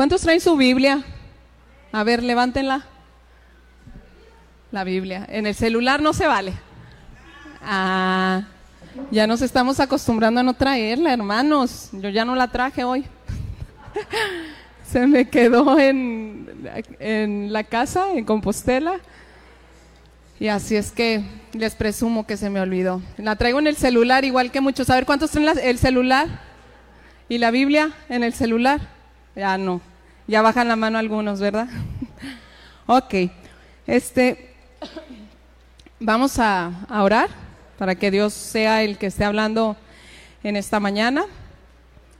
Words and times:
¿Cuántos 0.00 0.22
traen 0.22 0.40
su 0.40 0.56
Biblia? 0.56 1.04
A 1.92 2.04
ver, 2.04 2.22
levántenla. 2.22 2.86
La 4.72 4.82
Biblia. 4.82 5.26
En 5.28 5.46
el 5.46 5.54
celular 5.54 6.00
no 6.00 6.14
se 6.14 6.26
vale. 6.26 6.54
Ah, 7.62 8.44
ya 9.10 9.26
nos 9.26 9.42
estamos 9.42 9.78
acostumbrando 9.78 10.40
a 10.40 10.42
no 10.42 10.54
traerla, 10.54 11.12
hermanos. 11.12 11.90
Yo 11.92 12.08
ya 12.08 12.24
no 12.24 12.34
la 12.34 12.48
traje 12.48 12.82
hoy. 12.82 13.04
se 14.90 15.06
me 15.06 15.28
quedó 15.28 15.78
en, 15.78 16.48
en 16.98 17.52
la 17.52 17.62
casa, 17.62 18.10
en 18.14 18.24
Compostela. 18.24 19.00
Y 20.38 20.48
así 20.48 20.76
es 20.76 20.92
que 20.92 21.22
les 21.52 21.74
presumo 21.74 22.26
que 22.26 22.38
se 22.38 22.48
me 22.48 22.62
olvidó. 22.62 23.02
La 23.18 23.36
traigo 23.36 23.58
en 23.58 23.66
el 23.66 23.76
celular, 23.76 24.24
igual 24.24 24.50
que 24.50 24.62
muchos. 24.62 24.88
A 24.88 24.94
ver, 24.94 25.04
¿cuántos 25.04 25.30
traen 25.30 25.58
el 25.62 25.76
celular? 25.76 26.26
¿Y 27.28 27.36
la 27.36 27.50
Biblia 27.50 27.92
en 28.08 28.24
el 28.24 28.32
celular? 28.32 28.80
Ya 29.36 29.58
no. 29.58 29.89
Ya 30.30 30.42
bajan 30.42 30.68
la 30.68 30.76
mano 30.76 30.96
algunos, 30.96 31.40
¿verdad? 31.40 31.66
ok. 32.86 33.14
Este, 33.84 34.54
vamos 35.98 36.38
a, 36.38 36.70
a 36.88 37.02
orar 37.02 37.28
para 37.76 37.96
que 37.96 38.12
Dios 38.12 38.32
sea 38.32 38.84
el 38.84 38.96
que 38.96 39.06
esté 39.06 39.24
hablando 39.24 39.76
en 40.44 40.54
esta 40.54 40.78
mañana. 40.78 41.24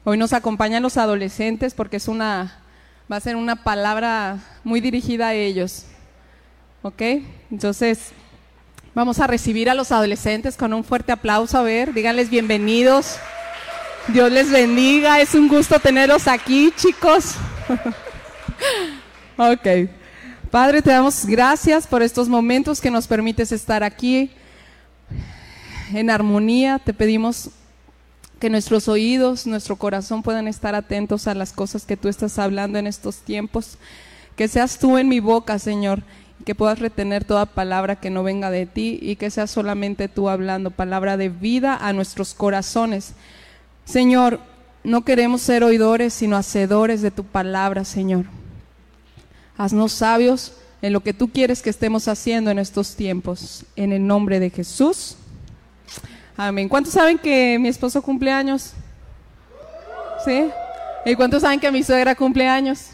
Hoy 0.02 0.18
nos 0.18 0.32
acompañan 0.32 0.82
los 0.82 0.96
adolescentes 0.96 1.72
porque 1.72 1.98
es 1.98 2.08
una, 2.08 2.58
va 3.10 3.14
a 3.14 3.20
ser 3.20 3.36
una 3.36 3.62
palabra 3.62 4.38
muy 4.64 4.80
dirigida 4.80 5.28
a 5.28 5.34
ellos. 5.34 5.84
¿Ok? 6.82 7.02
Entonces, 7.52 8.10
vamos 8.92 9.20
a 9.20 9.28
recibir 9.28 9.70
a 9.70 9.74
los 9.74 9.92
adolescentes 9.92 10.56
con 10.56 10.72
un 10.72 10.82
fuerte 10.82 11.12
aplauso. 11.12 11.58
A 11.58 11.62
ver, 11.62 11.94
díganles 11.94 12.28
bienvenidos. 12.28 13.18
Dios 14.08 14.32
les 14.32 14.50
bendiga. 14.50 15.20
Es 15.20 15.36
un 15.36 15.46
gusto 15.46 15.78
tenerlos 15.78 16.26
aquí, 16.26 16.72
chicos. 16.76 17.36
ok. 19.36 19.90
Padre, 20.50 20.82
te 20.82 20.90
damos 20.90 21.26
gracias 21.26 21.86
por 21.86 22.02
estos 22.02 22.28
momentos 22.28 22.80
que 22.80 22.90
nos 22.90 23.06
permites 23.06 23.52
estar 23.52 23.84
aquí 23.84 24.30
en 25.92 26.10
armonía. 26.10 26.78
Te 26.78 26.92
pedimos 26.92 27.50
que 28.40 28.50
nuestros 28.50 28.88
oídos, 28.88 29.46
nuestro 29.46 29.76
corazón 29.76 30.22
puedan 30.22 30.48
estar 30.48 30.74
atentos 30.74 31.28
a 31.28 31.34
las 31.34 31.52
cosas 31.52 31.84
que 31.84 31.96
tú 31.96 32.08
estás 32.08 32.38
hablando 32.38 32.78
en 32.78 32.86
estos 32.86 33.18
tiempos. 33.18 33.78
Que 34.34 34.48
seas 34.48 34.78
tú 34.78 34.98
en 34.98 35.08
mi 35.08 35.20
boca, 35.20 35.58
Señor, 35.58 36.02
que 36.44 36.54
puedas 36.54 36.78
retener 36.78 37.24
toda 37.24 37.46
palabra 37.46 37.96
que 37.96 38.10
no 38.10 38.22
venga 38.22 38.50
de 38.50 38.66
ti 38.66 38.98
y 39.00 39.16
que 39.16 39.30
sea 39.30 39.46
solamente 39.46 40.08
tú 40.08 40.28
hablando, 40.28 40.70
palabra 40.70 41.16
de 41.16 41.28
vida 41.28 41.76
a 41.76 41.92
nuestros 41.92 42.34
corazones. 42.34 43.12
Señor, 43.84 44.40
no 44.82 45.04
queremos 45.04 45.42
ser 45.42 45.62
oidores, 45.62 46.14
sino 46.14 46.36
hacedores 46.36 47.02
de 47.02 47.10
tu 47.10 47.24
palabra, 47.24 47.84
Señor. 47.84 48.24
Haznos 49.56 49.92
sabios 49.92 50.52
en 50.80 50.92
lo 50.92 51.00
que 51.00 51.12
tú 51.12 51.28
quieres 51.28 51.60
que 51.60 51.70
estemos 51.70 52.08
haciendo 52.08 52.50
en 52.50 52.58
estos 52.58 52.96
tiempos. 52.96 53.64
En 53.76 53.92
el 53.92 54.06
nombre 54.06 54.40
de 54.40 54.50
Jesús. 54.50 55.16
Amén. 56.36 56.68
¿Cuántos 56.68 56.94
saben 56.94 57.18
que 57.18 57.58
mi 57.60 57.68
esposo 57.68 58.00
cumple 58.00 58.30
años? 58.30 58.72
¿Sí? 60.24 60.48
¿Y 61.04 61.14
cuántos 61.14 61.42
saben 61.42 61.60
que 61.60 61.70
mi 61.70 61.82
suegra 61.82 62.14
cumple 62.14 62.48
años? 62.48 62.86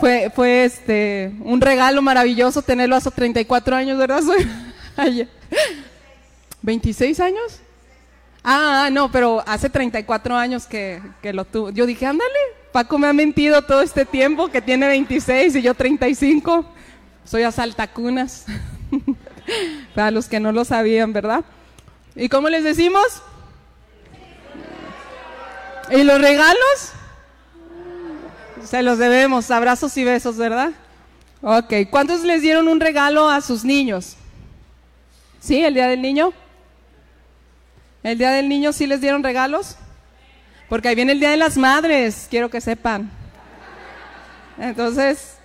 Fue, 0.00 0.30
fue 0.34 0.64
este, 0.64 1.32
un 1.44 1.60
regalo 1.60 2.02
maravilloso 2.02 2.62
tenerlo 2.62 2.96
hace 2.96 3.10
34 3.10 3.76
años, 3.76 3.98
¿verdad? 3.98 4.22
¿26 6.64 7.20
años? 7.24 7.60
Ah, 8.48 8.90
no, 8.92 9.10
pero 9.10 9.42
hace 9.44 9.68
34 9.68 10.36
años 10.36 10.66
que, 10.66 11.02
que 11.20 11.32
lo 11.32 11.44
tuvo. 11.44 11.70
Yo 11.70 11.84
dije, 11.84 12.06
ándale, 12.06 12.30
Paco 12.70 12.96
me 12.96 13.08
ha 13.08 13.12
mentido 13.12 13.60
todo 13.62 13.82
este 13.82 14.04
tiempo, 14.04 14.46
que 14.46 14.62
tiene 14.62 14.86
26 14.86 15.56
y 15.56 15.62
yo 15.62 15.74
35. 15.74 16.64
Soy 17.24 17.42
asaltacunas. 17.42 18.46
Para 19.96 20.12
los 20.12 20.28
que 20.28 20.38
no 20.38 20.52
lo 20.52 20.64
sabían, 20.64 21.12
¿verdad? 21.12 21.44
¿Y 22.14 22.28
cómo 22.28 22.48
les 22.48 22.62
decimos? 22.62 23.20
¿Y 25.90 26.04
los 26.04 26.20
regalos? 26.20 26.92
Se 28.64 28.80
los 28.84 28.98
debemos, 28.98 29.50
abrazos 29.50 29.96
y 29.96 30.04
besos, 30.04 30.36
¿verdad? 30.36 30.70
Ok, 31.42 31.72
¿cuántos 31.90 32.22
les 32.22 32.42
dieron 32.42 32.68
un 32.68 32.78
regalo 32.78 33.28
a 33.28 33.40
sus 33.40 33.64
niños? 33.64 34.14
¿Sí, 35.40 35.64
el 35.64 35.74
Día 35.74 35.88
del 35.88 36.00
Niño? 36.00 36.32
¿El 38.06 38.18
Día 38.18 38.30
del 38.30 38.48
Niño 38.48 38.72
sí 38.72 38.86
les 38.86 39.00
dieron 39.00 39.24
regalos? 39.24 39.74
Porque 40.68 40.86
ahí 40.86 40.94
viene 40.94 41.10
el 41.10 41.18
Día 41.18 41.30
de 41.30 41.36
las 41.36 41.56
Madres, 41.56 42.28
quiero 42.30 42.48
que 42.48 42.60
sepan. 42.60 43.10
Entonces, 44.60 45.38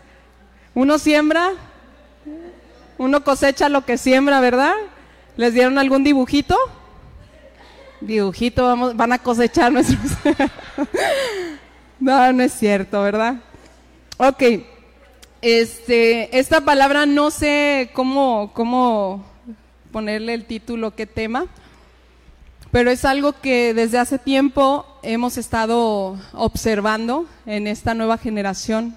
uno 0.75 0.99
siembra, 0.99 1.53
uno 2.99 3.23
cosecha 3.23 3.67
lo 3.67 3.83
que 3.83 3.97
siembra, 3.97 4.39
¿verdad? 4.41 4.75
¿Les 5.37 5.55
dieron 5.55 5.79
algún 5.79 6.03
dibujito? 6.03 6.55
Dibujito, 7.99 8.63
vamos, 8.63 8.95
van 8.95 9.13
a 9.13 9.17
cosechar 9.17 9.71
nuestros... 9.73 9.99
No, 11.99 12.31
no 12.31 12.43
es 12.43 12.53
cierto, 12.53 13.01
¿verdad? 13.01 13.37
Ok. 14.17 14.43
Este, 15.41 16.37
esta 16.37 16.61
palabra 16.61 17.07
no 17.07 17.31
sé 17.31 17.89
cómo, 17.93 18.51
cómo 18.53 19.25
ponerle 19.91 20.35
el 20.35 20.45
título, 20.45 20.93
qué 20.93 21.07
tema, 21.07 21.47
pero 22.71 22.89
es 22.89 23.03
algo 23.03 23.33
que 23.33 23.73
desde 23.73 23.99
hace 23.99 24.17
tiempo 24.17 24.85
hemos 25.03 25.37
estado 25.37 26.17
observando 26.33 27.25
en 27.45 27.67
esta 27.67 27.93
nueva 27.93 28.17
generación 28.17 28.95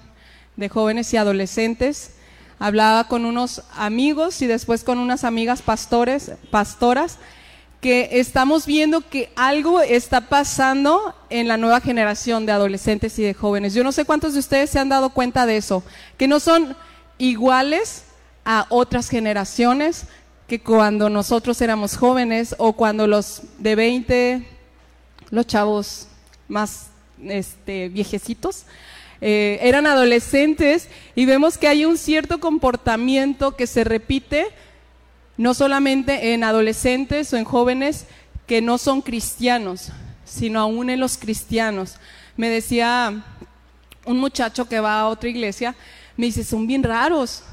de 0.55 0.69
jóvenes 0.69 1.13
y 1.13 1.17
adolescentes. 1.17 2.11
Hablaba 2.57 3.09
con 3.09 3.25
unos 3.25 3.63
amigos 3.75 4.41
y 4.41 4.47
después 4.47 4.85
con 4.85 4.97
unas 4.97 5.25
amigas 5.25 5.61
pastores, 5.61 6.31
pastoras 6.51 7.17
que 7.81 8.09
estamos 8.13 8.65
viendo 8.65 9.01
que 9.01 9.29
algo 9.35 9.81
está 9.81 10.21
pasando 10.21 11.13
en 11.29 11.47
la 11.47 11.57
nueva 11.57 11.81
generación 11.81 12.45
de 12.45 12.53
adolescentes 12.53 13.19
y 13.19 13.23
de 13.23 13.33
jóvenes. 13.33 13.73
Yo 13.73 13.83
no 13.83 13.91
sé 13.91 14.05
cuántos 14.05 14.33
de 14.33 14.39
ustedes 14.39 14.69
se 14.69 14.79
han 14.79 14.89
dado 14.89 15.09
cuenta 15.09 15.45
de 15.45 15.57
eso, 15.57 15.83
que 16.17 16.27
no 16.27 16.39
son 16.39 16.75
iguales 17.17 18.05
a 18.45 18.65
otras 18.69 19.09
generaciones 19.09 20.07
que 20.47 20.59
cuando 20.59 21.09
nosotros 21.09 21.59
éramos 21.61 21.97
jóvenes 21.97 22.55
o 22.57 22.73
cuando 22.73 23.07
los 23.07 23.41
de 23.57 23.75
20, 23.75 24.47
los 25.31 25.47
chavos 25.47 26.07
más 26.47 26.87
este, 27.23 27.89
viejecitos, 27.89 28.65
eh, 29.21 29.59
eran 29.61 29.87
adolescentes 29.87 30.87
y 31.15 31.25
vemos 31.25 31.57
que 31.57 31.67
hay 31.67 31.85
un 31.85 31.97
cierto 31.97 32.39
comportamiento 32.39 33.55
que 33.55 33.65
se 33.65 33.83
repite 33.83 34.47
no 35.37 35.53
solamente 35.53 36.33
en 36.33 36.43
adolescentes 36.43 37.33
o 37.33 37.37
en 37.37 37.43
jóvenes 37.43 38.05
que 38.45 38.61
no 38.61 38.77
son 38.77 39.01
cristianos, 39.01 39.91
sino 40.23 40.59
aún 40.59 40.89
en 40.89 40.99
los 40.99 41.17
cristianos. 41.17 41.95
Me 42.37 42.49
decía 42.49 43.23
un 44.05 44.19
muchacho 44.19 44.67
que 44.67 44.79
va 44.79 44.99
a 44.99 45.07
otra 45.07 45.29
iglesia, 45.29 45.75
me 46.15 46.27
dice, 46.27 46.43
son 46.43 46.67
bien 46.67 46.83
raros, 46.83 47.43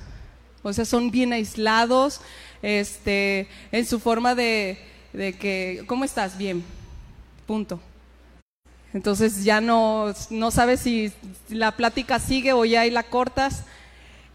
o 0.62 0.72
sea, 0.72 0.84
son 0.84 1.10
bien 1.10 1.32
aislados, 1.32 2.20
este, 2.62 3.48
en 3.72 3.84
su 3.84 4.00
forma 4.00 4.34
de, 4.34 4.78
de 5.12 5.34
que, 5.34 5.84
¿cómo 5.86 6.04
estás? 6.04 6.38
Bien, 6.38 6.64
punto. 7.46 7.80
Entonces 8.94 9.42
ya 9.44 9.60
no, 9.60 10.12
no 10.30 10.50
sabes 10.50 10.80
si 10.80 11.12
la 11.48 11.72
plática 11.72 12.18
sigue 12.18 12.52
o 12.52 12.64
ya 12.64 12.82
ahí 12.82 12.90
la 12.90 13.02
cortas. 13.02 13.64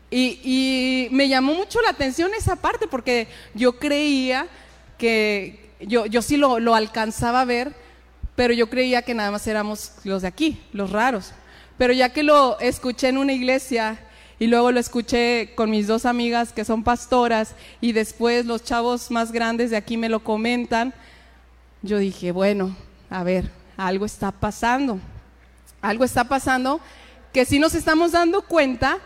Y, 0.09 1.09
me 1.11 1.27
llamó 1.27 1.53
mucho 1.53 1.81
la 1.81 1.89
atención 1.89 2.31
esa 2.33 2.55
parte 2.55 2.87
porque 2.87 3.27
yo 3.53 3.77
creía 3.77 4.47
que, 4.97 5.69
yo, 5.81 6.05
yo 6.05 6.21
sí 6.21 6.37
lo, 6.37 6.59
lo 6.59 6.75
alcanzaba 6.75 7.41
a 7.41 7.45
ver, 7.45 7.73
pero 8.35 8.53
yo 8.53 8.69
creía 8.69 9.01
que 9.01 9.13
nada 9.13 9.31
más 9.31 9.45
éramos 9.47 9.93
los 10.03 10.21
de 10.21 10.29
aquí, 10.29 10.61
los 10.71 10.91
raros. 10.91 11.33
Pero 11.77 11.93
ya 11.93 12.13
que 12.13 12.23
lo 12.23 12.59
escuché 12.59 13.09
en 13.09 13.17
una 13.17 13.33
iglesia 13.33 13.99
y 14.39 14.47
luego 14.47 14.71
lo 14.71 14.79
escuché 14.79 15.53
con 15.55 15.71
mis 15.71 15.87
dos 15.87 16.05
amigas 16.05 16.53
que 16.53 16.65
son 16.65 16.83
pastoras 16.83 17.55
y 17.81 17.91
después 17.91 18.45
los 18.45 18.63
chavos 18.63 19.09
más 19.09 19.31
grandes 19.31 19.71
de 19.71 19.77
aquí 19.77 19.97
me 19.97 20.09
lo 20.09 20.23
comentan, 20.23 20.93
yo 21.81 21.97
dije, 21.97 22.31
bueno, 22.31 22.75
a 23.09 23.23
ver, 23.23 23.49
algo 23.77 24.05
está 24.05 24.31
pasando. 24.31 24.99
Algo 25.81 26.03
está 26.03 26.23
pasando 26.23 26.81
que 27.31 27.45
sí 27.45 27.59
nos 27.59 27.75
estamos 27.75 28.11
dando 28.11 28.41
cuenta, 28.41 28.97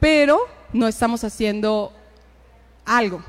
pero 0.00 0.38
no 0.72 0.88
estamos 0.88 1.22
haciendo 1.22 1.92
algo 2.84 3.22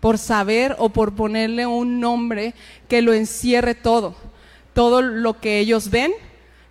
por 0.00 0.18
saber 0.18 0.74
o 0.78 0.88
por 0.88 1.14
ponerle 1.14 1.64
un 1.64 2.00
nombre 2.00 2.54
que 2.88 3.02
lo 3.02 3.12
encierre 3.12 3.74
todo, 3.74 4.16
todo 4.74 5.00
lo 5.00 5.40
que 5.40 5.58
ellos 5.58 5.90
ven, 5.90 6.12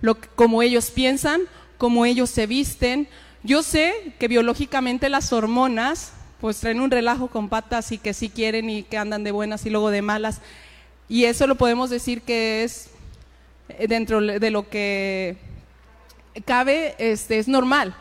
lo, 0.02 0.18
como 0.36 0.62
ellos 0.62 0.92
piensan, 0.92 1.42
como 1.78 2.06
ellos 2.06 2.30
se 2.30 2.46
visten. 2.46 3.08
Yo 3.44 3.64
sé 3.64 4.14
que 4.20 4.28
biológicamente 4.28 5.10
las 5.10 5.34
hormonas 5.34 6.14
pues 6.40 6.60
traen 6.60 6.80
un 6.80 6.92
relajo 6.92 7.28
con 7.28 7.50
patas 7.50 7.92
y 7.92 7.98
que 7.98 8.14
sí 8.14 8.30
quieren 8.30 8.70
y 8.70 8.84
que 8.84 8.98
andan 8.98 9.24
de 9.24 9.32
buenas 9.32 9.66
y 9.66 9.70
luego 9.70 9.90
de 9.92 10.02
malas. 10.02 10.42
Y 11.08 11.26
eso 11.26 11.48
lo 11.48 11.56
podemos 11.56 11.90
decir 11.90 12.22
que 12.22 12.64
es 12.64 12.90
dentro 13.88 14.22
de 14.22 14.52
lo 14.52 14.70
que 14.70 15.38
cabe, 16.46 16.96
este, 16.98 17.40
es 17.40 17.48
normal. 17.48 17.96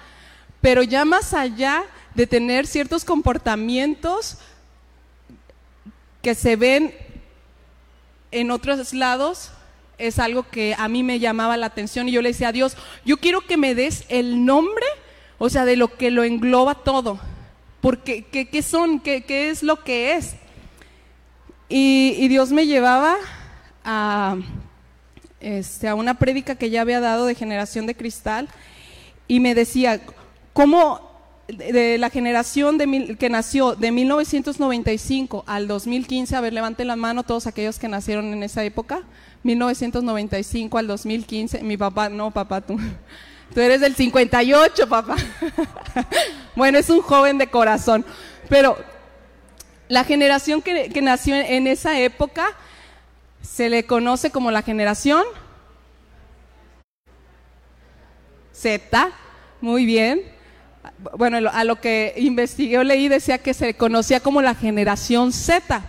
Pero 0.61 0.83
ya 0.83 1.05
más 1.05 1.35
allá 1.35 1.85
de 2.15 2.27
tener 2.27 2.67
ciertos 2.67 3.05
comportamientos 3.05 4.39
que 6.23 6.35
se 6.35 6.57
ven 6.57 6.95
en 8.31 8.51
otros 8.51 8.93
lados, 8.93 9.51
es 9.99 10.19
algo 10.19 10.49
que 10.49 10.75
a 10.79 10.89
mí 10.89 11.03
me 11.03 11.19
llamaba 11.19 11.57
la 11.57 11.67
atención 11.67 12.09
y 12.09 12.13
yo 12.13 12.23
le 12.23 12.31
decía 12.31 12.49
a 12.49 12.53
Dios, 12.53 12.77
yo 13.05 13.19
quiero 13.19 13.43
que 13.43 13.57
me 13.57 13.75
des 13.75 14.05
el 14.09 14.45
nombre, 14.45 14.87
o 15.43 15.49
sea, 15.49 15.65
de 15.65 15.75
lo 15.75 15.97
que 15.97 16.11
lo 16.11 16.23
engloba 16.23 16.75
todo, 16.75 17.19
porque 17.81 18.25
¿qué, 18.25 18.63
son? 18.63 19.01
¿Qué, 19.01 19.25
es 19.49 19.63
lo 19.63 19.83
que 19.83 20.15
es? 20.15 20.35
Y, 21.71 22.29
Dios 22.29 22.53
me 22.53 22.67
llevaba 22.67 23.17
a, 23.83 24.37
este, 25.41 25.89
a 25.89 25.95
una 25.95 26.19
prédica 26.19 26.57
que 26.57 26.69
ya 26.69 26.83
había 26.83 27.01
dado 27.01 27.25
de 27.25 27.35
generación 27.35 27.87
de 27.87 27.95
cristal 27.95 28.51
y 29.29 29.41
me 29.41 29.55
decía, 29.55 30.03
¿cómo 30.53 31.09
de 31.49 31.97
la 31.97 32.11
generación 32.11 32.77
de 32.77 33.17
que 33.19 33.31
nació 33.31 33.75
de 33.75 33.93
1995 33.93 35.45
al 35.47 35.67
2015, 35.67 36.37
a 36.37 36.41
ver, 36.43 36.53
levanten 36.53 36.87
la 36.87 36.97
mano 36.97 37.23
todos 37.23 37.47
aquellos 37.47 37.79
que 37.79 37.89
nacieron 37.89 38.27
en 38.27 38.43
esa 38.43 38.63
época, 38.63 39.05
1995 39.43 40.77
al 40.77 40.87
2015, 40.87 41.63
mi 41.63 41.79
papá, 41.79 42.11
no, 42.11 42.31
papá, 42.31 42.61
tú, 42.61 42.77
tú 43.55 43.61
eres 43.61 43.81
del 43.81 43.95
58, 43.95 44.89
papá. 44.89 45.17
bueno, 46.57 46.79
es 46.79 46.91
un 46.91 47.03
joven 47.03 47.39
de 47.39 47.49
corazón, 47.49 48.05
pero 48.49 48.77
la 49.89 50.05
generación 50.05 50.63
que, 50.63 50.89
que 50.89 51.03
nació 51.03 51.35
en 51.35 51.67
esa 51.67 51.99
época 51.99 52.47
se 53.43 53.69
le 53.69 53.87
conoce 53.87 54.31
como 54.31 54.51
la 54.51 54.63
generación 54.63 55.25
Z, 58.53 59.11
muy 59.61 59.87
bien 59.87 60.41
bueno, 61.17 61.51
a 61.53 61.65
lo 61.65 61.81
que 61.81 62.15
investigué 62.17 62.79
o 62.79 62.85
leí 62.85 63.09
decía 63.09 63.39
que 63.39 63.55
se 63.55 63.75
conocía 63.75 64.21
como 64.21 64.43
la 64.43 64.55
generación 64.55 65.33
Z. 65.33 65.83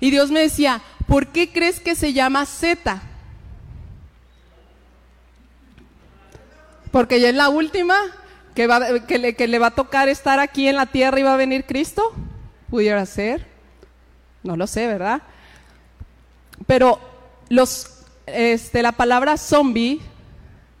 Y 0.00 0.10
Dios 0.10 0.30
me 0.30 0.40
decía, 0.40 0.82
¿por 1.06 1.28
qué 1.28 1.50
crees 1.50 1.80
que 1.80 1.94
se 1.94 2.12
llama 2.12 2.46
Z? 2.46 3.02
Porque 6.94 7.18
ya 7.18 7.28
es 7.30 7.34
la 7.34 7.48
última 7.48 7.96
que, 8.54 8.68
va, 8.68 9.00
que, 9.00 9.18
le, 9.18 9.34
que 9.34 9.48
le 9.48 9.58
va 9.58 9.66
a 9.66 9.70
tocar 9.72 10.08
estar 10.08 10.38
aquí 10.38 10.68
en 10.68 10.76
la 10.76 10.86
tierra 10.86 11.18
y 11.18 11.24
va 11.24 11.34
a 11.34 11.36
venir 11.36 11.66
Cristo. 11.66 12.12
¿Pudiera 12.70 13.04
ser? 13.04 13.44
No 14.44 14.56
lo 14.56 14.68
sé, 14.68 14.86
¿verdad? 14.86 15.20
Pero 16.68 17.00
los, 17.48 18.04
este, 18.26 18.80
la 18.80 18.92
palabra 18.92 19.36
zombie 19.38 20.02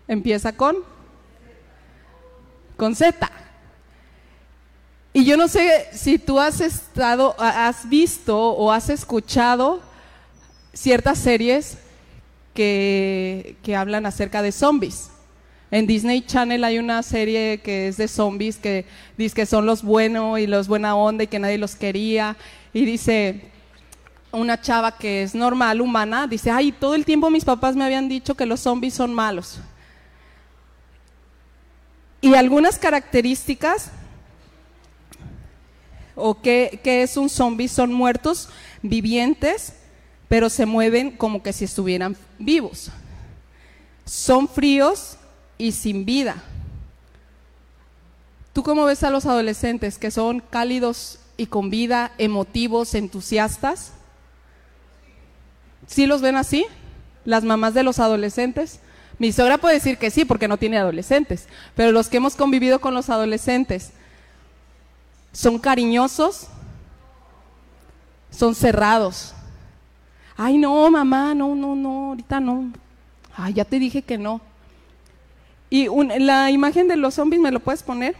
empieza 0.06 0.52
con 0.52 0.76
con 2.76 2.94
Z. 2.94 3.28
Y 5.14 5.24
yo 5.24 5.36
no 5.36 5.48
sé 5.48 5.88
si 5.92 6.20
tú 6.20 6.38
has 6.38 6.60
estado, 6.60 7.34
has 7.40 7.88
visto 7.88 8.38
o 8.38 8.70
has 8.70 8.88
escuchado 8.88 9.82
ciertas 10.74 11.18
series 11.18 11.76
que, 12.54 13.56
que 13.64 13.74
hablan 13.74 14.06
acerca 14.06 14.42
de 14.42 14.52
zombies. 14.52 15.10
En 15.74 15.88
Disney 15.88 16.22
Channel 16.22 16.62
hay 16.62 16.78
una 16.78 17.02
serie 17.02 17.58
que 17.58 17.88
es 17.88 17.96
de 17.96 18.06
zombies 18.06 18.58
que 18.58 18.84
dice 19.18 19.34
que 19.34 19.44
son 19.44 19.66
los 19.66 19.82
buenos 19.82 20.38
y 20.38 20.46
los 20.46 20.68
buena 20.68 20.94
onda 20.94 21.24
y 21.24 21.26
que 21.26 21.40
nadie 21.40 21.58
los 21.58 21.74
quería. 21.74 22.36
Y 22.72 22.84
dice 22.84 23.50
una 24.30 24.60
chava 24.60 24.96
que 24.96 25.24
es 25.24 25.34
normal, 25.34 25.80
humana, 25.80 26.28
dice, 26.28 26.52
ay, 26.52 26.70
todo 26.70 26.94
el 26.94 27.04
tiempo 27.04 27.28
mis 27.28 27.44
papás 27.44 27.74
me 27.74 27.82
habían 27.82 28.08
dicho 28.08 28.36
que 28.36 28.46
los 28.46 28.60
zombies 28.60 28.94
son 28.94 29.12
malos. 29.12 29.58
Y 32.20 32.34
algunas 32.34 32.78
características 32.78 33.90
o 36.14 36.40
qué, 36.40 36.80
es 36.84 37.16
un 37.16 37.28
zombie, 37.28 37.66
son 37.66 37.92
muertos 37.92 38.48
vivientes, 38.80 39.72
pero 40.28 40.48
se 40.50 40.66
mueven 40.66 41.16
como 41.16 41.42
que 41.42 41.52
si 41.52 41.64
estuvieran 41.64 42.16
vivos. 42.38 42.92
Son 44.04 44.46
fríos 44.46 45.18
y 45.64 45.72
sin 45.72 46.04
vida. 46.04 46.36
¿Tú 48.52 48.62
cómo 48.62 48.84
ves 48.84 49.02
a 49.02 49.08
los 49.08 49.24
adolescentes 49.24 49.96
que 49.96 50.10
son 50.10 50.40
cálidos 50.40 51.18
y 51.38 51.46
con 51.46 51.70
vida, 51.70 52.12
emotivos, 52.18 52.94
entusiastas? 52.94 53.94
¿Sí 55.86 56.04
los 56.04 56.20
ven 56.20 56.36
así? 56.36 56.66
¿Las 57.24 57.44
mamás 57.44 57.72
de 57.72 57.82
los 57.82 57.98
adolescentes? 57.98 58.80
Mi 59.18 59.32
suegra 59.32 59.56
puede 59.56 59.76
decir 59.76 59.96
que 59.96 60.10
sí, 60.10 60.26
porque 60.26 60.48
no 60.48 60.58
tiene 60.58 60.76
adolescentes, 60.76 61.48
pero 61.74 61.92
los 61.92 62.10
que 62.10 62.18
hemos 62.18 62.36
convivido 62.36 62.78
con 62.78 62.92
los 62.92 63.08
adolescentes, 63.08 63.92
¿son 65.32 65.58
cariñosos? 65.58 66.48
¿Son 68.30 68.54
cerrados? 68.54 69.32
Ay, 70.36 70.58
no, 70.58 70.90
mamá, 70.90 71.34
no, 71.34 71.54
no, 71.54 71.74
no, 71.74 72.08
ahorita 72.08 72.38
no. 72.38 72.70
Ay, 73.34 73.54
ya 73.54 73.64
te 73.64 73.78
dije 73.78 74.02
que 74.02 74.18
no. 74.18 74.42
Y 75.74 75.88
la 76.20 76.52
imagen 76.52 76.86
de 76.86 76.96
los 76.96 77.14
zombies, 77.14 77.42
¿me 77.42 77.50
lo 77.50 77.58
puedes 77.58 77.82
poner? 77.82 78.14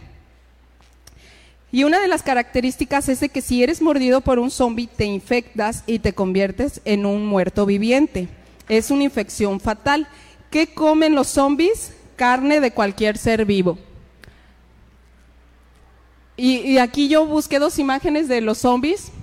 Y 1.71 1.85
una 1.85 2.01
de 2.01 2.09
las 2.09 2.21
características 2.21 3.07
es 3.07 3.21
de 3.21 3.29
que 3.29 3.39
si 3.39 3.63
eres 3.63 3.81
mordido 3.81 4.19
por 4.19 4.39
un 4.39 4.51
zombie, 4.51 4.87
te 4.87 5.05
infectas 5.05 5.85
y 5.87 5.99
te 5.99 6.11
conviertes 6.11 6.81
en 6.83 7.05
un 7.05 7.25
muerto 7.25 7.65
viviente. 7.65 8.27
Es 8.67 8.91
una 8.91 9.03
infección 9.03 9.61
fatal. 9.61 10.05
¿Qué 10.51 10.73
comen 10.73 11.15
los 11.15 11.27
zombies? 11.27 11.93
Carne 12.17 12.59
de 12.59 12.71
cualquier 12.71 13.17
ser 13.17 13.45
vivo. 13.45 13.77
Y, 16.35 16.77
aquí 16.79 17.07
yo 17.07 17.25
busqué 17.25 17.57
dos 17.57 17.79
imágenes 17.79 18.27
de 18.27 18.41
los 18.41 18.57
zombies. 18.57 19.13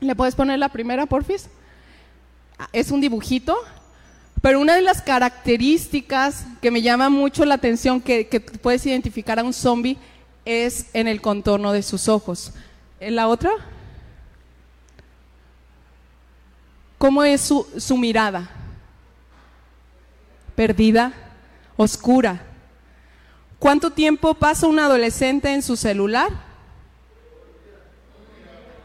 ¿Le 0.00 0.16
puedes 0.16 0.34
poner 0.34 0.58
la 0.58 0.70
primera, 0.70 1.06
porfis? 1.06 1.48
Es 2.72 2.90
un 2.90 3.00
dibujito, 3.00 3.56
pero 4.46 4.60
una 4.60 4.76
de 4.76 4.82
las 4.82 5.02
características 5.02 6.46
que 6.62 6.70
me 6.70 6.80
llama 6.80 7.08
mucho 7.08 7.44
la 7.44 7.56
atención 7.56 8.00
que, 8.00 8.40
puedes 8.62 8.86
identificar 8.86 9.40
a 9.40 9.42
un 9.42 9.52
zombie 9.52 9.98
es 10.44 10.86
en 10.92 11.08
el 11.08 11.20
contorno 11.20 11.72
de 11.72 11.82
sus 11.82 12.08
ojos. 12.08 12.52
¿En 13.00 13.16
la 13.16 13.26
otra? 13.26 13.50
¿Cómo 16.96 17.24
es 17.24 17.40
su, 17.40 17.66
su 17.76 17.96
mirada? 17.96 18.48
perdida, 20.54 21.12
oscura. 21.76 22.40
¿Cuánto 23.58 23.90
tiempo 23.90 24.32
pasa 24.34 24.68
un 24.68 24.78
adolescente 24.78 25.52
en 25.52 25.60
su 25.60 25.74
celular? 25.76 26.30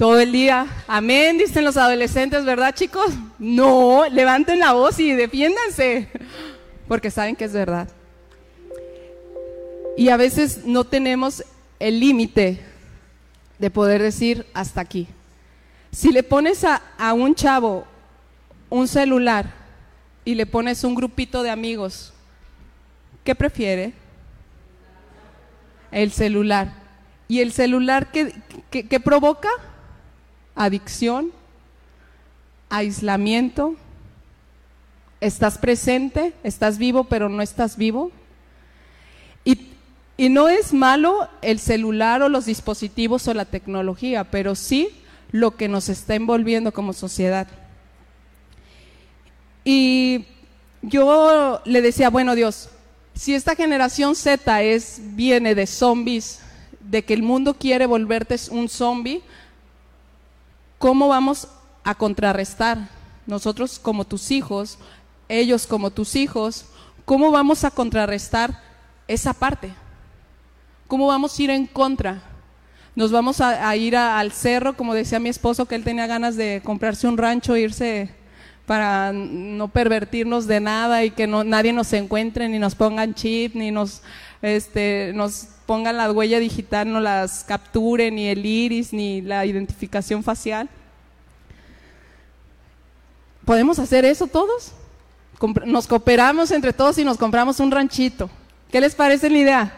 Todo 0.01 0.19
el 0.19 0.31
día. 0.31 0.65
Amén, 0.87 1.37
dicen 1.37 1.63
los 1.63 1.77
adolescentes, 1.77 2.43
¿verdad 2.43 2.73
chicos? 2.73 3.11
No, 3.37 4.03
levanten 4.09 4.57
la 4.57 4.73
voz 4.73 4.97
y 4.99 5.13
defiéndanse, 5.13 6.09
porque 6.87 7.11
saben 7.11 7.35
que 7.35 7.45
es 7.45 7.53
verdad. 7.53 7.87
Y 9.95 10.09
a 10.09 10.17
veces 10.17 10.65
no 10.65 10.85
tenemos 10.85 11.43
el 11.77 11.99
límite 11.99 12.59
de 13.59 13.69
poder 13.69 14.01
decir 14.01 14.47
hasta 14.55 14.81
aquí. 14.81 15.07
Si 15.91 16.11
le 16.11 16.23
pones 16.23 16.63
a, 16.63 16.81
a 16.97 17.13
un 17.13 17.35
chavo 17.35 17.85
un 18.71 18.87
celular 18.87 19.53
y 20.25 20.33
le 20.33 20.47
pones 20.47 20.83
un 20.83 20.95
grupito 20.95 21.43
de 21.43 21.51
amigos, 21.51 22.11
¿qué 23.23 23.35
prefiere? 23.35 23.93
El 25.91 26.11
celular. 26.11 26.73
¿Y 27.27 27.39
el 27.39 27.51
celular 27.51 28.11
qué, 28.11 28.99
provoca? 28.99 29.47
Adicción, 30.55 31.31
aislamiento, 32.69 33.75
estás 35.19 35.57
presente, 35.57 36.33
estás 36.43 36.77
vivo 36.77 37.05
pero 37.05 37.29
no 37.29 37.41
estás 37.41 37.77
vivo. 37.77 38.11
Y, 39.43 39.69
y 40.17 40.29
no 40.29 40.49
es 40.49 40.73
malo 40.73 41.29
el 41.41 41.59
celular 41.59 42.21
o 42.21 42.29
los 42.29 42.45
dispositivos 42.45 43.27
o 43.27 43.33
la 43.33 43.45
tecnología, 43.45 44.25
pero 44.25 44.55
sí 44.55 44.89
lo 45.31 45.55
que 45.55 45.67
nos 45.67 45.89
está 45.89 46.15
envolviendo 46.15 46.73
como 46.73 46.93
sociedad. 46.93 47.47
Y 49.63 50.25
yo 50.81 51.61
le 51.65 51.81
decía, 51.81 52.09
bueno 52.09 52.35
Dios, 52.35 52.69
si 53.13 53.35
esta 53.35 53.55
generación 53.55 54.15
Z 54.15 54.63
es, 54.63 54.99
viene 55.15 55.55
de 55.55 55.67
zombies, 55.67 56.39
de 56.79 57.03
que 57.03 57.13
el 57.13 57.23
mundo 57.23 57.53
quiere 57.53 57.85
volverte 57.85 58.35
un 58.49 58.67
zombie, 58.67 59.21
¿cómo 60.81 61.07
vamos 61.07 61.47
a 61.83 61.93
contrarrestar? 61.95 62.89
Nosotros 63.27 63.79
como 63.79 64.03
tus 64.03 64.31
hijos, 64.31 64.79
ellos 65.29 65.67
como 65.67 65.91
tus 65.91 66.15
hijos, 66.15 66.65
¿cómo 67.05 67.31
vamos 67.31 67.63
a 67.63 67.71
contrarrestar 67.71 68.59
esa 69.07 69.31
parte? 69.33 69.71
¿Cómo 70.87 71.05
vamos 71.07 71.37
a 71.37 71.43
ir 71.43 71.51
en 71.51 71.67
contra? 71.67 72.23
Nos 72.95 73.11
vamos 73.11 73.39
a, 73.39 73.73
ir 73.77 73.95
al 73.95 74.31
cerro, 74.31 74.75
como 74.75 74.95
decía 74.95 75.19
mi 75.19 75.29
esposo, 75.29 75.65
que 75.65 75.75
él 75.75 75.83
tenía 75.83 76.07
ganas 76.07 76.35
de 76.35 76.61
comprarse 76.65 77.07
un 77.07 77.17
rancho, 77.17 77.55
irse 77.55 78.09
para 78.65 79.13
no 79.13 79.67
pervertirnos 79.67 80.47
de 80.47 80.59
nada 80.61 81.05
y 81.05 81.11
que 81.11 81.27
nadie 81.27 81.73
nos 81.73 81.93
encuentre, 81.93 82.49
ni 82.49 82.57
nos 82.57 82.73
pongan 82.73 83.13
chip, 83.13 83.53
ni 83.53 83.69
nos, 83.69 84.01
este, 84.41 85.11
nos 85.13 85.47
pongan 85.71 85.95
la 85.95 86.11
huella 86.11 86.37
digital, 86.37 86.91
no 86.91 86.99
las 86.99 87.45
capturen, 87.45 88.15
ni 88.15 88.27
el 88.27 88.45
iris, 88.45 88.91
ni 88.91 89.21
la 89.21 89.45
identificación 89.45 90.21
facial. 90.21 90.67
¿Podemos 93.45 93.79
hacer 93.79 94.03
eso 94.03 94.27
todos? 94.27 94.73
Nos 95.65 95.87
cooperamos 95.87 96.51
entre 96.51 96.73
todos 96.73 96.97
y 96.97 97.05
nos 97.05 97.17
compramos 97.17 97.61
un 97.61 97.71
ranchito. 97.71 98.29
¿Qué 98.69 98.81
les 98.81 98.93
parece 98.93 99.29
la 99.29 99.37
idea? 99.37 99.73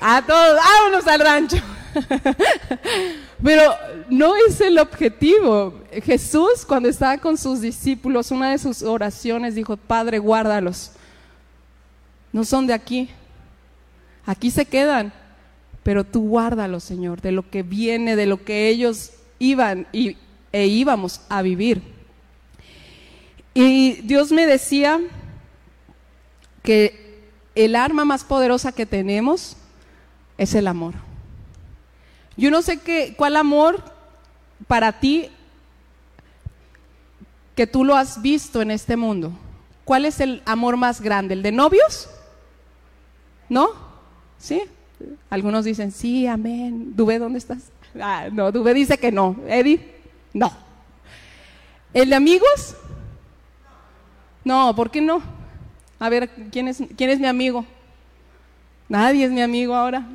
A 0.00 0.24
todos, 0.24 0.56
vámonos 0.56 1.06
al 1.08 1.18
rancho. 1.18 1.56
Pero 3.42 3.74
no 4.08 4.36
es 4.36 4.60
el 4.60 4.78
objetivo. 4.78 5.74
Jesús, 6.04 6.64
cuando 6.64 6.88
estaba 6.88 7.18
con 7.18 7.36
sus 7.36 7.60
discípulos, 7.60 8.30
una 8.30 8.52
de 8.52 8.58
sus 8.58 8.82
oraciones 8.82 9.56
dijo, 9.56 9.76
Padre, 9.76 10.20
guárdalos. 10.20 10.92
No 12.32 12.44
son 12.44 12.68
de 12.68 12.72
aquí. 12.72 13.10
Aquí 14.26 14.50
se 14.50 14.66
quedan. 14.66 15.12
Pero 15.82 16.02
tú 16.02 16.28
guárdalos, 16.28 16.82
Señor, 16.82 17.20
de 17.20 17.30
lo 17.30 17.48
que 17.48 17.62
viene, 17.62 18.16
de 18.16 18.26
lo 18.26 18.44
que 18.44 18.68
ellos 18.68 19.12
iban 19.38 19.86
y, 19.92 20.16
e 20.50 20.66
íbamos 20.66 21.20
a 21.28 21.42
vivir. 21.42 21.80
Y 23.54 23.92
Dios 24.02 24.32
me 24.32 24.46
decía 24.46 25.00
que 26.64 27.22
el 27.54 27.76
arma 27.76 28.04
más 28.04 28.24
poderosa 28.24 28.72
que 28.72 28.84
tenemos 28.84 29.56
es 30.36 30.54
el 30.54 30.66
amor. 30.66 30.94
Yo 32.36 32.50
no 32.50 32.62
sé 32.62 32.80
qué, 32.80 33.14
cuál 33.16 33.36
amor 33.36 33.82
para 34.66 34.98
ti 34.98 35.30
que 37.54 37.66
tú 37.66 37.84
lo 37.84 37.94
has 37.94 38.20
visto 38.20 38.60
en 38.60 38.72
este 38.72 38.96
mundo. 38.96 39.32
¿Cuál 39.84 40.04
es 40.04 40.18
el 40.20 40.42
amor 40.44 40.76
más 40.76 41.00
grande? 41.00 41.34
¿El 41.34 41.42
de 41.42 41.52
novios? 41.52 42.10
¿No? 43.48 43.85
¿Sí? 44.38 44.62
Algunos 45.30 45.64
dicen, 45.64 45.92
sí, 45.92 46.26
amén. 46.26 46.92
Dubé, 46.94 47.18
¿dónde 47.18 47.38
estás? 47.38 47.70
Ah, 48.00 48.28
no, 48.30 48.52
Dubé 48.52 48.74
dice 48.74 48.98
que 48.98 49.12
no. 49.12 49.36
Eddie, 49.48 49.80
no. 50.32 50.52
¿El 51.92 52.10
de 52.10 52.16
amigos? 52.16 52.76
No, 54.44 54.74
¿por 54.76 54.90
qué 54.90 55.00
no? 55.00 55.22
A 55.98 56.08
ver, 56.08 56.28
¿quién 56.50 56.68
es, 56.68 56.82
quién 56.96 57.10
es 57.10 57.18
mi 57.18 57.26
amigo? 57.26 57.64
Nadie 58.88 59.24
es 59.24 59.30
mi 59.30 59.42
amigo 59.42 59.74
ahora. 59.74 60.06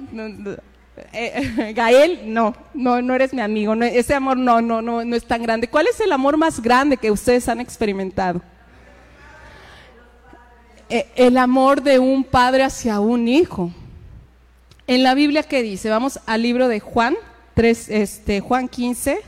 Eh, 1.13 1.73
Gael, 1.75 2.33
no, 2.33 2.55
no, 2.73 3.01
no 3.01 3.15
eres 3.15 3.33
mi 3.33 3.41
amigo. 3.41 3.73
ese 3.73 4.13
amor 4.13 4.37
no, 4.37 4.61
no, 4.61 4.81
no, 4.81 5.03
no 5.03 5.15
es 5.15 5.25
tan 5.25 5.41
grande. 5.41 5.67
¿Cuál 5.67 5.87
es 5.87 5.99
el 5.99 6.11
amor 6.11 6.37
más 6.37 6.61
grande 6.61 6.97
que 6.97 7.11
ustedes 7.11 7.49
han 7.49 7.59
experimentado? 7.59 8.41
Eh, 10.89 11.09
el 11.15 11.37
amor 11.37 11.81
de 11.81 11.99
un 11.99 12.23
padre 12.23 12.63
hacia 12.63 12.99
un 12.99 13.27
hijo. 13.27 13.71
En 14.88 15.03
la 15.03 15.13
Biblia, 15.13 15.43
¿qué 15.43 15.61
dice? 15.61 15.89
Vamos 15.89 16.19
al 16.25 16.41
libro 16.41 16.67
de 16.67 16.79
Juan, 16.79 17.15
3, 17.53 17.89
este, 17.89 18.39
Juan 18.39 18.67
15. 18.67 19.19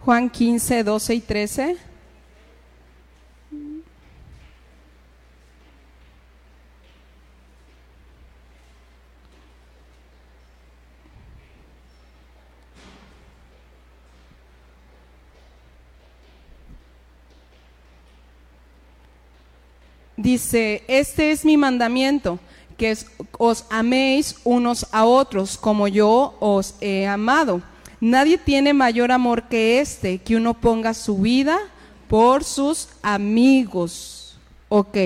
Juan 0.00 0.30
15, 0.30 0.82
12 0.82 1.14
y 1.14 1.20
13. 1.20 1.89
Dice, 20.22 20.84
este 20.88 21.30
es 21.30 21.44
mi 21.44 21.56
mandamiento, 21.56 22.38
que 22.76 22.96
os 23.38 23.64
améis 23.68 24.36
unos 24.44 24.86
a 24.92 25.04
otros 25.04 25.58
como 25.58 25.88
yo 25.88 26.36
os 26.40 26.74
he 26.80 27.06
amado. 27.06 27.62
Nadie 28.00 28.38
tiene 28.38 28.72
mayor 28.72 29.12
amor 29.12 29.48
que 29.48 29.80
este, 29.80 30.18
que 30.18 30.36
uno 30.36 30.54
ponga 30.54 30.94
su 30.94 31.18
vida 31.18 31.58
por 32.08 32.44
sus 32.44 32.88
amigos. 33.02 34.38
Ok. 34.68 34.96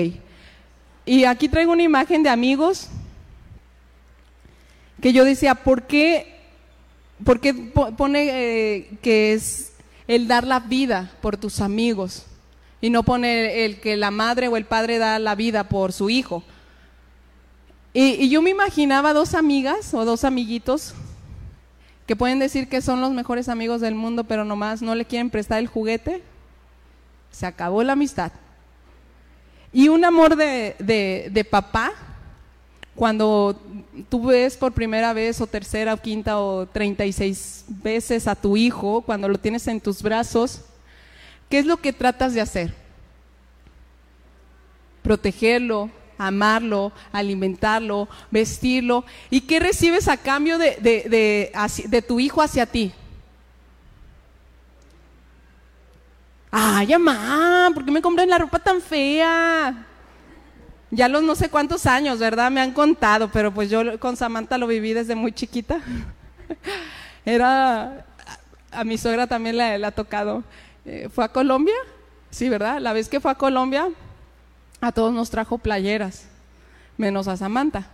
Y 1.05 1.25
aquí 1.25 1.49
traigo 1.49 1.73
una 1.73 1.83
imagen 1.83 2.23
de 2.23 2.29
amigos 2.29 2.87
que 5.01 5.11
yo 5.11 5.25
decía, 5.25 5.55
¿por 5.55 5.83
qué, 5.83 6.39
por 7.23 7.41
qué 7.41 7.53
pone 7.53 8.29
eh, 8.31 8.89
que 9.01 9.33
es 9.33 9.73
el 10.07 10.27
dar 10.27 10.47
la 10.47 10.61
vida 10.61 11.11
por 11.21 11.35
tus 11.35 11.59
amigos? 11.59 12.25
Y 12.81 12.89
no 12.89 13.03
pone 13.03 13.65
el 13.65 13.79
que 13.79 13.97
la 13.97 14.11
madre 14.11 14.47
o 14.47 14.57
el 14.57 14.65
padre 14.65 14.97
da 14.97 15.19
la 15.19 15.35
vida 15.35 15.65
por 15.65 15.93
su 15.93 16.09
hijo. 16.09 16.43
Y, 17.93 18.27
yo 18.29 18.41
me 18.41 18.49
imaginaba 18.49 19.13
dos 19.13 19.33
amigas 19.33 19.93
o 19.93 20.03
dos 20.03 20.25
amiguitos 20.25 20.93
que 22.05 22.15
pueden 22.15 22.39
decir 22.39 22.67
que 22.67 22.81
son 22.81 22.99
los 22.99 23.11
mejores 23.11 23.47
amigos 23.47 23.81
del 23.81 23.95
mundo, 23.95 24.25
pero 24.25 24.43
nomás 24.43 24.81
no 24.81 24.93
le 24.95 25.05
quieren 25.05 25.29
prestar 25.29 25.59
el 25.59 25.67
juguete. 25.67 26.21
Se 27.31 27.45
acabó 27.45 27.81
la 27.83 27.93
amistad. 27.93 28.31
Y 29.71 29.87
un 29.87 30.03
amor 30.05 30.35
de, 30.35 30.75
de 30.77 31.45
papá, 31.45 31.93
cuando 32.95 33.59
tú 34.09 34.25
ves 34.25 34.57
por 34.57 34.73
primera 34.73 35.13
vez 35.13 35.41
o 35.41 35.47
tercera 35.47 35.93
o 35.93 35.97
quinta 35.97 36.39
o 36.39 36.65
treinta 36.65 37.05
y 37.05 37.13
seis 37.13 37.65
veces 37.67 38.27
a 38.27 38.35
tu 38.35 38.55
hijo, 38.57 39.01
cuando 39.01 39.27
lo 39.27 39.37
tienes 39.37 39.67
en 39.67 39.81
tus 39.81 40.01
brazos, 40.01 40.61
¿Qué 41.49 41.59
es 41.59 41.65
lo 41.65 41.77
que 41.77 41.93
tratas 41.93 42.33
de 42.33 42.41
hacer? 42.41 42.73
Protegerlo, 45.03 45.89
amarlo, 46.17 46.91
alimentarlo, 47.11 48.07
vestirlo. 48.31 49.05
¿Y 49.29 49.41
qué 49.41 49.59
recibes 49.59 50.07
a 50.07 50.17
cambio 50.17 50.57
de, 50.57 50.77
de, 50.81 52.01
tu 52.01 52.19
hijo 52.19 52.41
hacia 52.41 52.65
ti? 52.65 52.93
Ay, 56.51 56.87
mamá, 56.87 57.69
¿por 57.73 57.83
qué 57.83 57.91
me 57.91 58.01
compran 58.01 58.29
la 58.29 58.37
ropa 58.37 58.59
tan 58.59 58.81
fea? 58.81 59.85
Ya 60.89 61.09
los 61.09 61.21
no 61.21 61.35
sé 61.35 61.49
cuántos 61.49 61.85
años, 61.85 62.19
¿verdad? 62.19 62.49
Me 62.49 62.61
han 62.61 62.71
contado, 62.71 63.29
pero 63.29 63.53
pues 63.53 63.69
yo 63.69 63.99
con 63.99 64.15
Samantha 64.15 64.57
lo 64.57 64.67
viví 64.67 64.93
desde 64.93 65.15
muy 65.15 65.33
chiquita. 65.33 65.79
Era, 67.25 68.05
a 68.71 68.83
mi 68.83 68.97
suegra 68.97 69.27
también 69.27 69.57
le, 69.57 69.77
le 69.77 69.85
ha 69.85 69.91
tocado. 69.91 70.43
Eh, 70.85 71.09
¿Fue 71.11 71.25
a 71.25 71.29
Colombia? 71.29 71.73
Sí, 72.29 72.47
¿verdad? 72.47 72.79
La 72.79 72.93
vez 72.93 73.09
que 73.09 73.19
fue 73.19 73.31
a 73.31 73.35
Colombia, 73.35 73.89
a 74.81 74.91
todos 74.91 75.13
nos 75.13 75.31
trajo 75.31 75.57
playeras, 75.57 76.27
menos 76.97 77.27
a 77.27 77.37
Samantha, 77.37 77.87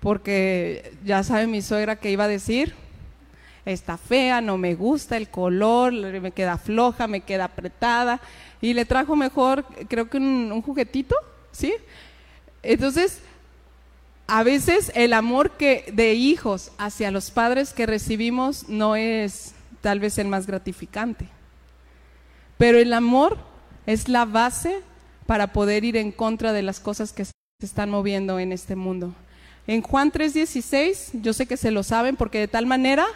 porque 0.00 0.92
ya 1.04 1.22
sabe 1.22 1.46
mi 1.46 1.62
suegra 1.62 1.96
que 1.96 2.10
iba 2.10 2.24
a 2.24 2.28
decir, 2.28 2.74
está 3.64 3.96
fea, 3.96 4.40
no 4.40 4.58
me 4.58 4.74
gusta 4.74 5.16
el 5.16 5.28
color, 5.28 5.92
me 5.92 6.32
queda 6.32 6.58
floja, 6.58 7.06
me 7.06 7.20
queda 7.20 7.44
apretada, 7.44 8.20
y 8.60 8.74
le 8.74 8.84
trajo 8.84 9.14
mejor, 9.14 9.64
creo 9.88 10.10
que 10.10 10.16
un, 10.16 10.50
un 10.52 10.62
juguetito, 10.62 11.14
¿sí? 11.52 11.74
Entonces, 12.62 13.20
a 14.26 14.42
veces 14.42 14.90
el 14.96 15.12
amor 15.12 15.52
que 15.52 15.84
de 15.92 16.14
hijos 16.14 16.72
hacia 16.78 17.12
los 17.12 17.30
padres 17.30 17.72
que 17.72 17.86
recibimos 17.86 18.68
no 18.68 18.96
es 18.96 19.54
tal 19.80 20.00
vez 20.00 20.18
el 20.18 20.26
más 20.26 20.48
gratificante. 20.48 21.35
Pero 22.58 22.78
el 22.78 22.92
amor 22.92 23.36
es 23.86 24.08
la 24.08 24.24
base 24.24 24.80
para 25.26 25.52
poder 25.52 25.84
ir 25.84 25.96
en 25.96 26.12
contra 26.12 26.52
de 26.52 26.62
las 26.62 26.80
cosas 26.80 27.12
que 27.12 27.24
se 27.24 27.32
están 27.60 27.90
moviendo 27.90 28.38
en 28.38 28.52
este 28.52 28.76
mundo. 28.76 29.14
En 29.66 29.82
Juan 29.82 30.12
3:16, 30.12 31.22
yo 31.22 31.32
sé 31.32 31.46
que 31.46 31.56
se 31.56 31.70
lo 31.70 31.82
saben 31.82 32.16
porque 32.16 32.38
de 32.38 32.48
tal 32.48 32.66
manera 32.66 33.06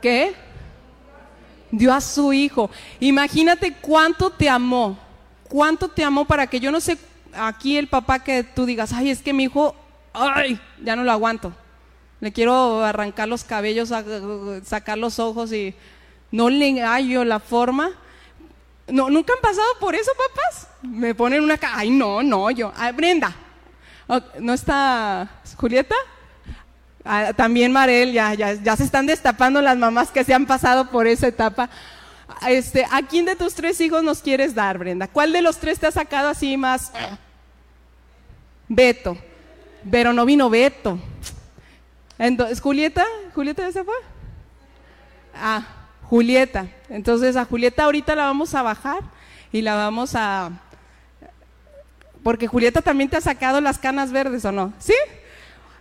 ¿qué? 0.00 0.34
dio 1.70 1.92
a 1.92 2.00
su 2.00 2.32
hijo. 2.32 2.70
Imagínate 3.00 3.74
cuánto 3.80 4.30
te 4.30 4.48
amó, 4.48 4.98
cuánto 5.48 5.88
te 5.88 6.04
amó 6.04 6.24
para 6.24 6.46
que 6.46 6.60
yo 6.60 6.70
no 6.70 6.80
sé 6.80 6.98
aquí 7.34 7.76
el 7.76 7.88
papá 7.88 8.22
que 8.22 8.44
tú 8.44 8.66
digas, 8.66 8.92
ay, 8.92 9.10
es 9.10 9.22
que 9.22 9.32
mi 9.32 9.44
hijo, 9.44 9.74
ay, 10.12 10.58
ya 10.82 10.96
no 10.96 11.04
lo 11.04 11.12
aguanto. 11.12 11.52
Le 12.20 12.32
quiero 12.32 12.82
arrancar 12.84 13.28
los 13.28 13.44
cabellos, 13.44 13.92
sacar 14.64 14.98
los 14.98 15.18
ojos 15.18 15.52
y 15.52 15.74
no 16.34 16.50
le 16.50 16.82
hallo 16.82 17.24
la 17.24 17.38
forma. 17.38 17.90
No, 18.88 19.08
¿Nunca 19.08 19.32
han 19.34 19.40
pasado 19.40 19.68
por 19.78 19.94
eso, 19.94 20.10
papás? 20.14 20.66
Me 20.82 21.14
ponen 21.14 21.44
una... 21.44 21.56
Ay, 21.62 21.90
no, 21.90 22.24
no, 22.24 22.50
yo. 22.50 22.72
Ah, 22.76 22.90
Brenda. 22.90 23.32
¿No 24.40 24.52
está 24.52 25.30
Julieta? 25.56 25.94
Ah, 27.04 27.32
también 27.36 27.70
Marel, 27.70 28.12
ya, 28.12 28.34
ya, 28.34 28.54
ya 28.54 28.74
se 28.74 28.82
están 28.82 29.06
destapando 29.06 29.62
las 29.62 29.78
mamás 29.78 30.10
que 30.10 30.24
se 30.24 30.34
han 30.34 30.44
pasado 30.44 30.90
por 30.90 31.06
esa 31.06 31.28
etapa. 31.28 31.70
Este, 32.48 32.84
¿A 32.90 33.02
quién 33.02 33.26
de 33.26 33.36
tus 33.36 33.54
tres 33.54 33.80
hijos 33.80 34.02
nos 34.02 34.20
quieres 34.20 34.56
dar, 34.56 34.76
Brenda? 34.76 35.06
¿Cuál 35.06 35.32
de 35.32 35.40
los 35.40 35.58
tres 35.58 35.78
te 35.78 35.86
ha 35.86 35.92
sacado 35.92 36.30
así 36.30 36.56
más? 36.56 36.90
Beto. 38.66 39.16
Pero 39.88 40.12
no 40.12 40.24
vino 40.24 40.50
Beto. 40.50 40.98
Entonces, 42.18 42.60
Julieta, 42.60 43.06
¿Julieta 43.36 43.62
ya 43.62 43.70
se 43.70 43.84
fue? 43.84 43.94
Ah, 45.32 45.83
Julieta. 46.08 46.66
Entonces 46.88 47.36
a 47.36 47.44
Julieta 47.44 47.84
ahorita 47.84 48.14
la 48.14 48.24
vamos 48.24 48.54
a 48.54 48.62
bajar 48.62 49.00
y 49.52 49.62
la 49.62 49.74
vamos 49.74 50.14
a... 50.14 50.50
Porque 52.22 52.46
Julieta 52.46 52.80
también 52.80 53.10
te 53.10 53.16
ha 53.16 53.20
sacado 53.20 53.60
las 53.60 53.78
canas 53.78 54.10
verdes, 54.12 54.44
¿o 54.44 54.52
no? 54.52 54.72
¿Sí? 54.78 54.94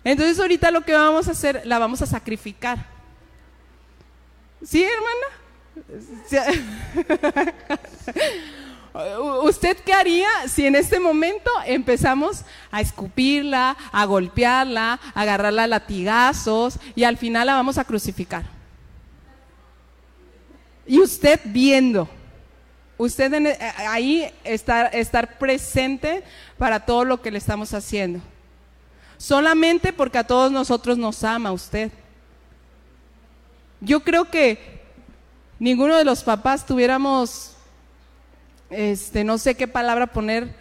Entonces 0.03 0.39
ahorita 0.39 0.71
lo 0.71 0.81
que 0.81 0.93
vamos 0.93 1.27
a 1.27 1.31
hacer, 1.31 1.61
la 1.65 1.79
vamos 1.79 2.01
a 2.01 2.05
sacrificar. 2.05 2.85
¿Sí, 4.63 4.83
hermana? 4.83 5.25
¿Usted 9.43 9.77
qué 9.83 9.93
haría 9.93 10.27
si 10.47 10.67
en 10.67 10.75
este 10.75 10.99
momento 10.99 11.49
empezamos 11.65 12.43
a 12.71 12.81
escupirla, 12.81 13.75
a 13.91 14.05
golpearla, 14.05 14.99
a 15.15 15.21
agarrarla 15.21 15.63
a 15.63 15.67
latigazos 15.67 16.77
y 16.95 17.03
al 17.03 17.17
final 17.17 17.47
la 17.47 17.55
vamos 17.55 17.77
a 17.77 17.85
crucificar? 17.85 18.43
Y 20.85 20.99
usted 20.99 21.39
viendo, 21.45 22.09
usted 22.97 23.33
eh, 23.33 23.57
ahí 23.87 24.31
estar, 24.43 24.93
estar 24.95 25.37
presente 25.37 26.23
para 26.57 26.79
todo 26.79 27.05
lo 27.05 27.21
que 27.21 27.31
le 27.31 27.37
estamos 27.37 27.73
haciendo. 27.73 28.19
Solamente 29.17 29.93
porque 29.93 30.17
a 30.17 30.27
todos 30.27 30.51
nosotros 30.51 30.97
nos 30.97 31.23
ama 31.23 31.51
usted. 31.51 31.91
Yo 33.79 34.01
creo 34.01 34.25
que 34.25 34.81
ninguno 35.59 35.95
de 35.95 36.05
los 36.05 36.23
papás 36.23 36.65
tuviéramos 36.65 37.53
este, 38.69 39.23
no 39.23 39.37
sé 39.37 39.55
qué 39.55 39.67
palabra 39.67 40.07
poner, 40.07 40.55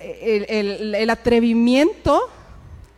el, 0.00 1.10
atrevimiento 1.10 2.30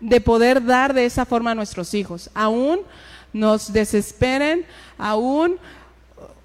de 0.00 0.20
poder 0.20 0.64
dar 0.64 0.94
de 0.94 1.06
esa 1.06 1.24
forma 1.24 1.50
a 1.50 1.54
nuestros 1.54 1.94
hijos. 1.94 2.30
Aún 2.34 2.80
nos 3.32 3.72
desesperen, 3.72 4.64
aún 4.98 5.58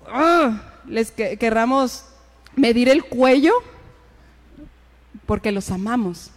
ah, 0.08 0.62
les 0.88 1.12
querramos 1.12 2.06
medir 2.56 2.90
el 2.90 3.04
cuello, 3.04 3.54
porque 5.26 5.52
los 5.52 5.72
amamos. 5.72 6.32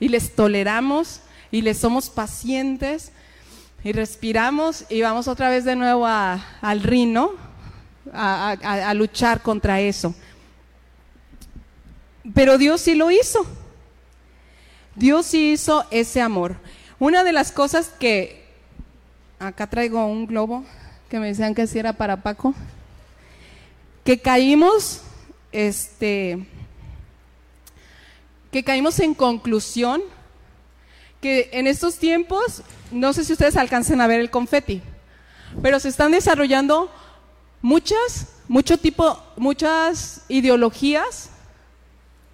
Y 0.00 0.08
les 0.08 0.34
toleramos 0.34 1.20
y 1.50 1.62
les 1.62 1.78
somos 1.78 2.10
pacientes 2.10 3.12
y 3.82 3.92
respiramos 3.92 4.84
y 4.88 5.02
vamos 5.02 5.28
otra 5.28 5.50
vez 5.50 5.64
de 5.64 5.76
nuevo 5.76 6.06
al 6.06 6.82
rino 6.82 7.32
a 8.12 8.92
luchar 8.94 9.40
contra 9.42 9.80
eso. 9.80 10.14
Pero 12.32 12.58
Dios 12.58 12.80
sí 12.80 12.94
lo 12.94 13.10
hizo. 13.10 13.46
Dios 14.94 15.26
sí 15.26 15.52
hizo 15.52 15.84
ese 15.90 16.20
amor. 16.20 16.56
Una 16.98 17.24
de 17.24 17.32
las 17.32 17.52
cosas 17.52 17.88
que, 17.98 18.46
acá 19.38 19.66
traigo 19.66 20.06
un 20.06 20.26
globo 20.26 20.64
que 21.14 21.20
me 21.20 21.28
decían 21.28 21.54
que 21.54 21.68
si 21.68 21.78
era 21.78 21.92
para 21.92 22.24
Paco, 22.24 22.56
que 24.02 24.20
caímos, 24.20 25.02
este, 25.52 26.44
que 28.50 28.64
caímos 28.64 28.98
en 28.98 29.14
conclusión 29.14 30.02
que 31.20 31.50
en 31.52 31.68
estos 31.68 31.98
tiempos, 31.98 32.62
no 32.90 33.12
sé 33.12 33.24
si 33.24 33.32
ustedes 33.32 33.56
alcancen 33.56 34.00
a 34.00 34.08
ver 34.08 34.18
el 34.18 34.28
confeti, 34.28 34.82
pero 35.62 35.78
se 35.78 35.88
están 35.88 36.10
desarrollando 36.10 36.90
muchas, 37.62 38.32
mucho 38.48 38.76
tipo, 38.76 39.16
muchas 39.36 40.22
ideologías 40.28 41.30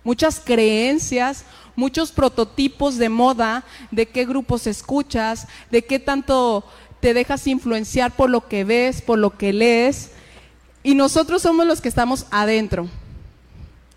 muchas 0.02 0.40
creencias, 0.40 1.44
muchos 1.76 2.10
prototipos 2.10 2.96
de 2.96 3.08
moda, 3.08 3.64
de 3.90 4.06
qué 4.06 4.24
grupos 4.24 4.66
escuchas, 4.66 5.46
de 5.70 5.84
qué 5.84 5.98
tanto 5.98 6.64
te 7.00 7.14
dejas 7.14 7.46
influenciar 7.46 8.12
por 8.12 8.30
lo 8.30 8.46
que 8.46 8.64
ves, 8.64 9.02
por 9.02 9.18
lo 9.18 9.36
que 9.36 9.52
lees. 9.52 10.10
Y 10.82 10.94
nosotros 10.94 11.42
somos 11.42 11.66
los 11.66 11.80
que 11.80 11.88
estamos 11.88 12.26
adentro. 12.30 12.88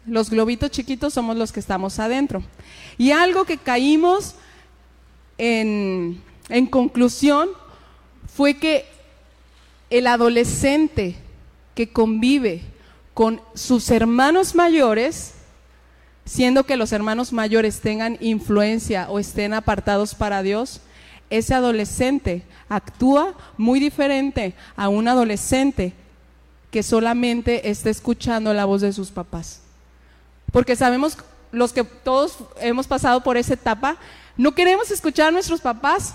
Los 0.05 0.29
globitos 0.29 0.71
chiquitos 0.71 1.13
somos 1.13 1.37
los 1.37 1.51
que 1.51 1.59
estamos 1.59 1.99
adentro. 1.99 2.43
Y 2.97 3.11
algo 3.11 3.45
que 3.45 3.57
caímos 3.57 4.35
en, 5.37 6.21
conclusión 6.69 7.49
fue 8.33 8.55
que 8.55 8.85
el 9.89 10.07
adolescente 10.07 11.15
que 11.75 11.89
convive 11.89 12.61
con 13.13 13.41
sus 13.53 13.89
hermanos 13.91 14.55
mayores, 14.55 15.33
siendo 16.25 16.65
que 16.65 16.77
los 16.77 16.91
hermanos 16.91 17.33
mayores 17.33 17.81
tengan 17.81 18.17
influencia 18.19 19.09
o 19.09 19.19
estén 19.19 19.53
apartados 19.53 20.15
para 20.15 20.43
Dios, 20.43 20.81
ese 21.29 21.53
adolescente 21.53 22.43
actúa 22.69 23.33
muy 23.57 23.79
diferente 23.79 24.53
a 24.75 24.89
un 24.89 25.07
adolescente 25.07 25.93
que 26.71 26.83
solamente 26.83 27.69
está 27.69 27.89
escuchando 27.89 28.53
la 28.53 28.65
voz 28.65 28.81
de 28.81 28.93
sus 28.93 29.11
papás. 29.11 29.61
Porque 30.51 30.75
sabemos, 30.75 31.17
los 31.51 31.71
que 31.71 31.83
todos 31.83 32.37
hemos 32.59 32.87
pasado 32.87 33.21
por 33.21 33.37
esa 33.37 33.53
etapa, 33.53 33.97
no 34.37 34.53
queremos 34.53 34.89
escuchar 34.89 35.27
a 35.27 35.31
nuestros 35.31 35.61
papás. 35.61 36.13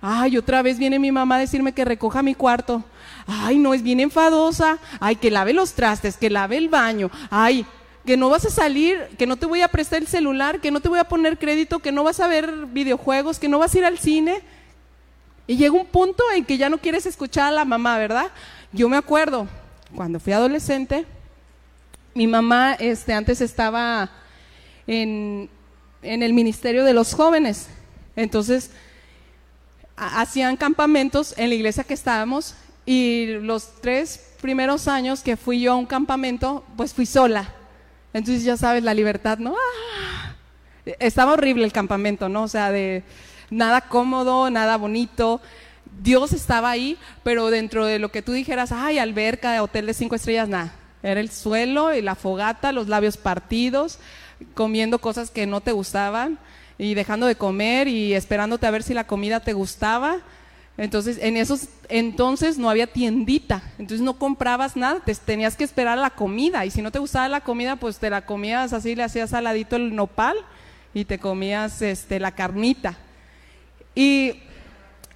Ay, 0.00 0.36
otra 0.36 0.62
vez 0.62 0.78
viene 0.78 0.98
mi 0.98 1.12
mamá 1.12 1.36
a 1.36 1.40
decirme 1.40 1.72
que 1.72 1.84
recoja 1.84 2.22
mi 2.22 2.34
cuarto. 2.34 2.82
Ay, 3.26 3.58
no, 3.58 3.74
es 3.74 3.82
bien 3.82 4.00
enfadosa. 4.00 4.78
Ay, 4.98 5.14
que 5.14 5.30
lave 5.30 5.52
los 5.52 5.74
trastes, 5.74 6.16
que 6.16 6.28
lave 6.28 6.56
el 6.56 6.68
baño. 6.68 7.08
Ay, 7.30 7.64
que 8.04 8.16
no 8.16 8.28
vas 8.28 8.44
a 8.44 8.50
salir, 8.50 9.08
que 9.16 9.26
no 9.26 9.36
te 9.36 9.46
voy 9.46 9.62
a 9.62 9.68
prestar 9.68 10.00
el 10.00 10.08
celular, 10.08 10.60
que 10.60 10.70
no 10.70 10.80
te 10.80 10.88
voy 10.88 10.98
a 10.98 11.04
poner 11.04 11.38
crédito, 11.38 11.78
que 11.78 11.92
no 11.92 12.02
vas 12.02 12.20
a 12.20 12.26
ver 12.26 12.66
videojuegos, 12.66 13.38
que 13.38 13.48
no 13.48 13.58
vas 13.58 13.74
a 13.74 13.78
ir 13.78 13.84
al 13.84 13.98
cine. 13.98 14.40
Y 15.46 15.56
llega 15.56 15.74
un 15.74 15.86
punto 15.86 16.24
en 16.34 16.44
que 16.44 16.58
ya 16.58 16.68
no 16.68 16.78
quieres 16.78 17.06
escuchar 17.06 17.48
a 17.48 17.52
la 17.52 17.64
mamá, 17.64 17.98
¿verdad? 17.98 18.30
Yo 18.72 18.88
me 18.88 18.96
acuerdo, 18.96 19.46
cuando 19.94 20.18
fui 20.18 20.32
adolescente, 20.32 21.04
mi 22.14 22.26
mamá 22.26 22.74
este, 22.74 23.12
antes 23.12 23.40
estaba 23.40 24.10
en, 24.86 25.48
en 26.02 26.22
el 26.22 26.32
Ministerio 26.32 26.84
de 26.84 26.94
los 26.94 27.14
Jóvenes. 27.14 27.68
Entonces, 28.16 28.70
hacían 29.96 30.56
campamentos 30.56 31.34
en 31.36 31.50
la 31.50 31.54
iglesia 31.54 31.84
que 31.84 31.94
estábamos 31.94 32.54
y 32.84 33.26
los 33.42 33.80
tres 33.80 34.34
primeros 34.40 34.88
años 34.88 35.22
que 35.22 35.36
fui 35.36 35.60
yo 35.60 35.72
a 35.72 35.76
un 35.76 35.86
campamento, 35.86 36.64
pues 36.76 36.92
fui 36.92 37.06
sola. 37.06 37.54
Entonces 38.12 38.44
ya 38.44 38.56
sabes, 38.56 38.82
la 38.82 38.94
libertad, 38.94 39.38
¿no? 39.38 39.54
¡Ah! 39.54 40.34
Estaba 40.98 41.32
horrible 41.32 41.64
el 41.64 41.72
campamento, 41.72 42.28
¿no? 42.28 42.42
O 42.42 42.48
sea, 42.48 42.70
de 42.70 43.02
nada 43.50 43.82
cómodo, 43.82 44.50
nada 44.50 44.76
bonito. 44.76 45.40
Dios 46.02 46.32
estaba 46.32 46.70
ahí, 46.70 46.98
pero 47.22 47.50
dentro 47.50 47.86
de 47.86 47.98
lo 47.98 48.10
que 48.10 48.22
tú 48.22 48.32
dijeras, 48.32 48.72
ay, 48.72 48.98
alberca, 48.98 49.62
hotel 49.62 49.86
de 49.86 49.94
cinco 49.94 50.14
estrellas, 50.14 50.48
nada. 50.48 50.72
Era 51.02 51.20
el 51.20 51.30
suelo 51.30 51.94
y 51.94 52.02
la 52.02 52.14
fogata, 52.14 52.72
los 52.72 52.88
labios 52.88 53.16
partidos, 53.16 53.98
comiendo 54.54 54.98
cosas 54.98 55.30
que 55.30 55.46
no 55.46 55.60
te 55.60 55.72
gustaban 55.72 56.38
y 56.78 56.94
dejando 56.94 57.26
de 57.26 57.36
comer 57.36 57.88
y 57.88 58.14
esperándote 58.14 58.66
a 58.66 58.70
ver 58.70 58.82
si 58.82 58.94
la 58.94 59.06
comida 59.06 59.40
te 59.40 59.52
gustaba 59.52 60.18
entonces, 60.78 61.18
en 61.20 61.36
esos 61.36 61.68
entonces 61.88 62.56
no 62.56 62.70
había 62.70 62.86
tiendita, 62.86 63.62
entonces 63.78 64.00
no 64.00 64.18
comprabas 64.18 64.74
nada, 64.74 65.00
te 65.00 65.14
tenías 65.14 65.56
que 65.56 65.64
esperar 65.64 65.98
la 65.98 66.10
comida 66.10 66.64
y 66.64 66.70
si 66.70 66.80
no 66.80 66.90
te 66.90 66.98
gustaba 66.98 67.28
la 67.28 67.42
comida, 67.42 67.76
pues 67.76 67.98
te 67.98 68.08
la 68.08 68.24
comías 68.24 68.72
así, 68.72 68.94
le 68.94 69.02
hacías 69.02 69.30
saladito 69.30 69.76
el 69.76 69.94
nopal 69.94 70.36
y 70.94 71.04
te 71.04 71.18
comías 71.18 71.82
este 71.82 72.18
la 72.18 72.32
carnita. 72.32 72.96
Y 73.94 74.40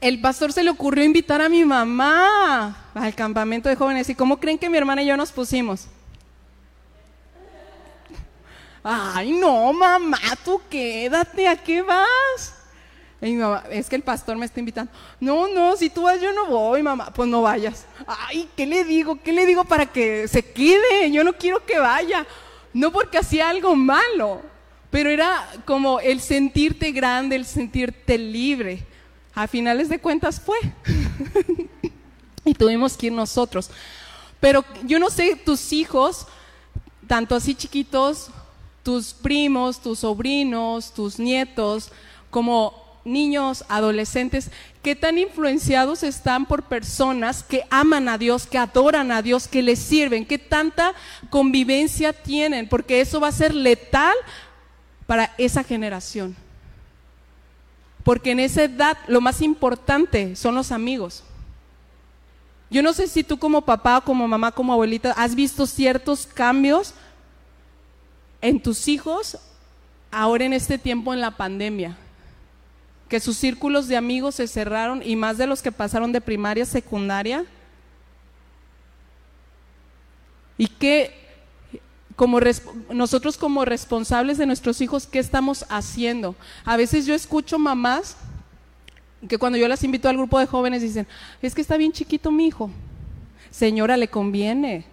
el 0.00 0.20
pastor 0.20 0.52
se 0.52 0.62
le 0.62 0.70
ocurrió 0.70 1.04
invitar 1.04 1.40
a 1.40 1.48
mi 1.48 1.64
mamá 1.64 2.90
al 2.94 3.14
campamento 3.14 3.68
de 3.68 3.76
jóvenes. 3.76 4.08
¿Y 4.10 4.14
cómo 4.14 4.38
creen 4.38 4.58
que 4.58 4.68
mi 4.68 4.76
hermana 4.76 5.02
y 5.02 5.06
yo 5.06 5.16
nos 5.16 5.32
pusimos? 5.32 5.86
Ay, 8.82 9.32
no, 9.32 9.72
mamá, 9.72 10.20
tú 10.44 10.60
quédate, 10.70 11.48
¿a 11.48 11.56
qué 11.56 11.82
vas? 11.82 12.55
Es 13.70 13.88
que 13.88 13.96
el 13.96 14.02
pastor 14.02 14.36
me 14.36 14.46
está 14.46 14.60
invitando. 14.60 14.90
No, 15.20 15.48
no, 15.48 15.76
si 15.76 15.90
tú 15.90 16.02
vas, 16.02 16.20
yo 16.20 16.32
no 16.32 16.46
voy, 16.46 16.82
mamá. 16.82 17.12
Pues 17.12 17.28
no 17.28 17.42
vayas. 17.42 17.86
Ay, 18.06 18.48
¿qué 18.56 18.66
le 18.66 18.84
digo? 18.84 19.20
¿Qué 19.22 19.32
le 19.32 19.46
digo 19.46 19.64
para 19.64 19.86
que 19.86 20.28
se 20.28 20.44
quede? 20.44 21.10
Yo 21.10 21.24
no 21.24 21.32
quiero 21.32 21.64
que 21.64 21.78
vaya. 21.78 22.26
No 22.72 22.92
porque 22.92 23.18
hacía 23.18 23.48
algo 23.48 23.74
malo, 23.74 24.42
pero 24.90 25.10
era 25.10 25.48
como 25.64 25.98
el 26.00 26.20
sentirte 26.20 26.92
grande, 26.92 27.36
el 27.36 27.46
sentirte 27.46 28.18
libre. 28.18 28.86
A 29.34 29.46
finales 29.46 29.88
de 29.88 29.98
cuentas 29.98 30.40
fue. 30.40 30.58
y 32.44 32.54
tuvimos 32.54 32.96
que 32.96 33.06
ir 33.06 33.12
nosotros. 33.12 33.70
Pero 34.40 34.64
yo 34.84 34.98
no 34.98 35.10
sé, 35.10 35.36
tus 35.36 35.72
hijos, 35.72 36.26
tanto 37.06 37.34
así 37.34 37.54
chiquitos, 37.54 38.30
tus 38.82 39.12
primos, 39.12 39.80
tus 39.80 39.98
sobrinos, 40.00 40.92
tus 40.92 41.18
nietos, 41.18 41.90
como 42.30 42.85
niños, 43.06 43.64
adolescentes, 43.68 44.50
qué 44.82 44.94
tan 44.94 45.16
influenciados 45.16 46.02
están 46.02 46.44
por 46.44 46.64
personas 46.64 47.42
que 47.42 47.64
aman 47.70 48.08
a 48.08 48.18
Dios, 48.18 48.46
que 48.46 48.58
adoran 48.58 49.10
a 49.12 49.22
Dios, 49.22 49.48
que 49.48 49.62
les 49.62 49.78
sirven, 49.78 50.26
qué 50.26 50.38
tanta 50.38 50.92
convivencia 51.30 52.12
tienen, 52.12 52.68
porque 52.68 53.00
eso 53.00 53.20
va 53.20 53.28
a 53.28 53.32
ser 53.32 53.54
letal 53.54 54.14
para 55.06 55.32
esa 55.38 55.64
generación. 55.64 56.36
porque 58.02 58.30
en 58.30 58.38
esa 58.38 58.62
edad 58.62 58.96
lo 59.08 59.20
más 59.20 59.40
importante 59.42 60.36
son 60.36 60.54
los 60.54 60.70
amigos. 60.70 61.24
Yo 62.70 62.80
no 62.80 62.92
sé 62.92 63.08
si 63.08 63.24
tú 63.24 63.36
como 63.36 63.62
papá, 63.62 64.00
como 64.00 64.28
mamá, 64.28 64.52
como 64.52 64.72
abuelita, 64.72 65.10
has 65.10 65.34
visto 65.34 65.66
ciertos 65.66 66.24
cambios 66.24 66.94
en 68.40 68.62
tus 68.62 68.86
hijos 68.86 69.38
ahora 70.12 70.44
en 70.44 70.52
este 70.52 70.78
tiempo 70.78 71.12
en 71.12 71.20
la 71.20 71.32
pandemia, 71.32 71.96
que 73.08 73.20
sus 73.20 73.36
círculos 73.36 73.88
de 73.88 73.96
amigos 73.96 74.36
se 74.36 74.48
cerraron 74.48 75.02
y 75.02 75.16
más 75.16 75.38
de 75.38 75.46
los 75.46 75.62
que 75.62 75.72
pasaron 75.72 76.12
de 76.12 76.20
primaria 76.20 76.64
a 76.64 76.66
secundaria. 76.66 77.44
Y 80.58 80.68
que 80.68 81.26
como 82.16 82.40
nosotros 82.92 83.36
como 83.36 83.64
responsables 83.64 84.38
de 84.38 84.46
nuestros 84.46 84.80
hijos, 84.80 85.06
¿qué 85.06 85.18
estamos 85.18 85.66
haciendo? 85.68 86.34
A 86.64 86.76
veces 86.76 87.04
yo 87.04 87.14
escucho 87.14 87.58
mamás 87.58 88.16
que 89.28 89.38
cuando 89.38 89.58
yo 89.58 89.68
las 89.68 89.84
invito 89.84 90.08
al 90.08 90.16
grupo 90.16 90.38
de 90.38 90.46
jóvenes 90.46 90.82
dicen, 90.82 91.06
es 91.42 91.54
que 91.54 91.60
está 91.60 91.76
bien 91.76 91.92
chiquito 91.92 92.30
mi 92.30 92.46
hijo. 92.46 92.70
Señora, 93.50 93.96
le 93.96 94.08
conviene, 94.08 94.86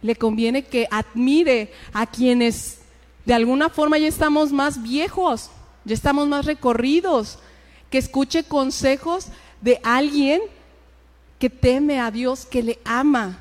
le 0.00 0.16
conviene 0.16 0.64
que 0.64 0.88
admire 0.90 1.72
a 1.92 2.06
quienes 2.06 2.80
de 3.24 3.34
alguna 3.34 3.68
forma 3.68 3.98
ya 3.98 4.08
estamos 4.08 4.52
más 4.52 4.82
viejos, 4.82 5.50
ya 5.84 5.94
estamos 5.94 6.28
más 6.28 6.44
recorridos, 6.44 7.38
que 7.90 7.98
escuche 7.98 8.44
consejos 8.44 9.26
de 9.60 9.80
alguien 9.82 10.40
que 11.38 11.50
teme 11.50 12.00
a 12.00 12.10
Dios, 12.10 12.46
que 12.46 12.62
le 12.62 12.78
ama. 12.84 13.38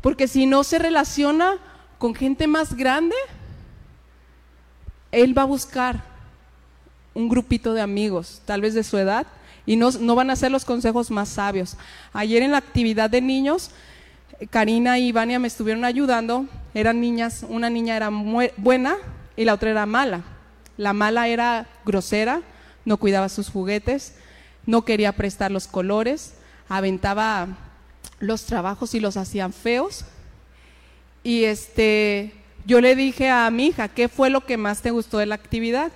Porque 0.00 0.28
si 0.28 0.46
no 0.46 0.64
se 0.64 0.78
relaciona 0.78 1.58
con 1.98 2.14
gente 2.14 2.46
más 2.46 2.74
grande, 2.74 3.16
él 5.10 5.36
va 5.36 5.42
a 5.42 5.46
buscar 5.46 6.02
un 7.14 7.28
grupito 7.28 7.74
de 7.74 7.80
amigos, 7.80 8.40
tal 8.44 8.60
vez 8.60 8.74
de 8.74 8.84
su 8.84 8.98
edad, 8.98 9.26
y 9.64 9.76
no, 9.76 10.14
van 10.14 10.30
a 10.30 10.36
ser 10.36 10.50
los 10.50 10.64
consejos 10.64 11.10
más 11.10 11.28
sabios. 11.28 11.76
Ayer 12.12 12.42
en 12.42 12.50
la 12.50 12.58
actividad 12.58 13.08
de 13.10 13.20
niños, 13.20 13.70
Karina 14.50 14.98
y 14.98 15.12
Vania 15.12 15.38
me 15.38 15.48
estuvieron 15.48 15.84
ayudando, 15.84 16.46
eran 16.74 17.00
niñas, 17.00 17.44
una 17.48 17.70
niña 17.70 17.96
era 17.96 18.10
buena 18.56 18.96
y 19.36 19.44
la 19.44 19.54
otra 19.54 19.70
era 19.70 19.86
mala. 19.86 20.22
La 20.76 20.92
mala 20.92 21.28
era 21.28 21.66
grosera, 21.84 22.42
no 22.84 22.96
cuidaba 22.96 23.28
sus 23.28 23.48
juguetes, 23.48 24.14
no 24.66 24.84
quería 24.84 25.12
prestar 25.12 25.50
los 25.50 25.66
colores, 25.66 26.34
aventaba 26.68 27.48
los 28.20 28.44
trabajos 28.44 28.94
y 28.94 29.00
los 29.00 29.16
hacían 29.16 29.52
feos. 29.52 30.04
Y 31.22 31.44
este, 31.44 32.32
yo 32.64 32.80
le 32.80 32.96
dije 32.96 33.28
a 33.28 33.50
mi 33.50 33.66
hija, 33.66 33.88
¿qué 33.88 34.08
fue 34.08 34.30
lo 34.30 34.46
que 34.46 34.56
más 34.56 34.82
te 34.82 34.90
gustó 34.90 35.18
de 35.18 35.26
la 35.26 35.34
actividad? 35.34 35.92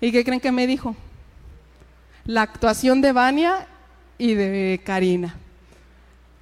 ¿Y 0.00 0.12
qué 0.12 0.24
creen 0.24 0.40
que 0.40 0.52
me 0.52 0.66
dijo? 0.66 0.94
La 2.24 2.42
actuación 2.42 3.00
de 3.00 3.12
Vania 3.12 3.66
y 4.18 4.34
de 4.34 4.80
Karina. 4.84 5.36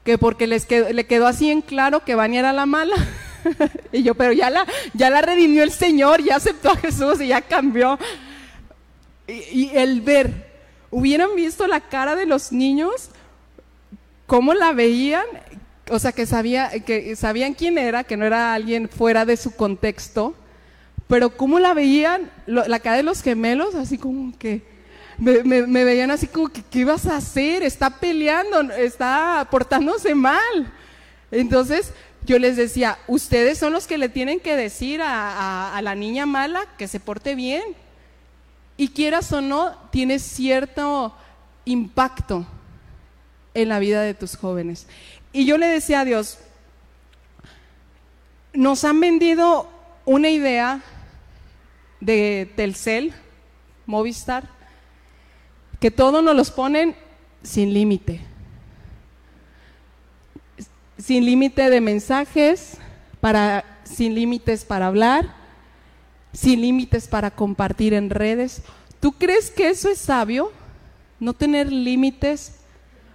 Que 0.05 0.19
porque 0.19 0.47
les 0.47 0.69
le 0.69 1.07
quedó 1.07 1.27
así 1.27 1.51
en 1.51 1.63
claro 1.63 2.05
que 2.05 2.15
Vania 2.17 2.41
era 2.41 2.53
la 2.53 2.67
mala. 2.67 2.97
y 3.93 4.03
yo, 4.03 4.15
pero 4.15 4.33
ya 4.33 4.51
la, 4.51 4.67
ya 4.95 5.11
la 5.11 5.23
redimió 5.23 5.63
el 5.63 5.73
Señor, 5.73 6.23
ya 6.23 6.37
aceptó 6.37 6.71
a 6.71 6.77
Jesús 6.77 7.21
y 7.21 7.29
ya 7.29 7.41
cambió. 7.41 7.99
Y, 9.27 9.71
el 9.75 10.01
ver, 10.01 10.51
hubieran 10.91 11.35
visto 11.37 11.67
la 11.67 11.81
cara 11.81 12.17
de 12.17 12.27
los 12.27 12.53
niños, 12.53 13.11
cómo 14.27 14.53
la 14.55 14.73
veían, 14.73 15.25
o 15.91 15.99
sea, 15.99 16.13
que, 16.13 16.27
sabía, 16.27 16.71
que 16.85 17.17
sabían 17.17 17.55
quién 17.55 17.79
era, 17.79 18.05
que 18.05 18.17
no 18.17 18.25
era 18.25 18.53
alguien 18.53 18.89
fuera 18.89 19.25
de 19.25 19.37
su 19.37 19.55
contexto, 19.55 20.35
pero 21.07 21.37
cómo 21.37 21.59
la 21.59 21.75
veían, 21.75 22.31
la 22.47 22.81
cara 22.81 22.97
de 22.97 23.03
los 23.03 23.23
gemelos, 23.23 23.75
así 23.75 23.99
como 23.99 24.37
que 24.39 24.63
me, 25.19 25.85
veían 25.85 26.11
así 26.11 26.27
como 26.27 26.49
que, 26.49 26.63
¿qué 26.63 26.85
vas 26.85 27.07
a 27.07 27.17
hacer? 27.17 27.63
Está 27.63 27.91
peleando, 27.91 28.61
está 28.73 29.47
portándose 29.51 30.15
mal. 30.15 30.73
Entonces 31.31 31.93
yo 32.25 32.39
les 32.39 32.57
decía, 32.57 32.99
ustedes 33.09 33.59
son 33.59 33.73
los 33.73 33.87
que 33.87 33.99
le 33.99 34.09
tienen 34.09 34.39
que 34.39 34.57
decir 34.57 35.01
a, 35.03 35.79
la 35.83 35.95
niña 35.95 36.27
mala 36.27 36.61
que 36.79 36.87
se 36.87 37.01
porte 37.01 37.35
bien. 37.35 37.63
Y 38.77 38.89
quieras 38.89 39.33
o 39.33 39.41
no, 39.41 39.77
tiene 39.91 40.19
cierto 40.19 41.15
impacto 41.65 42.47
en 43.55 43.69
la 43.69 43.79
vida 43.79 44.03
de 44.03 44.15
tus 44.15 44.37
jóvenes. 44.37 44.87
Y 45.33 45.45
yo 45.45 45.59
le 45.59 45.67
decía 45.67 46.01
a 46.01 46.05
Dios, 46.05 46.39
nos 48.53 48.85
han 48.85 49.01
vendido 49.01 49.69
una 50.05 50.31
idea 50.31 50.81
de 52.01 52.53
Telcel, 52.57 53.13
Movistar, 53.87 54.49
que 55.81 55.91
todos 55.91 56.23
nos 56.23 56.37
los 56.37 56.51
ponen 56.51 56.95
sin 57.43 57.75
límite. 57.75 58.32
Sin 61.03 61.25
límite 61.25 61.71
de 61.71 61.81
mensajes, 61.81 62.79
para, 63.21 63.65
sin 63.85 64.15
límites 64.15 64.65
para 64.65 64.87
hablar, 64.87 65.35
sin 66.33 66.61
límites 66.61 67.09
para 67.09 67.31
compartir 67.31 67.95
en 67.95 68.11
redes. 68.11 68.63
¿Tú 69.01 69.13
crees 69.13 69.51
que 69.51 69.69
eso 69.69 69.89
es 69.89 69.99
sabio? 69.99 70.53
No 71.19 71.33
tener 71.33 71.73
límites. 71.73 72.57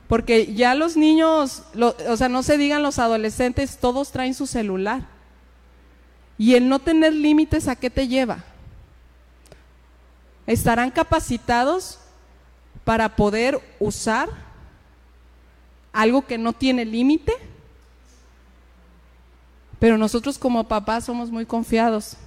Porque 0.08 0.54
ya 0.54 0.76
los 0.76 0.98
niños, 0.98 1.64
o 2.08 2.18
sea, 2.18 2.30
no 2.30 2.44
se 2.44 2.58
digan 2.58 2.84
los 2.84 3.00
adolescentes, 3.00 3.78
todos 3.78 4.12
traen 4.12 4.34
su 4.34 4.48
celular. 4.48 5.08
Y 6.38 6.56
el 6.56 6.70
no 6.70 6.80
tener 6.80 7.14
límites, 7.14 7.68
¿a 7.68 7.76
qué 7.76 7.90
te 7.90 8.08
lleva? 8.08 8.44
estarán 10.48 10.90
capacitados 10.90 12.00
para 12.86 13.18
poder 13.18 13.60
usar 13.80 14.30
algo 15.92 16.26
que 16.26 16.38
no 16.38 16.54
tiene 16.54 16.86
límite. 16.86 17.34
Pero 19.80 19.98
nosotros 19.98 20.38
como 20.38 20.68
papás 20.68 21.06
somos 21.06 21.32
muy 21.32 21.46
confiados. 21.46 22.18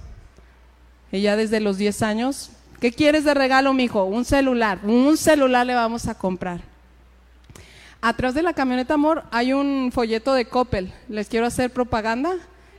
Ella 1.11 1.35
desde 1.35 1.59
los 1.59 1.77
10 1.77 2.01
años, 2.03 2.51
¿qué 2.79 2.91
quieres 2.91 3.23
de 3.25 3.33
regalo, 3.33 3.73
mijo? 3.73 4.05
Un 4.05 4.23
celular. 4.23 4.79
Un 4.83 5.17
celular 5.17 5.65
le 5.65 5.75
vamos 5.75 6.07
a 6.07 6.15
comprar. 6.15 6.61
Atrás 8.01 8.33
de 8.33 8.41
la 8.41 8.53
camioneta 8.53 8.95
amor 8.95 9.23
hay 9.31 9.53
un 9.53 9.91
folleto 9.93 10.33
de 10.33 10.45
Coppel. 10.45 10.93
Les 11.09 11.27
quiero 11.27 11.45
hacer 11.45 11.71
propaganda. 11.71 12.33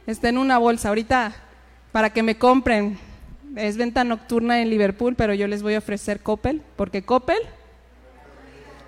Está 0.07 0.29
en 0.29 0.39
una 0.39 0.59
bolsa. 0.59 0.89
Ahorita 0.89 1.35
para 1.93 2.11
que 2.11 2.23
me 2.23 2.39
compren 2.39 2.99
es 3.57 3.77
venta 3.77 4.03
nocturna 4.03 4.61
en 4.63 4.71
Liverpool, 4.71 5.15
pero 5.15 5.35
yo 5.35 5.47
les 5.47 5.63
voy 5.63 5.75
a 5.75 5.79
ofrecer 5.79 6.21
Coppel, 6.21 6.63
porque 6.77 7.03
Coppel... 7.03 7.39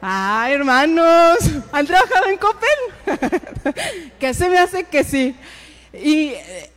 ¡Ay, 0.01 0.55
hermanos! 0.55 1.38
¿Han 1.73 1.87
trabajado 1.87 2.27
en 2.27 2.38
Coppel? 2.38 3.75
que 4.18 4.35
se 4.35 4.49
me 4.51 4.59
hace 4.59 4.85
que 4.85 5.03
sí. 5.03 5.35
Y 6.03 6.29
eh, 6.29 6.71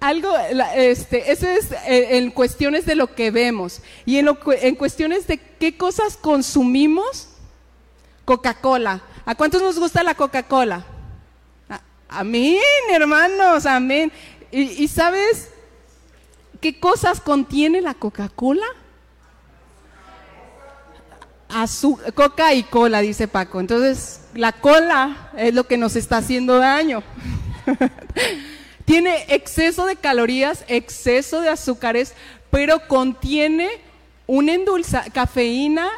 algo, 0.00 0.36
este, 0.76 1.32
eso 1.32 1.48
es 1.48 1.72
eh, 1.86 2.18
en 2.18 2.30
cuestiones 2.30 2.86
de 2.86 2.94
lo 2.94 3.14
que 3.14 3.30
vemos. 3.30 3.80
Y 4.04 4.18
en, 4.18 4.28
en 4.60 4.74
cuestiones 4.74 5.26
de 5.26 5.38
qué 5.38 5.76
cosas 5.76 6.16
consumimos, 6.16 7.28
Coca-Cola. 8.24 9.02
¿A 9.24 9.34
cuántos 9.34 9.62
nos 9.62 9.78
gusta 9.78 10.02
la 10.02 10.14
Coca-Cola? 10.14 10.84
Amén, 12.08 12.60
hermanos, 12.92 13.66
amén. 13.66 14.12
y 14.52 14.86
sabes, 14.86 15.48
¿Qué 16.64 16.80
cosas 16.80 17.20
contiene 17.20 17.82
la 17.82 17.92
Coca-Cola? 17.92 18.64
Coca 22.14 22.54
y 22.54 22.62
cola, 22.62 23.02
dice 23.02 23.28
Paco. 23.28 23.60
Entonces, 23.60 24.22
la 24.32 24.52
cola 24.52 25.30
es 25.36 25.52
lo 25.52 25.64
que 25.64 25.76
nos 25.76 25.94
está 25.94 26.16
haciendo 26.16 26.56
daño. 26.56 27.02
tiene 28.84 29.24
exceso 29.28 29.86
de 29.86 29.96
calorías, 29.96 30.64
exceso 30.68 31.40
de 31.40 31.48
azúcares, 31.48 32.14
pero 32.50 32.86
contiene 32.86 33.68
un 34.26 34.48
endulza, 34.48 35.04
cafeína 35.12 35.88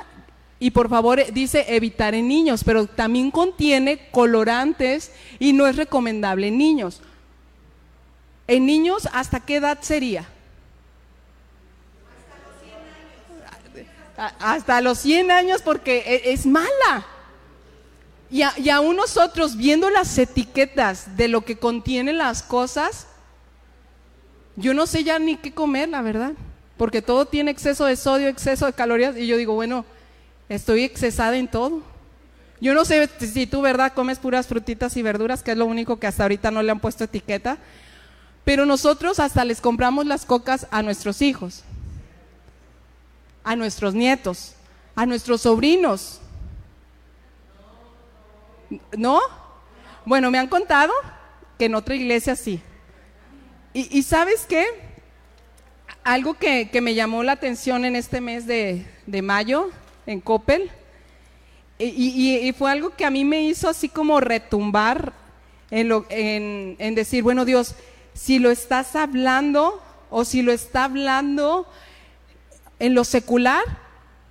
y 0.59 0.71
por 0.71 0.89
favor 0.89 1.21
dice 1.33 1.67
evitar 1.69 2.15
en 2.15 2.29
niños, 2.29 2.65
pero 2.65 2.87
también 2.87 3.31
contiene 3.31 4.09
colorantes 4.11 5.13
y 5.39 5.53
no 5.53 5.67
es 5.67 5.77
recomendable 5.77 6.49
en 6.49 6.59
niños. 6.59 7.03
En 8.49 8.65
niños, 8.65 9.09
¿hasta 9.13 9.41
qué 9.41 9.57
edad 9.57 9.79
sería? 9.81 10.29
hasta 14.17 14.81
los 14.81 14.99
100 14.99 15.31
años 15.31 15.63
porque 15.63 15.99
e, 15.99 16.33
es 16.33 16.47
mala. 16.47 17.07
Y, 18.31 18.43
y 18.57 18.71
aún 18.71 18.97
nosotros 18.97 19.57
viendo 19.57 19.91
las 19.91 20.17
etiquetas 20.19 21.17
de 21.17 21.29
lo 21.29 21.43
que 21.43 21.59
contienen 21.59 22.19
las 22.19 22.43
cosas, 22.43 23.07
yo 24.57 24.75
no 24.75 24.87
sé 24.87 25.05
ya 25.05 25.19
ni 25.19 25.37
qué 25.37 25.53
comer, 25.53 25.89
la 25.89 26.03
verdad, 26.03 26.33
porque 26.77 27.03
todo 27.03 27.27
tiene 27.27 27.51
exceso 27.51 27.85
de 27.85 27.97
sodio, 27.97 28.29
exceso 28.29 28.67
de 28.67 28.73
calorías, 28.73 29.17
y 29.17 29.27
yo 29.27 29.37
digo, 29.37 29.55
bueno, 29.55 29.85
estoy 30.49 30.83
excesada 30.85 31.37
en 31.37 31.49
todo. 31.49 31.83
Yo 32.61 32.75
no 32.75 32.85
sé 32.85 33.09
si 33.19 33.47
tú, 33.47 33.61
¿verdad?, 33.61 33.93
comes 33.93 34.19
puras 34.19 34.47
frutitas 34.47 34.97
y 34.97 35.03
verduras, 35.03 35.43
que 35.43 35.53
es 35.53 35.59
lo 35.59 35.67
único 35.67 35.99
que 35.99 36.07
hasta 36.07 36.25
ahorita 36.25 36.51
no 36.51 36.63
le 36.63 36.73
han 36.73 36.81
puesto 36.81 37.05
etiqueta, 37.05 37.59
pero 38.45 38.65
nosotros 38.65 39.21
hasta 39.21 39.45
les 39.45 39.61
compramos 39.61 40.07
las 40.07 40.25
cocas 40.25 40.67
a 40.71 40.83
nuestros 40.83 41.21
hijos 41.21 41.65
a 43.47 43.55
nuestros 43.55 43.95
nietos, 43.95 44.55
a 44.97 45.07
nuestros 45.07 45.43
sobrinos. 45.43 46.21
¿No? 48.97 49.21
Bueno, 50.05 50.31
me 50.31 50.39
han 50.39 50.49
contado 50.49 50.93
que 51.59 51.67
en 51.67 51.75
otra 51.75 51.95
iglesia 51.95 52.37
sí. 52.37 52.61
Y, 53.73 54.03
sabes 54.05 54.47
qué? 54.49 54.65
Algo 56.03 56.35
que, 56.35 56.71
me 56.81 56.95
llamó 56.95 57.23
la 57.23 57.33
atención 57.33 57.85
en 57.85 57.95
este 57.95 58.23
mes 58.23 58.47
de, 58.47 58.87
mayo 59.23 59.71
en 60.07 60.21
Coppel, 60.21 60.71
y, 61.79 62.55
fue 62.57 62.71
algo 62.71 62.91
que 62.91 63.05
a 63.05 63.11
mí 63.11 63.25
me 63.25 63.43
hizo 63.43 63.69
así 63.69 63.91
como 63.91 64.19
retumbar 64.21 65.13
en, 65.71 65.89
lo, 65.91 66.07
en, 66.09 66.77
en 66.79 66.95
decir, 66.95 67.23
bueno 67.23 67.45
Dios, 67.45 67.75
si 68.15 68.39
lo 68.39 68.51
estás 68.51 68.97
hablando 68.97 69.83
o 70.09 70.25
si 70.25 70.41
lo 70.41 70.53
está 70.53 70.85
hablando 70.85 71.67
en 72.79 72.95
lo 72.95 73.05
secular, 73.05 73.63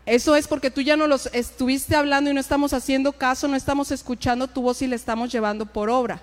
eso 0.05 0.35
es 0.35 0.47
porque 0.47 0.69
tú 0.69 0.81
ya 0.81 0.95
no 0.95 1.07
los 1.07 1.27
estuviste 1.33 1.95
hablando 1.95 2.29
y 2.29 2.33
no 2.33 2.39
estamos 2.39 2.73
haciendo 2.73 3.13
caso, 3.13 3.47
no 3.47 3.55
estamos 3.55 3.91
escuchando 3.91 4.47
tu 4.47 4.61
voz 4.61 4.81
y 4.81 4.87
le 4.87 4.95
estamos 4.95 5.31
llevando 5.31 5.65
por 5.65 5.89
obra. 5.89 6.21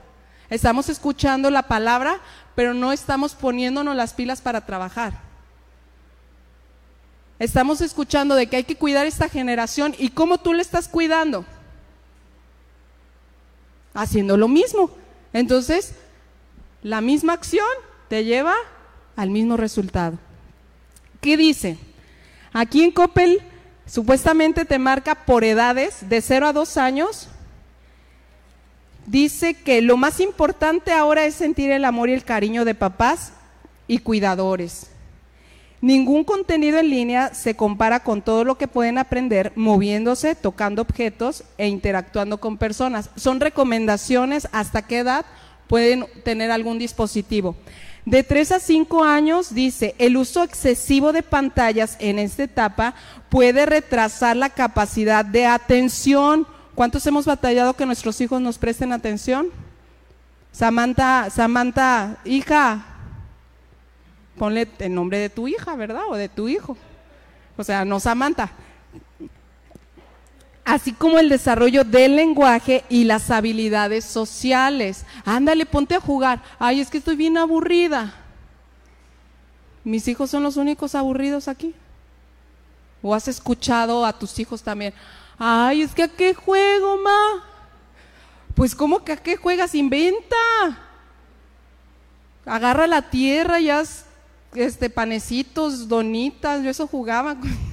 Estamos 0.50 0.88
escuchando 0.88 1.50
la 1.50 1.62
palabra, 1.62 2.20
pero 2.54 2.74
no 2.74 2.92
estamos 2.92 3.34
poniéndonos 3.34 3.96
las 3.96 4.12
pilas 4.12 4.40
para 4.40 4.66
trabajar. 4.66 5.14
Estamos 7.38 7.80
escuchando 7.80 8.36
de 8.36 8.46
que 8.46 8.56
hay 8.56 8.64
que 8.64 8.76
cuidar 8.76 9.06
esta 9.06 9.28
generación 9.28 9.96
y 9.98 10.10
cómo 10.10 10.38
tú 10.38 10.52
le 10.52 10.62
estás 10.62 10.86
cuidando. 10.86 11.44
Haciendo 13.94 14.36
lo 14.36 14.46
mismo. 14.46 14.90
Entonces, 15.32 15.94
la 16.82 17.00
misma 17.00 17.32
acción 17.32 17.66
te 18.08 18.24
lleva 18.24 18.54
al 19.16 19.30
mismo 19.30 19.56
resultado. 19.56 20.18
¿Qué 21.20 21.36
dice? 21.36 21.78
Aquí 22.52 22.84
en 22.84 22.92
Coppel 22.92 23.42
supuestamente 23.86 24.64
te 24.64 24.78
marca 24.78 25.14
por 25.14 25.44
edades 25.44 26.08
de 26.08 26.20
0 26.20 26.46
a 26.48 26.52
2 26.52 26.76
años. 26.76 27.28
Dice 29.06 29.54
que 29.54 29.82
lo 29.82 29.96
más 29.96 30.20
importante 30.20 30.92
ahora 30.92 31.24
es 31.24 31.34
sentir 31.34 31.70
el 31.70 31.84
amor 31.84 32.08
y 32.08 32.12
el 32.12 32.24
cariño 32.24 32.64
de 32.64 32.74
papás 32.74 33.32
y 33.88 33.98
cuidadores. 33.98 34.88
Ningún 35.80 36.22
contenido 36.22 36.78
en 36.78 36.90
línea 36.90 37.34
se 37.34 37.56
compara 37.56 38.04
con 38.04 38.22
todo 38.22 38.44
lo 38.44 38.56
que 38.56 38.68
pueden 38.68 38.98
aprender 38.98 39.52
moviéndose, 39.56 40.36
tocando 40.36 40.80
objetos 40.80 41.42
e 41.58 41.66
interactuando 41.66 42.38
con 42.38 42.56
personas. 42.56 43.10
Son 43.16 43.40
recomendaciones 43.40 44.46
hasta 44.52 44.82
qué 44.82 44.98
edad 44.98 45.26
pueden 45.66 46.06
tener 46.22 46.52
algún 46.52 46.78
dispositivo. 46.78 47.56
De 48.04 48.24
3 48.24 48.52
a 48.52 48.58
5 48.58 49.04
años, 49.04 49.54
dice, 49.54 49.94
el 49.98 50.16
uso 50.16 50.42
excesivo 50.42 51.12
de 51.12 51.22
pantallas 51.22 51.96
en 52.00 52.18
esta 52.18 52.42
etapa 52.42 52.94
puede 53.28 53.64
retrasar 53.64 54.36
la 54.36 54.50
capacidad 54.50 55.24
de 55.24 55.46
atención. 55.46 56.46
¿Cuántos 56.74 57.06
hemos 57.06 57.26
batallado 57.26 57.74
que 57.74 57.86
nuestros 57.86 58.20
hijos 58.20 58.40
nos 58.40 58.58
presten 58.58 58.92
atención? 58.92 59.48
Samantha, 60.50 61.30
Samantha, 61.30 62.18
hija, 62.24 62.84
ponle 64.36 64.68
el 64.80 64.94
nombre 64.94 65.18
de 65.18 65.30
tu 65.30 65.46
hija, 65.46 65.76
¿verdad? 65.76 66.02
O 66.08 66.16
de 66.16 66.28
tu 66.28 66.48
hijo. 66.48 66.76
O 67.56 67.62
sea, 67.62 67.84
no 67.84 68.00
Samantha 68.00 68.52
así 70.64 70.92
como 70.92 71.18
el 71.18 71.28
desarrollo 71.28 71.84
del 71.84 72.16
lenguaje 72.16 72.84
y 72.88 73.04
las 73.04 73.30
habilidades 73.30 74.04
sociales. 74.04 75.04
Ándale, 75.24 75.66
ponte 75.66 75.94
a 75.94 76.00
jugar. 76.00 76.42
Ay, 76.58 76.80
es 76.80 76.90
que 76.90 76.98
estoy 76.98 77.16
bien 77.16 77.36
aburrida. 77.36 78.14
¿Mis 79.84 80.06
hijos 80.08 80.30
son 80.30 80.42
los 80.42 80.56
únicos 80.56 80.94
aburridos 80.94 81.48
aquí? 81.48 81.74
¿O 83.02 83.14
has 83.14 83.26
escuchado 83.26 84.06
a 84.06 84.16
tus 84.16 84.38
hijos 84.38 84.62
también? 84.62 84.94
Ay, 85.38 85.82
es 85.82 85.92
que 85.92 86.04
a 86.04 86.08
qué 86.08 86.34
juego, 86.34 86.98
ma. 86.98 87.44
Pues, 88.54 88.74
¿cómo 88.74 89.02
que 89.04 89.12
a 89.12 89.16
qué 89.16 89.36
juegas? 89.36 89.74
Inventa. 89.74 90.36
Agarra 92.46 92.86
la 92.86 93.10
tierra 93.10 93.58
y 93.58 93.70
haz 93.70 94.04
este, 94.54 94.88
panecitos, 94.88 95.88
donitas. 95.88 96.62
Yo 96.62 96.70
eso 96.70 96.86
jugaba 96.86 97.36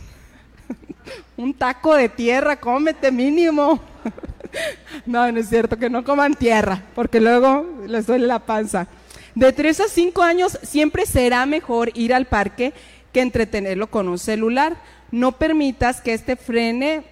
un 1.38 1.54
taco 1.54 1.96
de 1.96 2.10
tierra, 2.10 2.60
cómete 2.60 3.12
mínimo. 3.12 3.80
no, 5.06 5.32
no 5.32 5.40
es 5.40 5.50
cierto, 5.50 5.78
que 5.78 5.90
no 5.90 6.04
coman 6.04 6.36
tierra, 6.36 6.84
porque 6.96 7.20
luego 7.20 7.66
les 7.88 8.08
duele 8.08 8.28
la 8.28 8.40
panza. 8.40 8.88
De 9.36 9.54
3 9.54 9.80
a 9.82 9.88
5 9.88 10.22
años 10.22 10.60
siempre 10.64 11.06
será 11.06 11.46
mejor 11.46 11.92
ir 11.94 12.14
al 12.14 12.26
parque 12.26 12.74
que 13.14 13.22
entretenerlo 13.22 13.88
con 13.88 14.08
un 14.08 14.20
celular. 14.20 14.78
No 15.12 15.34
permitas 15.34 16.02
que 16.02 16.14
este 16.14 16.36
frene, 16.36 17.04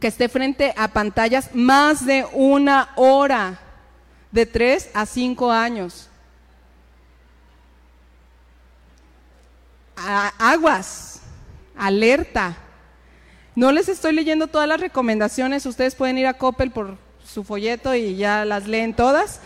que 0.00 0.08
esté 0.08 0.28
frente 0.28 0.74
a 0.76 0.88
pantallas 0.88 1.54
más 1.54 2.04
de 2.04 2.26
una 2.32 2.90
hora. 2.96 3.60
De 4.32 4.44
3 4.44 4.90
a 4.94 5.06
5 5.06 5.50
años. 5.50 6.10
aguas, 10.38 11.20
alerta. 11.76 12.56
No 13.56 13.72
les 13.72 13.88
estoy 13.88 14.12
leyendo 14.12 14.48
todas 14.48 14.68
las 14.68 14.80
recomendaciones, 14.80 15.64
ustedes 15.64 15.94
pueden 15.94 16.18
ir 16.18 16.26
a 16.26 16.34
Coppel 16.34 16.70
por 16.70 16.98
su 17.24 17.42
folleto 17.42 17.94
y 17.94 18.14
ya 18.14 18.44
las 18.44 18.68
leen 18.68 18.92
todas, 18.94 19.40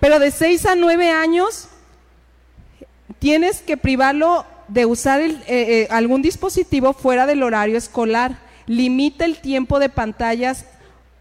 pero 0.00 0.18
de 0.18 0.30
6 0.30 0.64
a 0.64 0.74
9 0.74 1.10
años 1.10 1.68
tienes 3.18 3.60
que 3.60 3.76
privarlo 3.76 4.46
de 4.68 4.86
usar 4.86 5.20
eh, 5.20 5.34
eh, 5.48 5.88
algún 5.90 6.22
dispositivo 6.22 6.94
fuera 6.94 7.26
del 7.26 7.42
horario 7.42 7.76
escolar. 7.76 8.38
Limita 8.66 9.26
el 9.26 9.38
tiempo 9.38 9.78
de 9.78 9.90
pantallas 9.90 10.64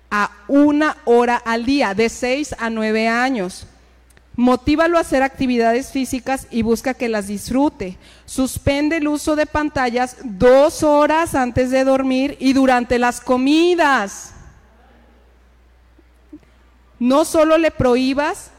a 0.09 0.31
una 0.47 0.95
hora 1.03 1.35
al 1.35 1.65
día, 1.65 1.93
de 1.93 2.07
6 2.07 2.55
a 2.57 2.69
9 2.69 3.09
años. 3.09 3.67
Motívalo 4.41 4.97
a 4.97 5.01
hacer 5.01 5.21
actividades 5.21 5.91
físicas 5.91 6.47
y 6.49 6.63
busca 6.63 6.95
que 6.95 7.09
las 7.09 7.27
disfrute. 7.27 7.99
Suspende 8.25 8.97
el 8.97 9.07
uso 9.07 9.35
de 9.35 9.45
pantallas 9.45 10.17
dos 10.23 10.81
horas 10.81 11.35
antes 11.35 11.69
de 11.69 11.83
dormir 11.83 12.37
y 12.39 12.53
durante 12.53 12.97
las 12.97 13.21
comidas. 13.21 14.33
No 16.97 17.23
solo 17.23 17.59
le 17.59 17.69
prohíbas, 17.69 18.49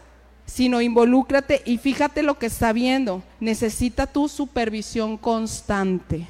sino 0.46 0.80
involúcrate 0.80 1.62
y 1.64 1.78
fíjate 1.78 2.22
lo 2.22 2.38
que 2.38 2.46
está 2.46 2.72
viendo. 2.72 3.24
Necesita 3.40 4.06
tu 4.06 4.28
supervisión 4.28 5.18
constante. 5.18 6.28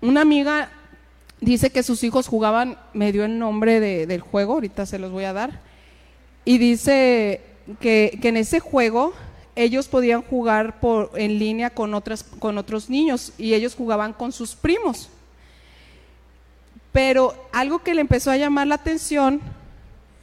Una 0.00 0.20
amiga 0.20 0.70
dice 1.40 1.70
que 1.70 1.82
sus 1.82 2.04
hijos 2.04 2.28
jugaban, 2.28 2.78
me 2.92 3.10
dio 3.10 3.24
el 3.24 3.40
nombre 3.40 3.80
del 3.80 4.20
juego, 4.20 4.52
ahorita 4.52 4.86
se 4.86 5.00
los 5.00 5.10
voy 5.10 5.24
a 5.24 5.32
dar 5.32 5.73
y 6.44 6.58
dice 6.58 7.40
que, 7.80 8.18
en 8.22 8.36
ese 8.36 8.60
juego 8.60 9.14
ellos 9.56 9.88
podían 9.88 10.22
jugar 10.22 10.80
por, 10.80 11.10
en 11.14 11.38
línea 11.38 11.70
con, 11.70 11.94
otras, 11.94 12.24
con 12.24 12.58
otros 12.58 12.90
niños 12.90 13.32
y 13.38 13.54
ellos 13.54 13.74
jugaban 13.74 14.12
con 14.12 14.32
sus 14.32 14.54
primos. 14.54 15.08
Pero 16.92 17.34
algo 17.52 17.80
que 17.80 17.94
le 17.94 18.00
empezó 18.00 18.30
a 18.30 18.36
llamar 18.36 18.66
la 18.66 18.76
atención 18.76 19.40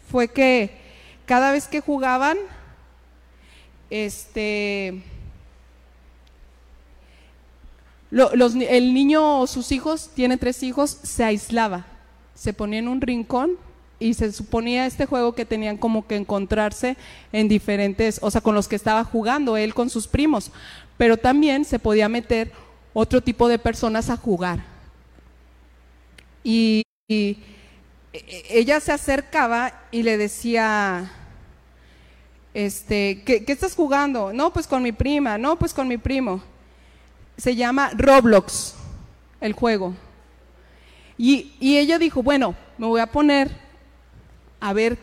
fue 0.10 0.28
que 0.28 0.78
cada 1.26 1.52
vez 1.52 1.68
que 1.68 1.80
jugaban, 1.80 2.38
este, 3.90 5.02
el 8.12 8.94
niño 8.94 9.40
o 9.40 9.48
sus 9.48 9.72
hijos, 9.72 10.10
tiene 10.14 10.38
tres 10.38 10.62
hijos, 10.64 10.92
se 11.04 11.24
aislaba, 11.24 11.86
se 12.36 12.54
ponía 12.54 12.80
en 12.80 12.90
un 12.90 13.00
rincón 13.02 13.58
y 14.02 14.16
se 14.16 14.32
suponía 14.32 14.88
este 14.88 15.06
juego 15.06 15.34
que 15.34 15.46
tenían 15.46 15.78
como 15.78 16.08
que 16.08 16.16
encontrarse 16.16 16.98
en 17.32 17.48
diferentes, 17.48 18.20
o 18.24 18.32
sea, 18.32 18.42
con 18.42 18.56
los 18.56 18.68
que 18.68 18.76
estaba 18.76 19.04
jugando 19.04 19.58
él 19.58 19.76
con 19.76 19.92
sus 19.92 20.08
primos, 20.08 20.52
pero 20.98 21.18
también 21.18 21.64
se 21.66 21.78
podía 21.78 22.10
meter 22.10 22.52
otro 22.94 23.22
tipo 23.22 23.48
de 23.48 23.60
personas 23.60 24.10
a 24.10 24.18
jugar. 24.18 24.64
Y, 26.44 26.84
e, 27.08 27.38
ella 28.50 28.80
se 28.80 28.92
acercaba 28.92 29.72
y 29.92 30.02
le 30.02 30.18
decía, 30.18 31.12
este, 32.56 33.22
¿qué, 33.24 33.46
¿qué, 33.46 33.52
estás 33.52 33.76
jugando? 33.76 34.34
No, 34.34 34.52
pues 34.52 34.66
con 34.66 34.82
mi 34.82 34.92
prima, 34.92 35.38
no, 35.38 35.58
pues 35.58 35.76
con 35.76 35.88
mi 35.88 36.00
primo. 36.00 36.42
Se 37.38 37.56
llama 37.56 37.92
Roblox, 37.96 38.74
el 39.40 39.54
juego. 39.54 39.94
Y 41.20 41.78
ella 41.78 42.00
dijo, 42.00 42.24
bueno, 42.24 42.56
me 42.80 42.88
voy 42.88 43.00
a 43.00 43.06
poner 43.06 43.61
a 44.62 44.72
ver 44.72 44.98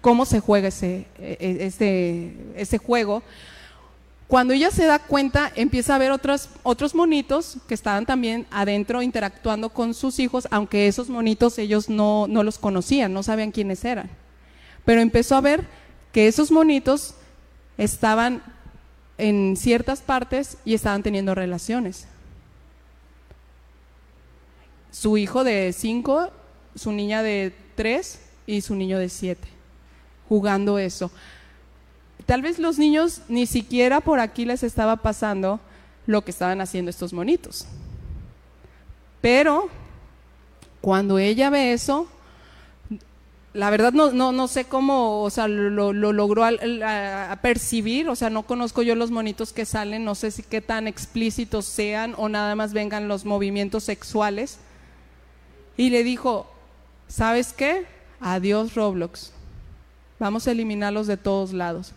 cómo 0.00 0.24
se 0.24 0.38
juega 0.38 0.68
ese, 0.68 1.06
e, 1.18 1.58
ese, 1.60 2.32
ese 2.54 2.78
juego. 2.78 3.22
Cuando 4.28 4.52
ella 4.52 4.70
se 4.70 4.84
da 4.84 4.98
cuenta, 4.98 5.50
empieza 5.56 5.94
a 5.94 5.98
ver 5.98 6.12
otros, 6.12 6.50
otros 6.62 6.94
monitos 6.94 7.56
que 7.66 7.74
estaban 7.74 8.06
también 8.06 8.46
adentro 8.50 9.02
interactuando 9.02 9.70
con 9.70 9.94
sus 9.94 10.18
hijos, 10.18 10.46
aunque 10.50 10.86
esos 10.86 11.08
monitos 11.08 11.58
ellos 11.58 11.88
no, 11.88 12.26
no 12.28 12.44
los 12.44 12.58
conocían, 12.58 13.12
no 13.12 13.22
sabían 13.22 13.50
quiénes 13.50 13.84
eran. 13.84 14.10
Pero 14.84 15.00
empezó 15.00 15.34
a 15.34 15.40
ver 15.40 15.66
que 16.12 16.28
esos 16.28 16.52
monitos 16.52 17.14
estaban 17.76 18.42
en 19.16 19.56
ciertas 19.56 20.00
partes 20.00 20.58
y 20.64 20.74
estaban 20.74 21.02
teniendo 21.02 21.34
relaciones. 21.34 22.06
su 24.90 25.16
hijo 25.16 25.44
de 25.44 25.72
5, 25.72 26.30
su 26.74 26.92
niña 26.92 27.22
de 27.22 27.54
3 27.76 28.20
y 28.48 28.62
su 28.62 28.74
niño 28.74 28.98
de 28.98 29.10
7, 29.10 29.46
jugando 30.28 30.78
eso. 30.78 31.10
Tal 32.24 32.42
vez 32.42 32.58
los 32.58 32.78
niños 32.78 33.20
ni 33.28 33.46
siquiera 33.46 34.00
por 34.00 34.20
aquí 34.20 34.46
les 34.46 34.62
estaba 34.62 34.96
pasando 34.96 35.60
lo 36.06 36.24
que 36.24 36.30
estaban 36.30 36.60
haciendo 36.62 36.90
estos 36.90 37.12
monitos. 37.12 37.66
Pero 39.20 39.68
cuando 40.80 41.18
ella 41.18 41.50
ve 41.50 41.74
eso, 41.74 42.08
la 43.52 43.68
verdad 43.68 43.92
no, 43.92 44.12
no, 44.12 44.32
no 44.32 44.48
sé 44.48 44.64
cómo, 44.64 45.22
o 45.22 45.28
sea, 45.28 45.46
lo, 45.46 45.92
logró 45.92 46.44
a, 46.44 47.38
percibir, 47.42 48.08
o 48.08 48.16
sea, 48.16 48.30
no 48.30 48.44
conozco 48.44 48.80
yo 48.80 48.94
los 48.94 49.10
monitos 49.10 49.52
que 49.52 49.66
salen, 49.66 50.06
no 50.06 50.14
sé 50.14 50.30
si 50.30 50.42
qué 50.42 50.62
tan 50.62 50.86
explícitos 50.86 51.66
sean 51.66 52.14
o 52.16 52.30
nada 52.30 52.54
más 52.54 52.72
vengan 52.72 53.08
los 53.08 53.26
movimientos 53.26 53.84
sexuales. 53.84 54.58
Y 55.76 55.90
le 55.90 56.02
dijo, 56.02 56.50
¿sabes 57.08 57.52
qué? 57.52 57.97
Adiós 58.20 58.74
Roblox. 58.74 59.32
Vamos 60.18 60.46
a 60.46 60.50
eliminarlos 60.50 61.06
de 61.06 61.16
todos 61.16 61.52
lados. 61.52 61.92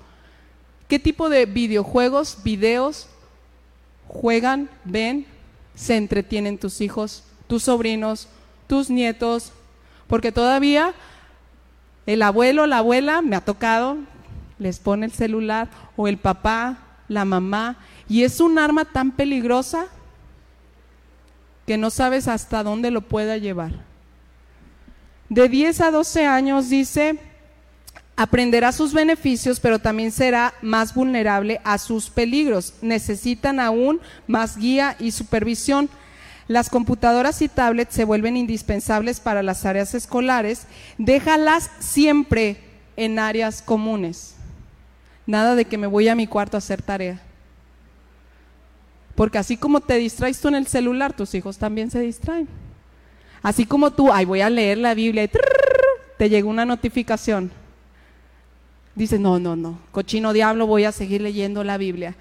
¿Qué 0.88 1.00
tipo 1.00 1.30
de 1.30 1.46
videojuegos, 1.46 2.38
videos 2.44 3.08
juegan, 4.08 4.70
ven, 4.84 5.26
se 5.74 5.96
entretienen 5.96 6.58
tus 6.58 6.82
hijos, 6.82 7.24
tus 7.48 7.64
sobrinos, 7.64 8.28
tus 8.68 8.90
nietos? 8.90 9.52
Porque 10.08 10.32
todavía 10.32 10.94
el 12.06 12.22
abuelo, 12.22 12.68
la 12.68 12.80
abuela, 12.80 13.22
me 13.22 13.36
ha 13.36 13.42
tocado, 13.42 13.98
les 14.60 14.80
pone 14.80 15.06
el 15.06 15.12
celular, 15.12 15.70
o 15.96 16.08
el 16.08 16.18
papá, 16.18 16.78
la 17.08 17.26
mamá, 17.26 17.78
y 18.08 18.24
es 18.24 18.40
un 18.40 18.60
arma 18.60 18.86
tan 18.86 19.12
peligrosa 19.12 19.88
que 21.66 21.78
no 21.78 21.90
sabes 21.90 22.28
hasta 22.28 22.64
dónde 22.64 22.92
lo 22.92 23.02
pueda 23.02 23.38
llevar. 23.38 23.91
De 25.32 25.48
10 25.48 25.80
a 25.80 25.91
12 25.91 26.26
años 26.26 26.67
dice, 26.67 27.17
aprenderá 28.17 28.74
sus 28.74 28.94
beneficios, 28.94 29.62
pero 29.62 29.80
también 29.80 30.12
será 30.12 30.54
más 30.62 30.94
vulnerable 30.94 31.62
a 31.63 31.78
sus 31.78 32.10
peligros. 32.10 32.74
Necesitan 32.82 33.62
aún 33.62 34.02
más 34.28 34.58
guía 34.58 34.98
y 35.00 35.12
supervisión. 35.12 35.89
Las 36.50 36.70
computadoras 36.70 37.41
y 37.41 37.48
tablets 37.48 37.96
se 37.96 38.04
vuelven 38.04 38.36
indispensables 38.36 39.22
para 39.22 39.41
las 39.41 39.65
áreas 39.65 39.96
escolares. 39.96 40.67
Déjalas 40.98 41.72
siempre 41.80 42.58
en 42.98 43.17
áreas 43.17 43.62
comunes. 43.62 44.36
Nada 45.26 45.56
de 45.56 45.63
que 45.63 45.78
me 45.78 45.88
voy 45.88 46.10
a 46.10 46.15
mi 46.15 46.28
cuarto 46.28 46.58
a 46.58 46.60
hacer 46.60 46.82
tarea. 46.82 47.22
Porque 49.15 49.38
así 49.38 49.56
como 49.56 49.80
te 49.80 49.96
distraes 49.96 50.41
tú 50.41 50.50
en 50.50 50.56
el 50.56 50.67
celular, 50.67 51.13
tus 51.13 51.34
hijos 51.36 51.58
también 51.58 51.89
se 51.89 52.02
distraen. 52.02 52.50
Así 53.44 53.66
como 53.66 53.92
tú, 53.92 54.12
ay, 54.12 54.26
voy 54.26 54.42
a 54.42 54.50
leer 54.50 54.78
la 54.78 54.94
Biblia 54.94 55.24
y 55.24 55.30
te 56.18 56.30
llega 56.30 56.48
una 56.48 56.66
notificación. 56.66 57.52
Dices, 58.94 59.20
no, 59.20 59.40
no, 59.40 59.56
no, 59.56 59.80
cochino 59.92 60.34
diablo, 60.34 60.68
voy 60.68 60.84
a 60.84 60.92
seguir 60.92 61.22
leyendo 61.22 61.64
la 61.64 61.78
Biblia. 61.78 62.16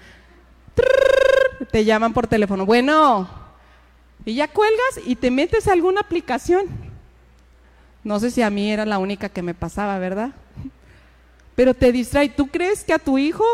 te 1.71 1.85
llaman 1.85 2.13
por 2.13 2.27
teléfono. 2.27 2.65
Bueno, 2.65 3.29
y 4.25 4.35
ya 4.35 4.47
cuelgas 4.47 5.01
y 5.05 5.15
te 5.15 5.29
metes 5.29 5.67
a 5.67 5.73
alguna 5.73 6.01
aplicación. 6.01 6.65
No 8.03 8.19
sé 8.19 8.31
si 8.31 8.41
a 8.41 8.49
mí 8.49 8.71
era 8.71 8.85
la 8.85 8.97
única 8.97 9.29
que 9.29 9.43
me 9.43 9.53
pasaba, 9.53 9.99
¿verdad? 9.99 10.31
Pero 11.55 11.73
te 11.73 11.91
distrae. 11.91 12.29
¿Tú 12.29 12.47
crees 12.47 12.83
que 12.83 12.93
a 12.93 12.99
tu 12.99 13.17
hijo 13.17 13.45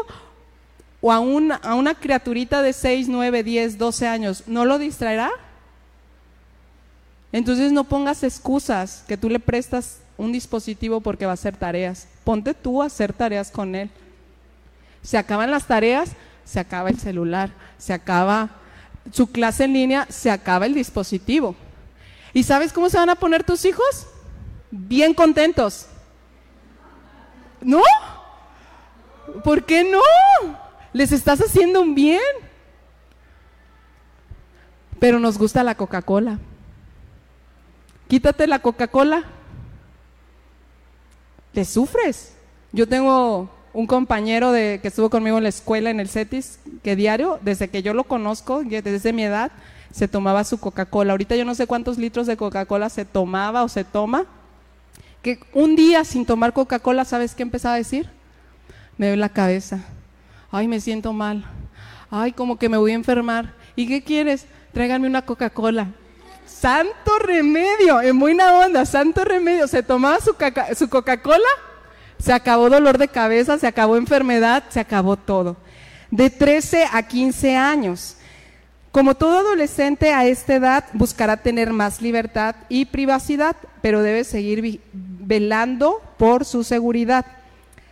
o 1.01 1.11
a 1.11 1.19
una, 1.19 1.55
a 1.55 1.75
una 1.75 1.95
criaturita 1.95 2.61
de 2.61 2.71
6, 2.71 3.09
9, 3.09 3.43
10, 3.43 3.77
12 3.77 4.07
años 4.07 4.43
no 4.47 4.63
lo 4.63 4.77
distraerá? 4.77 5.31
Entonces 7.31 7.71
no 7.71 7.83
pongas 7.83 8.23
excusas 8.23 9.03
que 9.07 9.17
tú 9.17 9.29
le 9.29 9.39
prestas 9.39 9.99
un 10.17 10.31
dispositivo 10.31 11.01
porque 11.01 11.25
va 11.25 11.31
a 11.31 11.35
hacer 11.35 11.55
tareas. 11.55 12.07
Ponte 12.23 12.53
tú 12.53 12.81
a 12.81 12.85
hacer 12.85 13.13
tareas 13.13 13.51
con 13.51 13.75
él. 13.75 13.89
Se 15.01 15.17
acaban 15.17 15.51
las 15.51 15.67
tareas, 15.67 16.11
se 16.45 16.59
acaba 16.59 16.89
el 16.89 16.99
celular, 16.99 17.51
se 17.77 17.93
acaba 17.93 18.49
su 19.11 19.27
clase 19.27 19.65
en 19.65 19.73
línea, 19.73 20.07
se 20.09 20.31
acaba 20.31 20.65
el 20.65 20.73
dispositivo. 20.73 21.55
¿Y 22.33 22.43
sabes 22.43 22.73
cómo 22.73 22.89
se 22.89 22.97
van 22.97 23.09
a 23.09 23.15
poner 23.15 23.43
tus 23.43 23.65
hijos? 23.65 24.07
Bien 24.71 25.13
contentos. 25.13 25.87
¿No? 27.61 27.81
¿Por 29.43 29.65
qué 29.65 29.83
no? 29.83 30.01
Les 30.93 31.11
estás 31.11 31.39
haciendo 31.41 31.81
un 31.81 31.95
bien. 31.95 32.19
Pero 34.99 35.19
nos 35.19 35.37
gusta 35.37 35.63
la 35.63 35.75
Coca-Cola. 35.75 36.39
Quítate 38.07 38.47
la 38.47 38.59
Coca-Cola. 38.59 39.23
Te 41.53 41.65
sufres. 41.65 42.33
Yo 42.71 42.87
tengo 42.87 43.49
un 43.73 43.85
compañero 43.85 44.51
de, 44.51 44.79
que 44.81 44.87
estuvo 44.87 45.09
conmigo 45.09 45.37
en 45.37 45.43
la 45.43 45.49
escuela, 45.49 45.89
en 45.89 45.99
el 45.99 46.09
CETIS, 46.09 46.59
que 46.83 46.95
diario, 46.95 47.39
desde 47.41 47.69
que 47.69 47.83
yo 47.83 47.93
lo 47.93 48.05
conozco, 48.05 48.63
desde 48.63 49.13
mi 49.13 49.23
edad, 49.23 49.51
se 49.91 50.07
tomaba 50.07 50.43
su 50.43 50.59
Coca-Cola. 50.59 51.13
Ahorita 51.13 51.35
yo 51.35 51.45
no 51.45 51.55
sé 51.55 51.67
cuántos 51.67 51.97
litros 51.97 52.27
de 52.27 52.37
Coca-Cola 52.37 52.89
se 52.89 53.05
tomaba 53.05 53.63
o 53.63 53.69
se 53.69 53.83
toma. 53.83 54.25
Que 55.21 55.39
un 55.53 55.75
día 55.75 56.03
sin 56.05 56.25
tomar 56.25 56.53
Coca-Cola, 56.53 57.05
¿sabes 57.05 57.35
qué 57.35 57.43
empezaba 57.43 57.75
a 57.75 57.77
decir? 57.77 58.09
Me 58.97 59.07
duele 59.07 59.19
la 59.19 59.29
cabeza. 59.29 59.83
Ay, 60.49 60.67
me 60.67 60.79
siento 60.79 61.13
mal. 61.13 61.45
Ay, 62.09 62.31
como 62.31 62.57
que 62.57 62.69
me 62.69 62.77
voy 62.77 62.91
a 62.91 62.95
enfermar. 62.95 63.53
¿Y 63.75 63.87
qué 63.87 64.01
quieres? 64.01 64.45
Tráiganme 64.73 65.07
una 65.07 65.23
Coca-Cola. 65.23 65.87
Santo 66.59 67.19
remedio, 67.19 68.01
en 68.01 68.19
buena 68.19 68.53
onda, 68.53 68.85
santo 68.85 69.23
remedio. 69.23 69.67
Se 69.67 69.83
tomaba 69.83 70.19
su, 70.19 70.35
su 70.75 70.89
Coca-Cola 70.89 71.47
se 72.19 72.33
acabó 72.33 72.69
dolor 72.69 72.97
de 72.97 73.07
cabeza, 73.07 73.57
se 73.59 73.67
acabó 73.67 73.95
enfermedad, 73.95 74.63
se 74.69 74.79
acabó 74.79 75.17
todo. 75.17 75.55
De 76.09 76.29
13 76.29 76.85
a 76.91 77.03
15 77.03 77.55
años. 77.55 78.15
Como 78.91 79.13
todo 79.13 79.39
adolescente 79.39 80.11
a 80.11 80.25
esta 80.25 80.55
edad 80.55 80.85
buscará 80.93 81.37
tener 81.37 81.71
más 81.73 82.01
libertad 82.01 82.55
y 82.69 82.85
privacidad, 82.85 83.55
pero 83.81 84.01
debe 84.01 84.23
seguir 84.23 84.81
velando 84.93 86.01
por 86.17 86.45
su 86.45 86.63
seguridad. 86.63 87.25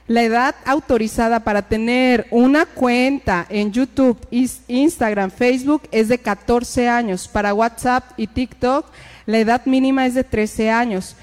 La 0.07 0.21
edad 0.21 0.55
autorizada 0.65 1.39
para 1.39 1.63
tener 1.63 2.27
una 2.29 2.67
cuenta 2.67 3.47
en 3.49 3.71
YouTube, 3.71 4.19
Instagram, 4.67 5.31
Facebook 5.31 5.81
es 5.91 6.09
de 6.09 6.19
14 6.19 6.87
años. 6.87 7.27
Para 7.27 7.55
WhatsApp 7.55 8.11
y 8.15 8.27
TikTok, 8.27 8.85
la 9.25 9.39
edad 9.39 9.65
mínima 9.65 10.05
es 10.05 10.13
de 10.13 10.23
13 10.23 10.69
años. 10.69 11.15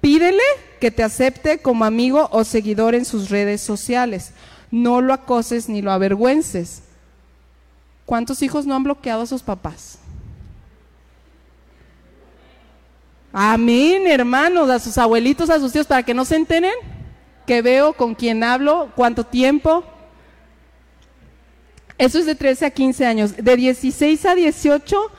Pídele 0.00 0.42
que 0.80 0.92
te 0.92 1.02
acepte 1.02 1.58
como 1.58 1.84
amigo 1.84 2.28
o 2.30 2.44
seguidor 2.44 2.94
en 2.94 3.04
sus 3.04 3.28
redes 3.28 3.60
sociales. 3.60 4.30
No 4.70 5.00
lo 5.00 5.14
acoses 5.14 5.68
ni 5.68 5.82
lo 5.82 5.90
avergüences. 5.90 6.82
¿Cuántos 8.06 8.40
hijos 8.42 8.66
no 8.66 8.76
han 8.76 8.84
bloqueado 8.84 9.22
a 9.22 9.26
sus 9.26 9.42
papás? 9.42 9.98
Amén, 13.32 14.06
hermanos, 14.06 14.70
a 14.70 14.78
sus 14.78 14.96
abuelitos, 14.96 15.50
a 15.50 15.58
sus 15.58 15.72
tíos, 15.72 15.88
para 15.88 16.04
que 16.04 16.14
no 16.14 16.24
se 16.24 16.36
enteren 16.36 16.72
que 17.48 17.62
veo, 17.62 17.94
con 17.94 18.14
quién 18.14 18.44
hablo, 18.44 18.92
cuánto 18.94 19.24
tiempo. 19.24 19.82
Eso 21.96 22.18
es 22.18 22.26
de 22.26 22.34
13 22.34 22.66
a 22.66 22.70
15 22.70 23.06
años. 23.06 23.36
De 23.38 23.56
16 23.56 24.26
a 24.26 24.34
18 24.34 25.10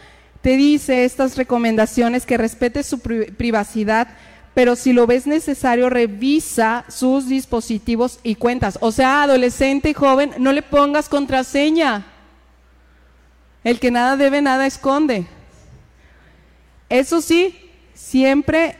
te 0.41 0.55
dice 0.55 1.05
estas 1.05 1.35
recomendaciones 1.35 2.27
que 2.27 2.37
respete 2.37 2.83
su 2.83 2.99
privacidad, 2.99 4.09
pero 4.53 4.75
si 4.75 4.93
lo 4.93 5.07
ves 5.07 5.25
necesario, 5.25 5.89
revisa 5.89 6.85
sus 6.87 7.27
dispositivos 7.27 8.19
y 8.21 8.35
cuentas. 8.35 8.77
O 8.79 8.91
sea, 8.91 9.23
adolescente 9.23 9.89
y 9.89 9.93
joven, 9.95 10.31
no 10.37 10.53
le 10.53 10.61
pongas 10.61 11.09
contraseña. 11.09 12.05
El 13.63 13.79
que 13.79 13.89
nada 13.89 14.15
debe, 14.17 14.43
nada 14.43 14.67
esconde. 14.67 15.25
Eso 16.89 17.21
sí, 17.21 17.55
siempre 17.95 18.77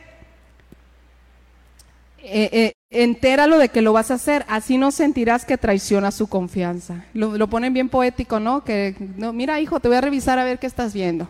eh, 2.19 2.49
eh, 2.51 2.73
entéralo 2.91 3.59
de 3.59 3.69
que 3.69 3.81
lo 3.81 3.93
vas 3.93 4.09
a 4.09 4.15
hacer, 4.15 4.45
así 4.47 4.77
no 4.77 4.91
sentirás 4.91 5.45
que 5.45 5.57
traiciona 5.57 6.11
su 6.11 6.27
confianza. 6.27 7.05
Lo, 7.13 7.47
ponen 7.47 7.73
bien 7.73 7.89
poético, 7.89 8.39
¿no? 8.39 8.63
Que, 8.63 8.95
no, 9.17 9.31
mira 9.31 9.59
hijo, 9.61 9.79
te 9.79 9.87
voy 9.87 9.97
a 9.97 10.01
revisar 10.01 10.39
a 10.39 10.43
ver 10.43 10.59
qué 10.59 10.67
estás 10.67 10.93
viendo. 10.93 11.29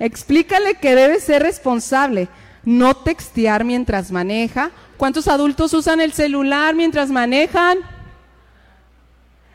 Explícale 0.00 0.74
que 0.74 0.96
debe 0.96 1.20
ser 1.20 1.42
responsable 1.42 2.28
no 2.64 2.94
textear 2.94 3.64
mientras 3.64 4.10
maneja. 4.10 4.70
¿Cuántos 4.96 5.28
adultos 5.28 5.72
usan 5.74 6.00
el 6.00 6.12
celular 6.12 6.74
mientras 6.74 7.10
manejan? 7.10 7.78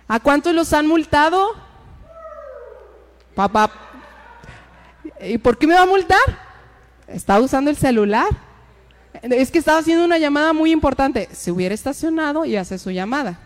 ¿A 0.07 0.19
cuántos 0.19 0.53
los 0.53 0.71
han 0.73 0.87
multado? 0.87 1.49
Papá, 3.35 3.71
¿y 5.21 5.37
por 5.37 5.57
qué 5.57 5.67
me 5.67 5.75
va 5.75 5.81
a 5.81 5.85
multar? 5.85 6.19
Está 7.07 7.39
usando 7.39 7.69
el 7.69 7.77
celular. 7.77 8.48
Es 9.21 9.51
que 9.51 9.59
estaba 9.59 9.79
haciendo 9.79 10.05
una 10.05 10.17
llamada 10.17 10.53
muy 10.53 10.71
importante. 10.71 11.27
Se 11.31 11.51
hubiera 11.51 11.75
estacionado 11.75 12.45
y 12.45 12.55
hace 12.55 12.77
su 12.77 12.91
llamada. 12.91 13.39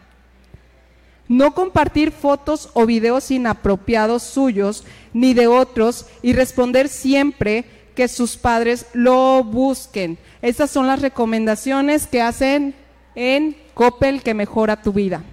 No 1.28 1.54
compartir 1.54 2.12
fotos 2.12 2.70
o 2.74 2.86
videos 2.86 3.32
inapropiados 3.32 4.24
suyos 4.24 4.84
ni 5.14 5.34
de 5.34 5.48
otros 5.48 6.06
y 6.22 6.34
responder 6.34 6.90
siempre 6.90 7.66
que 7.96 8.08
sus 8.08 8.38
padres 8.38 8.88
lo 8.94 9.44
busquen. 9.44 10.18
Estas 10.42 10.70
son 10.70 10.88
las 10.88 11.02
recomendaciones 11.02 12.08
que 12.08 12.22
hacen 12.22 12.76
en 13.16 13.56
Coppel 13.74 14.22
que 14.22 14.34
mejora 14.34 14.82
tu 14.82 14.92
vida. 14.92 15.24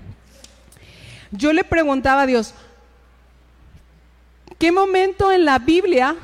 Yo 1.33 1.53
le 1.53 1.65
preguntaba 1.65 2.23
a 2.23 2.27
Dios, 2.27 2.55
¿qué 4.59 4.73
momento 4.73 5.33
en 5.33 5.45
la 5.45 5.59
Biblia 5.59 6.17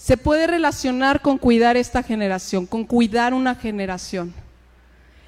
se 0.00 0.16
puede 0.16 0.46
relacionar 0.46 1.20
con 1.20 1.36
cuidar 1.36 1.76
esta 1.76 2.02
generación, 2.02 2.64
con 2.64 2.84
cuidar 2.84 3.34
una 3.34 3.54
generación? 3.54 4.32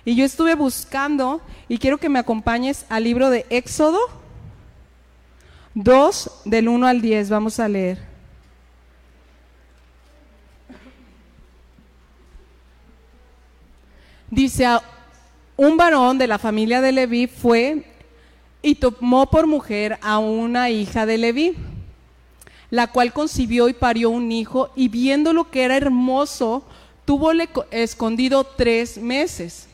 Y 0.02 0.14
yo 0.14 0.24
estuve 0.24 0.54
buscando 0.54 1.42
y 1.68 1.76
quiero 1.76 1.98
que 1.98 2.08
me 2.08 2.18
acompañes 2.18 2.86
al 2.88 3.04
libro 3.04 3.28
de 3.28 3.44
Éxodo 3.50 4.00
2 5.74 6.40
del 6.46 6.68
1 6.68 6.86
al 6.86 7.02
10, 7.02 7.28
vamos 7.28 7.60
a 7.60 7.68
leer. 7.68 7.98
Dice, 14.30 14.66
un 15.58 15.76
varón 15.76 16.16
de 16.16 16.26
la 16.26 16.38
familia 16.38 16.80
de 16.80 16.92
Leví 16.92 17.26
fue 17.26 17.84
y 18.62 18.76
tomó 18.76 19.28
por 19.28 19.46
mujer 19.46 19.98
a 20.00 20.18
una 20.18 20.70
hija 20.70 21.04
de 21.04 21.18
Leví, 21.18 21.56
la 22.72 22.86
cual 22.86 23.12
concibió 23.12 23.68
y 23.68 23.74
parió 23.74 24.08
un 24.08 24.32
hijo 24.32 24.70
y 24.74 24.88
viendo 24.88 25.34
lo 25.34 25.50
que 25.50 25.62
era 25.62 25.76
hermoso, 25.76 26.64
tuvo 27.04 27.32
escondido 27.70 28.44
tres 28.44 28.96
meses. 28.96 29.68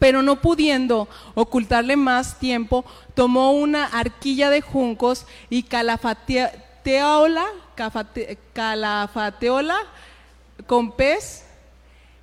Pero 0.00 0.20
no 0.20 0.40
pudiendo 0.40 1.06
ocultarle 1.36 1.94
más 1.94 2.40
tiempo, 2.40 2.84
tomó 3.14 3.52
una 3.52 3.84
arquilla 3.84 4.50
de 4.50 4.62
juncos 4.62 5.26
y 5.48 5.62
calafateola, 5.62 7.46
calafateola 8.52 9.78
con 10.66 10.90
pez 10.90 11.44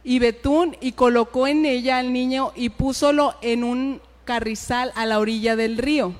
y 0.04 0.20
betún 0.20 0.76
y 0.82 0.91
colocó 0.91 1.48
en 1.48 1.66
ella 1.66 2.00
al 2.00 2.12
niño 2.12 2.52
y 2.54 2.68
púsolo 2.68 3.36
en 3.41 3.64
un 3.64 4.02
carrizal 4.26 4.91
a 4.96 5.06
la 5.06 5.20
orilla 5.20 5.56
del 5.56 5.78
río. 5.78 6.14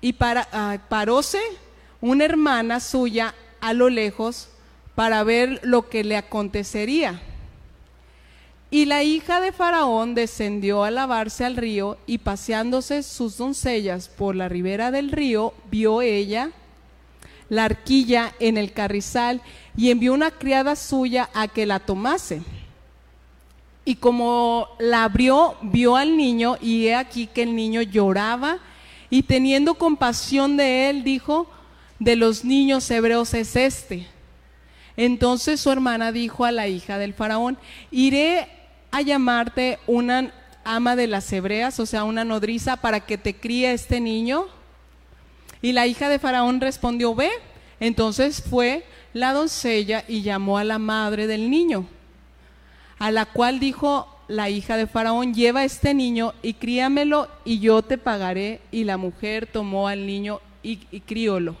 Y 0.00 0.14
para, 0.14 0.48
ah, 0.52 0.78
paróse 0.88 1.38
una 2.00 2.24
hermana 2.24 2.80
suya 2.80 3.34
a 3.60 3.72
lo 3.72 3.88
lejos 3.88 4.48
para 4.94 5.22
ver 5.24 5.60
lo 5.62 5.88
que 5.88 6.04
le 6.04 6.16
acontecería. 6.16 7.20
Y 8.70 8.84
la 8.84 9.02
hija 9.02 9.40
de 9.40 9.52
Faraón 9.52 10.14
descendió 10.14 10.84
a 10.84 10.90
lavarse 10.90 11.44
al 11.44 11.56
río 11.56 11.98
y 12.06 12.18
paseándose 12.18 13.02
sus 13.02 13.36
doncellas 13.36 14.08
por 14.08 14.36
la 14.36 14.48
ribera 14.48 14.90
del 14.90 15.10
río, 15.10 15.54
vio 15.70 16.02
ella 16.02 16.52
la 17.50 17.64
arquilla 17.64 18.32
en 18.38 18.56
el 18.56 18.72
carrizal 18.72 19.42
y 19.76 19.90
envió 19.90 20.14
una 20.14 20.30
criada 20.30 20.76
suya 20.76 21.28
a 21.34 21.48
que 21.48 21.66
la 21.66 21.80
tomase. 21.80 22.42
Y 23.84 23.96
como 23.96 24.68
la 24.78 25.04
abrió, 25.04 25.56
vio 25.60 25.96
al 25.96 26.16
niño 26.16 26.56
y 26.60 26.86
he 26.86 26.94
aquí 26.94 27.26
que 27.26 27.42
el 27.42 27.54
niño 27.56 27.82
lloraba 27.82 28.58
y 29.10 29.24
teniendo 29.24 29.74
compasión 29.74 30.56
de 30.56 30.90
él, 30.90 31.02
dijo, 31.02 31.48
de 32.00 32.16
los 32.16 32.44
niños 32.44 32.90
hebreos 32.90 33.32
es 33.34 33.54
este. 33.54 34.08
Entonces 34.96 35.60
su 35.60 35.70
hermana 35.70 36.10
dijo 36.10 36.44
a 36.44 36.50
la 36.50 36.66
hija 36.66 36.98
del 36.98 37.14
faraón, 37.14 37.56
iré 37.92 38.48
a 38.90 39.02
llamarte 39.02 39.78
una 39.86 40.34
ama 40.64 40.96
de 40.96 41.06
las 41.06 41.32
hebreas, 41.32 41.78
o 41.80 41.86
sea, 41.86 42.04
una 42.04 42.24
nodriza, 42.24 42.76
para 42.76 43.00
que 43.00 43.18
te 43.18 43.34
críe 43.34 43.72
este 43.72 44.00
niño? 44.00 44.46
Y 45.62 45.72
la 45.72 45.86
hija 45.86 46.08
de 46.08 46.18
Faraón 46.18 46.60
respondió, 46.60 47.14
ve. 47.14 47.30
Entonces 47.80 48.42
fue 48.42 48.84
la 49.12 49.32
doncella 49.32 50.04
y 50.06 50.22
llamó 50.22 50.58
a 50.58 50.64
la 50.64 50.78
madre 50.78 51.26
del 51.26 51.50
niño, 51.50 51.86
a 52.98 53.10
la 53.10 53.26
cual 53.26 53.58
dijo 53.58 54.06
la 54.28 54.50
hija 54.50 54.76
de 54.76 54.86
Faraón, 54.86 55.34
lleva 55.34 55.64
este 55.64 55.94
niño 55.94 56.34
y 56.42 56.54
críamelo 56.54 57.28
y 57.44 57.58
yo 57.58 57.82
te 57.82 57.98
pagaré. 57.98 58.60
Y 58.70 58.84
la 58.84 58.96
mujer 58.96 59.46
tomó 59.46 59.88
al 59.88 60.06
niño 60.06 60.40
y, 60.62 60.76
criólo. 61.00 61.56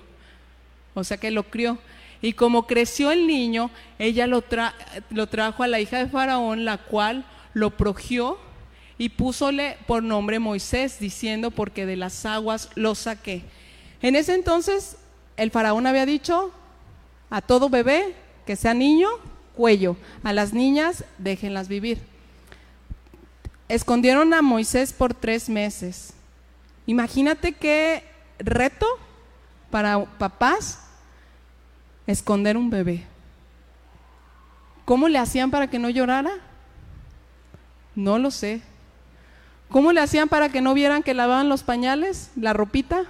O 0.94 1.04
sea 1.04 1.16
que 1.16 1.30
lo 1.30 1.44
crió. 1.44 1.78
Y 2.22 2.34
como 2.34 2.66
creció 2.66 3.10
el 3.10 3.26
niño, 3.26 3.70
ella 3.98 4.26
lo, 4.26 4.44
lo 5.10 5.26
trajo 5.28 5.62
a 5.62 5.68
la 5.68 5.80
hija 5.80 5.98
de 5.98 6.08
Faraón, 6.08 6.64
la 6.64 6.78
cual 6.78 7.24
lo 7.54 7.76
progió 7.76 8.38
y 8.98 9.08
púsole 9.08 9.78
por 9.86 10.02
nombre 10.02 10.38
Moisés, 10.38 10.98
diciendo, 11.00 11.50
porque 11.50 11.86
de 11.86 11.96
las 11.96 12.26
aguas 12.26 12.68
lo 12.74 12.94
saqué. 12.94 13.42
En 14.02 14.14
ese 14.14 14.34
entonces, 14.34 14.98
el 15.38 15.50
faraón 15.50 15.86
había 15.86 16.04
dicho 16.04 16.52
a 17.30 17.40
todo 17.40 17.70
bebé 17.70 18.14
que 18.44 18.56
sea 18.56 18.74
niño, 18.74 19.08
cuello, 19.56 19.96
a 20.22 20.34
las 20.34 20.52
niñas, 20.52 21.04
déjenlas 21.16 21.68
vivir. 21.68 21.98
Escondieron 23.68 24.34
a 24.34 24.42
Moisés 24.42 24.92
por 24.92 25.14
tres 25.14 25.48
meses. 25.48 26.12
Imagínate 26.86 27.52
qué 27.52 28.04
reto 28.38 28.86
para 29.70 30.04
papás 30.04 30.80
esconder 32.06 32.56
un 32.56 32.70
bebé. 32.70 33.06
¿Cómo 34.84 35.08
le 35.08 35.18
hacían 35.18 35.50
para 35.50 35.68
que 35.68 35.78
no 35.78 35.88
llorara? 35.88 36.32
No 37.94 38.18
lo 38.18 38.30
sé. 38.30 38.62
¿Cómo 39.68 39.92
le 39.92 40.00
hacían 40.00 40.28
para 40.28 40.48
que 40.48 40.60
no 40.60 40.74
vieran 40.74 41.02
que 41.02 41.14
lavaban 41.14 41.48
los 41.48 41.62
pañales, 41.62 42.32
la 42.34 42.52
ropita? 42.52 43.04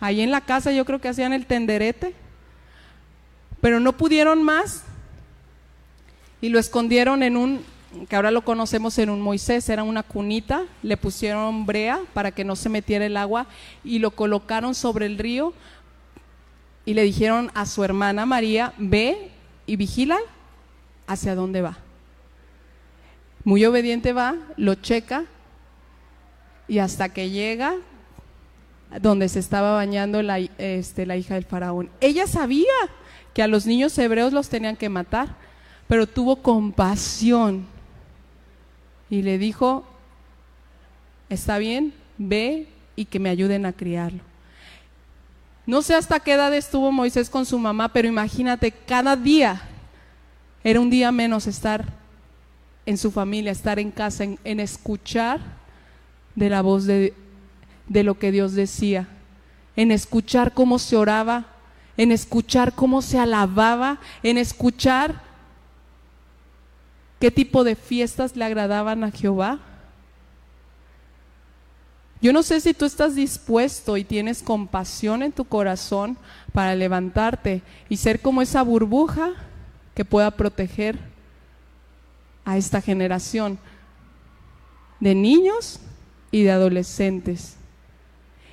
Ahí 0.00 0.22
en 0.22 0.30
la 0.30 0.40
casa 0.40 0.72
yo 0.72 0.84
creo 0.84 1.00
que 1.00 1.08
hacían 1.08 1.32
el 1.32 1.46
tenderete. 1.46 2.14
Pero 3.60 3.80
no 3.80 3.96
pudieron 3.96 4.42
más 4.42 4.84
y 6.40 6.48
lo 6.48 6.58
escondieron 6.58 7.22
en 7.22 7.36
un, 7.36 7.64
que 8.08 8.16
ahora 8.16 8.30
lo 8.30 8.42
conocemos 8.42 8.98
en 8.98 9.10
un 9.10 9.20
Moisés, 9.20 9.68
era 9.68 9.82
una 9.82 10.02
cunita, 10.02 10.64
le 10.82 10.96
pusieron 10.96 11.64
brea 11.64 12.00
para 12.12 12.30
que 12.32 12.44
no 12.44 12.54
se 12.54 12.68
metiera 12.68 13.06
el 13.06 13.16
agua 13.16 13.46
y 13.82 13.98
lo 13.98 14.10
colocaron 14.10 14.74
sobre 14.74 15.06
el 15.06 15.18
río 15.18 15.54
y 16.84 16.94
le 16.94 17.02
dijeron 17.02 17.50
a 17.54 17.66
su 17.66 17.82
hermana 17.84 18.26
María, 18.26 18.74
ve 18.76 19.30
y 19.66 19.76
vigila 19.76 20.18
hacia 21.06 21.34
dónde 21.34 21.62
va. 21.62 21.78
Muy 23.44 23.64
obediente 23.64 24.12
va, 24.12 24.34
lo 24.56 24.74
checa 24.74 25.24
y 26.66 26.80
hasta 26.80 27.08
que 27.08 27.30
llega 27.30 27.76
donde 29.00 29.28
se 29.28 29.38
estaba 29.38 29.74
bañando 29.74 30.22
la, 30.22 30.38
este, 30.38 31.06
la 31.06 31.16
hija 31.16 31.34
del 31.34 31.44
faraón. 31.44 31.90
Ella 32.00 32.26
sabía 32.26 32.66
que 33.32 33.42
a 33.42 33.48
los 33.48 33.66
niños 33.66 33.96
hebreos 33.98 34.32
los 34.32 34.48
tenían 34.50 34.76
que 34.76 34.88
matar, 34.90 35.28
pero 35.86 36.06
tuvo 36.06 36.36
compasión 36.36 37.66
y 39.10 39.22
le 39.22 39.38
dijo, 39.38 39.84
está 41.28 41.58
bien, 41.58 41.94
ve 42.16 42.68
y 42.96 43.04
que 43.04 43.18
me 43.18 43.30
ayuden 43.30 43.66
a 43.66 43.72
criarlo. 43.72 44.20
No 45.66 45.82
sé 45.82 45.94
hasta 45.94 46.20
qué 46.20 46.32
edad 46.32 46.54
estuvo 46.54 46.90
Moisés 46.90 47.28
con 47.28 47.44
su 47.44 47.58
mamá, 47.58 47.92
pero 47.92 48.08
imagínate, 48.08 48.72
cada 48.72 49.16
día 49.16 49.60
era 50.64 50.80
un 50.80 50.90
día 50.90 51.12
menos 51.12 51.46
estar 51.46 51.84
en 52.86 52.96
su 52.96 53.10
familia, 53.10 53.52
estar 53.52 53.78
en 53.78 53.90
casa, 53.90 54.24
en, 54.24 54.60
escuchar 54.60 55.40
de 56.34 56.48
la 56.48 56.62
voz 56.62 56.86
de, 56.86 57.12
de 57.86 58.02
lo 58.02 58.18
que 58.18 58.32
Dios 58.32 58.54
decía, 58.54 59.08
en 59.76 59.90
escuchar 59.90 60.54
cómo 60.54 60.78
se 60.78 60.96
oraba, 60.96 61.46
en 61.98 62.12
escuchar 62.12 62.72
cómo 62.72 63.02
se 63.02 63.18
alababa, 63.18 64.00
en 64.22 64.38
escuchar 64.38 65.27
qué 67.18 67.30
tipo 67.30 67.64
de 67.64 67.74
fiestas 67.74 68.36
le 68.36 68.44
agradaban 68.44 69.04
a 69.04 69.10
Jehová. 69.10 69.60
Yo 72.20 72.32
no 72.32 72.42
sé 72.42 72.60
si 72.60 72.74
tú 72.74 72.84
estás 72.84 73.14
dispuesto 73.14 73.96
y 73.96 74.04
tienes 74.04 74.42
compasión 74.42 75.22
en 75.22 75.32
tu 75.32 75.44
corazón 75.44 76.18
para 76.52 76.74
levantarte 76.74 77.62
y 77.88 77.96
ser 77.96 78.20
como 78.20 78.42
esa 78.42 78.62
burbuja 78.62 79.34
que 79.94 80.04
pueda 80.04 80.32
proteger 80.32 80.98
a 82.44 82.56
esta 82.56 82.80
generación 82.80 83.58
de 85.00 85.14
niños 85.14 85.78
y 86.30 86.42
de 86.42 86.50
adolescentes. 86.50 87.57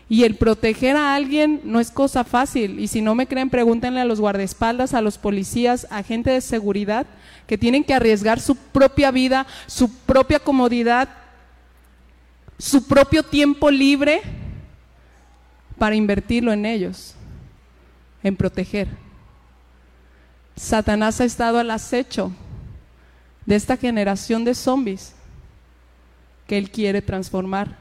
Y 0.08 0.24
el 0.24 0.36
proteger 0.36 0.96
a 0.96 1.16
alguien 1.16 1.62
no 1.64 1.80
es 1.80 1.90
cosa 1.90 2.24
fácil. 2.24 2.80
Y 2.80 2.88
si 2.88 3.02
no 3.02 3.16
me 3.16 3.28
creen, 3.28 3.50
pregúntenle 3.50 4.02
a 4.02 4.06
los 4.06 4.22
guardaespaldas, 4.22 4.94
a 4.94 5.02
los 5.02 5.18
policías, 5.18 5.88
a 5.90 6.04
gente 6.04 6.30
de 6.30 6.42
seguridad, 6.42 7.08
que 7.48 7.58
tienen 7.58 7.84
que 7.84 7.94
arriesgar 7.94 8.40
su 8.40 8.56
propia 8.56 9.12
vida, 9.12 9.48
su 9.68 9.92
propia 9.92 10.40
comodidad 10.40 11.10
su 12.58 12.88
propio 12.88 13.24
tiempo 13.24 13.70
libre 13.70 14.22
para 15.78 15.96
invertirlo 15.96 16.54
en 16.54 16.66
ellos, 16.66 17.16
en 18.24 18.36
proteger. 18.36 18.88
Satanás 20.56 21.20
ha 21.20 21.26
estado 21.26 21.60
al 21.60 21.70
acecho 21.70 22.32
de 23.46 23.56
esta 23.56 23.76
generación 23.76 24.46
de 24.46 24.56
zombies 24.56 25.14
que 26.48 26.58
él 26.58 26.72
quiere 26.72 27.02
transformar, 27.02 27.78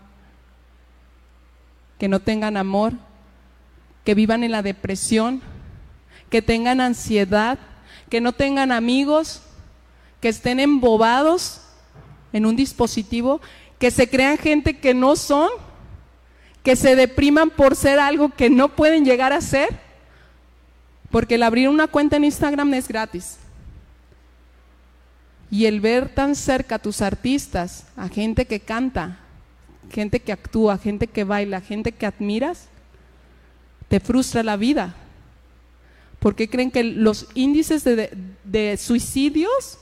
que 1.99 2.09
no 2.09 2.21
tengan 2.21 2.57
amor, 2.57 2.93
que 4.05 4.15
vivan 4.15 4.45
en 4.45 4.53
la 4.53 4.63
depresión, 4.63 5.43
que 6.31 6.43
tengan 6.43 6.81
ansiedad, 6.81 7.59
que 8.11 8.21
no 8.21 8.33
tengan 8.33 8.73
amigos, 8.73 9.43
que 10.21 10.29
estén 10.29 10.61
embobados 10.61 11.61
en 12.33 12.47
un 12.47 12.57
dispositivo, 12.57 13.41
que 13.79 13.91
se 13.91 14.09
crean 14.09 14.39
gente 14.39 14.79
que 14.79 14.95
no 14.95 15.17
son, 15.17 15.51
que 16.63 16.77
se 16.77 16.97
depriman 16.97 17.51
por 17.51 17.77
ser 17.77 17.99
algo 17.99 18.31
que 18.31 18.51
no 18.51 18.71
pueden 18.71 19.05
llegar 19.05 19.33
a 19.33 19.41
ser, 19.41 19.69
porque 21.11 21.37
el 21.37 21.43
abrir 21.43 21.69
una 21.69 21.87
cuenta 21.87 22.17
en 22.17 22.25
Instagram 22.25 22.75
es 22.75 22.89
gratis. 22.89 23.39
Y 25.51 25.67
el 25.67 25.81
ver 25.81 26.09
tan 26.09 26.35
cerca 26.35 26.77
a 26.77 26.79
tus 26.81 27.01
artistas, 27.03 27.87
a 27.97 28.09
gente 28.09 28.47
que 28.47 28.61
canta, 28.61 29.21
gente 29.91 30.21
que 30.21 30.33
actúa, 30.33 30.79
gente 30.79 31.07
que 31.07 31.25
baila, 31.25 31.61
gente 31.61 31.93
que 31.93 32.07
admiras, 32.07 32.69
te 33.89 34.01
frustra 34.01 34.43
la 34.43 34.57
vida. 34.57 34.95
Porque 36.19 36.49
creen 36.49 36.71
que 36.71 36.83
los 36.83 37.29
índices 37.35 37.85
de, 37.85 38.77
suicidios 38.79 39.79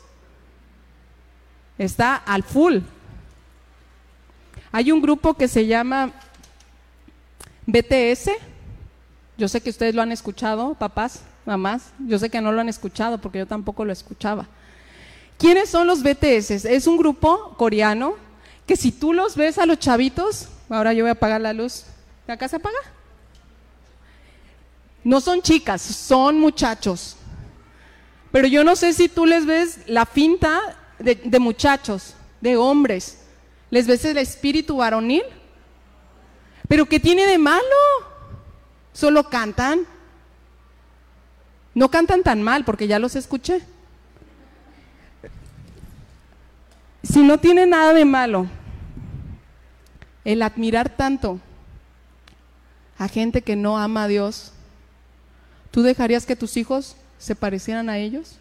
está 1.78 2.16
al 2.16 2.42
full. 2.42 2.78
Hay 4.72 4.90
un 4.90 5.00
grupo 5.00 5.34
que 5.34 5.46
se 5.46 5.66
llama 5.66 6.10
BTS. 7.66 8.30
Yo 9.38 9.48
sé 9.48 9.60
que 9.60 9.70
ustedes 9.70 9.94
lo 9.94 10.02
han 10.02 10.12
escuchado, 10.12 10.74
papás, 10.74 11.22
mamás. 11.46 11.92
Yo 12.00 12.18
sé 12.18 12.28
que 12.28 12.40
no 12.40 12.50
lo 12.50 12.60
han 12.60 12.68
escuchado 12.68 13.18
porque 13.18 13.38
yo 13.38 13.46
tampoco 13.46 13.84
lo 13.84 13.92
escuchaba. 13.92 14.48
¿Quiénes 15.38 15.70
son 15.70 15.86
los 15.86 16.02
BTS? 16.02 16.64
Es 16.64 16.86
un 16.86 16.96
grupo 16.96 17.54
coreano 17.56 18.14
que 18.72 18.76
si 18.78 18.90
tú 18.90 19.12
los 19.12 19.36
ves 19.36 19.58
a 19.58 19.66
los 19.66 19.78
chavitos, 19.78 20.48
ahora 20.70 20.94
yo 20.94 21.04
voy 21.04 21.10
a 21.10 21.12
apagar 21.12 21.42
la 21.42 21.52
luz. 21.52 21.84
¿Acá 22.26 22.48
se 22.48 22.56
apaga? 22.56 22.78
No 25.04 25.20
son 25.20 25.42
chicas, 25.42 25.82
son 25.82 26.40
muchachos. 26.40 27.16
Pero 28.30 28.48
yo 28.48 28.64
no 28.64 28.74
sé 28.74 28.94
si 28.94 29.10
tú 29.10 29.26
les 29.26 29.44
ves 29.44 29.80
la 29.86 30.06
finta 30.06 30.58
de, 30.98 31.16
de 31.16 31.38
muchachos, 31.38 32.14
de 32.40 32.56
hombres. 32.56 33.18
¿Les 33.68 33.86
ves 33.86 34.06
el 34.06 34.16
espíritu 34.16 34.78
varonil? 34.78 35.24
¿Pero 36.66 36.86
qué 36.86 36.98
tiene 36.98 37.26
de 37.26 37.36
malo? 37.36 37.62
Solo 38.94 39.28
cantan. 39.28 39.80
No 41.74 41.90
cantan 41.90 42.22
tan 42.22 42.42
mal 42.42 42.64
porque 42.64 42.86
ya 42.86 42.98
los 42.98 43.16
escuché. 43.16 43.60
Si 47.02 47.22
no 47.22 47.38
tiene 47.38 47.66
nada 47.66 47.92
de 47.92 48.06
malo 48.06 48.46
el 50.24 50.42
admirar 50.42 50.88
tanto 50.88 51.40
a 52.98 53.08
gente 53.08 53.42
que 53.42 53.56
no 53.56 53.78
ama 53.78 54.04
a 54.04 54.08
Dios, 54.08 54.52
¿tú 55.70 55.82
dejarías 55.82 56.26
que 56.26 56.36
tus 56.36 56.56
hijos 56.56 56.96
se 57.18 57.34
parecieran 57.34 57.88
a 57.88 57.98
ellos? 57.98 58.36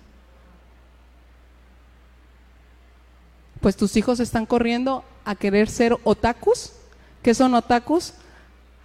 Pues 3.59 3.75
tus 3.75 3.95
hijos 3.95 4.19
están 4.19 4.45
corriendo 4.45 5.03
a 5.23 5.35
querer 5.35 5.69
ser 5.69 5.97
otakus. 6.03 6.73
¿Qué 7.21 7.33
son 7.33 7.53
otakus? 7.53 8.13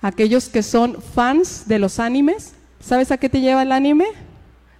Aquellos 0.03 0.49
que 0.49 0.63
son 0.63 1.01
fans 1.01 1.67
de 1.67 1.79
los 1.79 1.99
animes. 1.99 2.53
¿Sabes 2.81 3.11
a 3.11 3.17
qué 3.17 3.29
te 3.29 3.41
lleva 3.41 3.63
el 3.63 3.73
anime? 3.73 4.07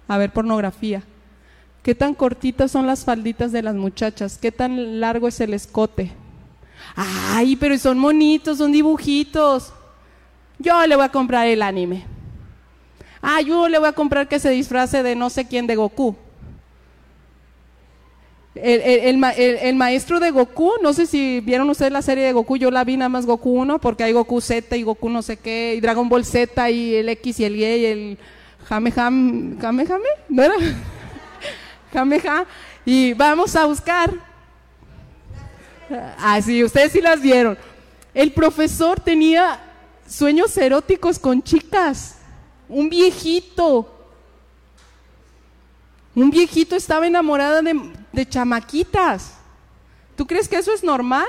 A 0.07 0.17
ver 0.17 0.31
pornografía. 0.31 1.03
¿Qué 1.81 1.95
tan 1.95 2.13
cortitas 2.13 2.71
son 2.71 2.85
las 2.85 3.05
falditas 3.05 3.51
de 3.51 3.63
las 3.63 3.75
muchachas? 3.75 4.37
¿Qué 4.37 4.51
tan 4.51 4.99
largo 4.99 5.27
es 5.27 5.39
el 5.41 5.53
escote? 5.53 6.11
Ay, 6.99 7.55
pero 7.55 7.77
son 7.77 7.99
monitos, 7.99 8.57
son 8.57 8.71
dibujitos. 8.71 9.71
Yo 10.57 10.85
le 10.87 10.95
voy 10.95 11.05
a 11.05 11.09
comprar 11.09 11.45
el 11.45 11.61
anime. 11.61 12.05
Ah, 13.21 13.39
yo 13.41 13.69
le 13.69 13.77
voy 13.77 13.87
a 13.87 13.93
comprar 13.93 14.27
que 14.27 14.39
se 14.39 14.49
disfrace 14.49 15.03
de 15.03 15.15
no 15.15 15.29
sé 15.29 15.47
quién 15.47 15.67
de 15.67 15.75
Goku. 15.75 16.15
El, 18.55 19.75
maestro 19.75 20.19
de 20.19 20.31
Goku, 20.31 20.71
no 20.81 20.91
sé 20.93 21.05
si 21.05 21.41
vieron 21.41 21.69
ustedes 21.69 21.91
la 21.91 22.01
serie 22.01 22.23
de 22.23 22.33
Goku, 22.33 22.57
yo 22.57 22.71
la 22.71 22.83
vi 22.83 22.97
nada 22.97 23.09
más 23.09 23.27
Goku 23.27 23.51
1, 23.51 23.79
porque 23.79 24.03
hay 24.03 24.13
Goku 24.13 24.41
Z 24.41 24.75
y 24.75 24.81
Goku 24.81 25.09
no 25.09 25.21
sé 25.21 25.37
qué, 25.37 25.75
y 25.77 25.79
Dragon 25.79 26.09
Ball 26.09 26.25
Z 26.25 26.71
y 26.71 26.95
el 26.95 27.09
X 27.09 27.39
y 27.39 27.45
el 27.45 27.55
Y 27.55 27.63
y 27.63 27.85
el 27.85 28.17
Jame 28.65 28.91
Jame, 28.91 29.57
Jame 29.61 29.85
Jame, 29.85 30.09
¿no 30.29 30.41
era? 30.41 30.55
Jameja, 31.93 32.45
y 32.83 33.13
vamos 33.13 33.55
a 33.55 33.65
buscar. 33.65 34.26
Así, 36.19 36.61
ah, 36.61 36.65
ustedes 36.65 36.91
sí 36.91 37.01
las 37.01 37.21
vieron. 37.21 37.57
El 38.13 38.31
profesor 38.33 38.99
tenía 38.99 39.59
sueños 40.07 40.55
eróticos 40.57 41.19
con 41.19 41.41
chicas. 41.41 42.17
Un 42.67 42.89
viejito. 42.89 43.93
Un 46.15 46.29
viejito 46.29 46.75
estaba 46.75 47.07
enamorada 47.07 47.61
de, 47.61 47.91
de 48.11 48.27
chamaquitas. 48.27 49.33
¿Tú 50.15 50.25
crees 50.25 50.47
que 50.47 50.57
eso 50.57 50.73
es 50.73 50.83
normal? 50.83 51.27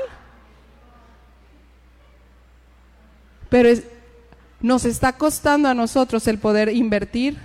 Pero 3.51 3.79
nos 4.61 4.85
está 4.85 5.13
costando 5.13 5.69
a 5.69 5.75
nosotros 5.75 6.27
el 6.27 6.39
poder 6.39 6.71
invertir 6.71 7.39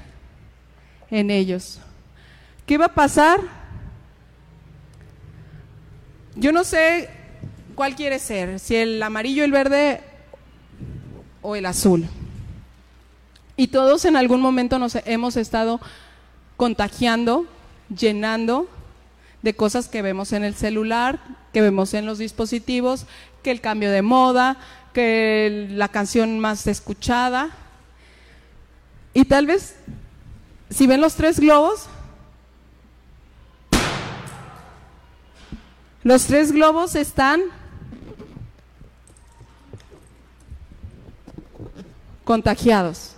en 1.09 1.30
ellos. 1.30 1.80
¿Qué 2.66 2.78
va 2.78 2.86
a 2.86 2.93
pasar? 2.93 3.39
Yo 6.36 6.51
no 6.51 6.63
sé 6.63 7.09
cuál 7.75 7.95
quiere 7.95 8.17
ser, 8.19 8.59
si 8.59 8.75
el 8.75 9.01
amarillo, 9.03 9.43
el 9.43 9.51
verde 9.51 10.01
o 11.41 11.55
el 11.55 11.65
azul. 11.65 12.07
Y 13.55 13.67
todos 13.67 14.05
en 14.05 14.15
algún 14.15 14.41
momento 14.41 14.79
nos 14.79 14.95
hemos 15.05 15.38
estado 15.38 15.79
contagiando, 16.57 17.45
llenando 17.95 18.67
de 19.43 19.55
cosas 19.55 19.88
que 19.88 20.01
vemos 20.01 20.34
en 20.34 20.43
el 20.43 20.55
celular, 20.55 21.19
que 21.51 21.61
vemos 21.61 21.93
en 21.93 22.05
los 22.07 22.17
dispositivos, 22.17 23.05
que 23.43 23.51
el 23.51 23.61
cambio 23.61 23.91
de 23.91 24.01
moda, 24.01 24.57
que 24.93 25.67
la 25.69 25.89
canción 25.89 26.39
más 26.39 26.65
escuchada. 26.65 27.51
Y 29.13 29.25
tal 29.25 29.45
vez, 29.45 29.75
si 30.71 30.88
ven 30.88 31.01
los 31.01 31.13
tres 31.13 31.39
globos, 31.39 31.88
Los 36.04 36.26
tres 36.26 36.51
globos 36.51 36.95
están 36.95 37.41
contagiados. 42.26 43.16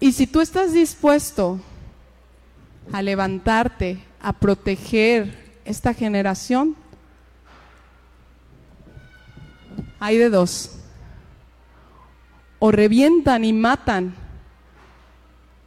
Y 0.00 0.12
si 0.12 0.26
tú 0.26 0.40
estás 0.40 0.72
dispuesto 0.72 1.60
a 2.92 3.02
levantarte, 3.02 4.02
a 4.20 4.32
proteger 4.32 5.60
esta 5.66 5.92
generación, 5.92 6.76
hay 10.00 10.16
de 10.16 10.30
dos. 10.30 10.78
O 12.58 12.70
revientan 12.70 13.44
y 13.44 13.52
matan 13.52 14.14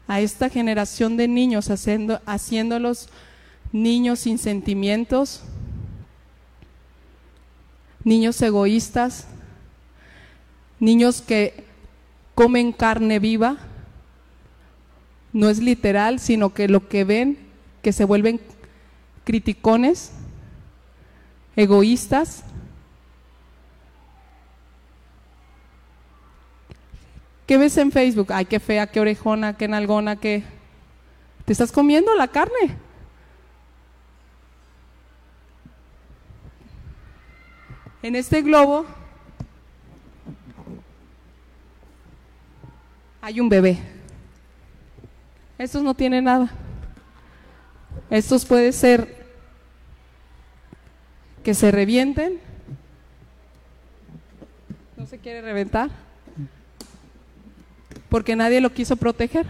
a 0.08 0.22
esta 0.22 0.50
generación 0.50 1.18
de 1.18 1.28
niños 1.28 1.70
haciendo, 1.70 2.20
haciéndolos 2.26 3.10
niños 3.72 4.20
sin 4.20 4.38
sentimientos, 4.38 5.42
niños 8.04 8.42
egoístas, 8.42 9.28
niños 10.80 11.22
que 11.22 11.66
comen 12.36 12.72
carne 12.72 13.20
viva. 13.20 13.58
No 15.32 15.50
es 15.50 15.60
literal, 15.60 16.20
sino 16.20 16.54
que 16.54 16.68
lo 16.68 16.88
que 16.88 17.04
ven, 17.04 17.38
que 17.84 17.94
se 17.94 18.06
vuelven 18.06 18.42
criticones, 19.24 20.12
egoístas. 21.56 22.44
¿Qué 27.46 27.58
ves 27.58 27.78
en 27.78 27.92
Facebook? 27.92 28.32
Ay, 28.32 28.46
qué 28.46 28.60
fea, 28.60 28.88
qué 28.88 29.00
orejona, 29.00 29.58
qué 29.58 29.68
nalgona, 29.68 30.16
qué... 30.16 30.44
¿Te 31.46 31.52
estás 31.52 31.72
comiendo 31.72 32.16
la 32.16 32.28
carne? 32.28 32.78
En 38.02 38.16
este 38.16 38.42
globo 38.42 38.86
hay 43.22 43.40
un 43.42 43.50
bebé. 43.50 43.78
Estos 45.58 45.84
no 45.84 45.94
tienen 45.94 46.24
nada. 46.24 46.50
Estos 48.10 48.46
puede 48.46 48.72
ser 48.72 49.28
que 51.44 51.54
se 51.54 51.72
revienten. 51.72 52.40
No 54.96 55.06
se 55.06 55.20
quiere 55.20 55.42
reventar. 55.42 55.90
Porque 58.08 58.38
nadie 58.38 58.62
lo 58.62 58.72
quiso 58.72 58.96
proteger. 58.96 59.46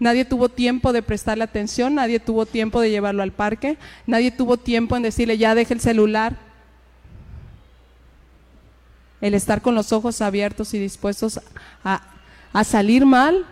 Nadie 0.00 0.24
tuvo 0.24 0.48
tiempo 0.48 0.92
de 0.92 1.02
prestarle 1.02 1.44
atención, 1.44 1.94
nadie 1.94 2.20
tuvo 2.20 2.46
tiempo 2.46 2.80
de 2.80 2.90
llevarlo 2.90 3.22
al 3.22 3.32
parque, 3.32 3.78
nadie 4.06 4.30
tuvo 4.30 4.56
tiempo 4.56 4.96
en 4.96 5.02
decirle 5.02 5.38
ya 5.38 5.56
deje 5.56 5.74
el 5.74 5.80
celular, 5.80 6.36
el 9.20 9.34
estar 9.34 9.62
con 9.62 9.74
los 9.74 9.92
ojos 9.92 10.20
abiertos 10.20 10.74
y 10.74 10.78
dispuestos 10.78 11.40
a, 11.84 12.02
a 12.52 12.64
salir 12.64 13.04
mal 13.04 13.44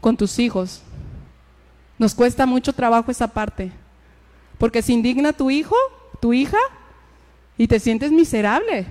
con 0.00 0.16
tus 0.16 0.38
hijos. 0.38 0.82
Nos 1.98 2.14
cuesta 2.14 2.46
mucho 2.46 2.72
trabajo 2.72 3.10
esa 3.10 3.28
parte. 3.28 3.72
Porque 4.58 4.82
se 4.82 4.92
indigna 4.92 5.32
tu 5.32 5.50
hijo, 5.50 5.76
tu 6.20 6.32
hija, 6.32 6.58
y 7.56 7.66
te 7.66 7.80
sientes 7.80 8.12
miserable. 8.12 8.86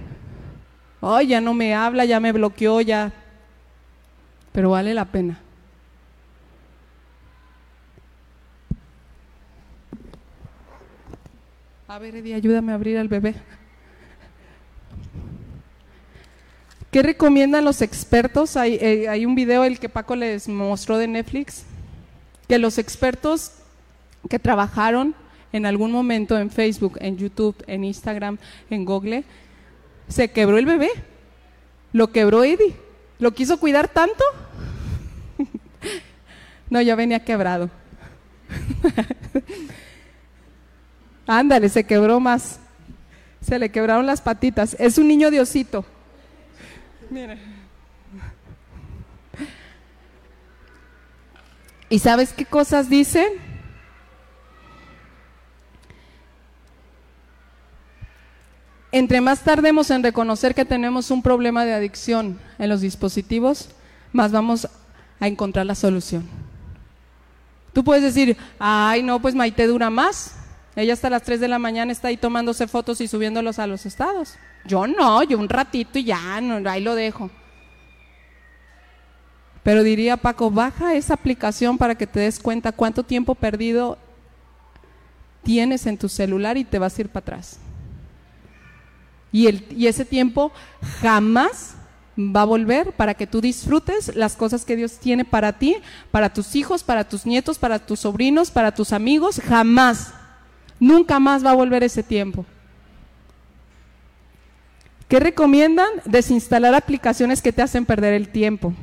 Ay, 1.02 1.28
ya 1.28 1.42
no 1.42 1.54
me 1.54 1.74
habla, 1.74 2.06
ya 2.06 2.20
me 2.20 2.32
bloqueó, 2.32 2.82
ya. 2.82 3.14
Pero 4.52 4.72
vale 4.72 4.94
la 4.94 5.06
pena. 5.06 5.40
A 11.88 12.00
ver, 12.00 12.16
Eddie, 12.16 12.36
ayúdame 12.36 12.74
a 12.74 12.76
abrir 12.76 12.98
al 12.98 13.08
bebé. 13.08 13.36
¿Qué 16.92 17.04
recomiendan 17.04 17.66
los 17.66 17.82
expertos? 17.82 18.56
Hay, 18.56 18.76
eh, 18.76 19.10
hay, 19.10 19.26
un 19.26 19.36
video 19.36 19.66
el 19.66 19.80
que 19.80 19.90
Paco 19.90 20.16
les 20.16 20.48
mostró 20.48 20.98
de 20.98 21.08
Netflix, 21.08 21.64
que 22.48 22.58
los 22.58 22.78
expertos 22.78 23.52
que 24.30 24.40
trabajaron 24.40 25.14
en 25.52 25.66
algún 25.66 25.92
momento 25.92 26.38
en 26.38 26.50
Facebook, 26.50 26.98
en 27.02 27.18
YouTube, 27.18 27.62
en 27.68 27.84
Instagram, 27.84 28.38
en 28.70 28.86
Google, 28.86 29.26
se 30.08 30.32
quebró 30.32 30.58
el 30.58 30.66
bebé. 30.66 30.90
Lo 31.92 32.12
quebró 32.12 32.44
Eddie. 32.44 32.76
¿Lo 33.20 33.34
quiso 33.34 33.60
cuidar 33.60 33.90
tanto? 33.90 34.24
no, 36.70 36.82
ya 36.82 36.96
venía 36.96 37.24
quebrado. 37.24 37.70
Ándale, 41.28 41.68
se 41.68 41.84
quebró 41.84 42.22
más. 42.22 42.62
Se 43.42 43.60
le 43.60 43.72
quebraron 43.72 44.06
las 44.06 44.22
patitas. 44.22 44.76
Es 44.80 44.98
un 44.98 45.10
niño 45.10 45.32
diosito. 45.32 45.86
Mira. 47.10 47.38
¿Y 51.90 52.00
sabes 52.00 52.34
qué 52.34 52.46
cosas 52.46 52.90
dicen? 52.90 53.28
Entre 58.92 59.22
más 59.22 59.42
tardemos 59.42 59.92
en 59.92 60.04
reconocer 60.04 60.56
que 60.56 60.66
tenemos 60.66 61.12
un 61.12 61.22
problema 61.22 61.66
de 61.66 61.74
adicción 61.74 62.40
en 62.58 62.70
los 62.70 62.82
dispositivos, 62.82 63.70
más 64.12 64.32
vamos 64.32 64.68
a 65.20 65.28
encontrar 65.28 65.66
la 65.66 65.76
solución. 65.76 66.28
Tú 67.74 67.84
puedes 67.84 68.04
decir, 68.04 68.36
ay, 68.58 69.04
no, 69.04 69.22
pues 69.22 69.36
Maite 69.36 69.68
dura 69.68 69.90
más. 69.90 70.34
Ella 70.76 70.94
hasta 70.94 71.10
las 71.10 71.24
3 71.24 71.40
de 71.40 71.48
la 71.48 71.60
mañana 71.60 71.92
está 71.92 72.08
ahí 72.08 72.18
tomándose 72.18 72.68
fotos 72.68 73.02
y 73.02 73.08
subiéndolos 73.08 73.60
a 73.60 73.68
los 73.68 73.86
estados. 73.86 74.36
Yo 74.68 74.86
no, 74.86 75.24
yo 75.24 75.38
un 75.38 75.50
ratito 75.50 75.98
y 75.98 76.04
ya, 76.04 76.42
no, 76.42 76.70
ahí 76.70 76.82
lo 76.82 76.94
dejo. 76.94 77.30
Pero 79.64 79.84
diría 79.84 80.18
Paco, 80.18 80.52
baja 80.52 80.94
esa 80.94 81.14
aplicación 81.14 81.78
para 81.78 81.96
que 81.96 82.08
te 82.08 82.20
des 82.20 82.40
cuenta 82.40 82.72
cuánto 82.72 83.04
tiempo 83.04 83.36
perdido 83.36 83.98
tienes 85.44 85.86
en 85.86 85.98
tu 85.98 86.10
celular 86.10 86.58
y 86.58 86.64
te 86.64 86.80
vas 86.80 86.98
a 86.98 87.02
ir 87.02 87.10
para 87.10 87.24
atrás. 87.24 87.60
Y, 89.32 89.48
y 89.76 89.88
ese 89.88 90.06
tiempo 90.06 90.52
jamás 91.02 91.76
va 92.18 92.42
a 92.42 92.46
volver 92.46 92.94
para 92.94 93.14
que 93.14 93.28
tú 93.28 93.42
disfrutes 93.42 94.16
las 94.16 94.36
cosas 94.36 94.66
que 94.66 94.76
Dios 94.76 95.00
tiene 95.00 95.26
para 95.26 95.54
ti, 95.54 95.78
para 96.12 96.34
tus 96.34 96.56
hijos, 96.56 96.84
para 96.84 97.08
tus 97.08 97.26
nietos, 97.26 97.60
para 97.60 97.80
tus 97.80 98.00
sobrinos, 98.02 98.52
para 98.52 98.74
tus 98.74 98.94
amigos, 98.94 99.40
jamás. 99.40 100.14
Nunca 100.80 101.20
más 101.20 101.46
va 101.46 101.52
a 101.52 101.56
volver 101.56 101.84
ese 101.84 102.04
tiempo. 102.04 102.46
¿Qué 105.08 105.20
recomiendan? 105.20 105.88
Desinstalar 106.06 106.76
aplicaciones 106.76 107.42
que 107.42 107.54
te 107.54 107.62
hacen 107.62 107.86
perder 107.86 108.14
el 108.14 108.28
tiempo. 108.28 108.74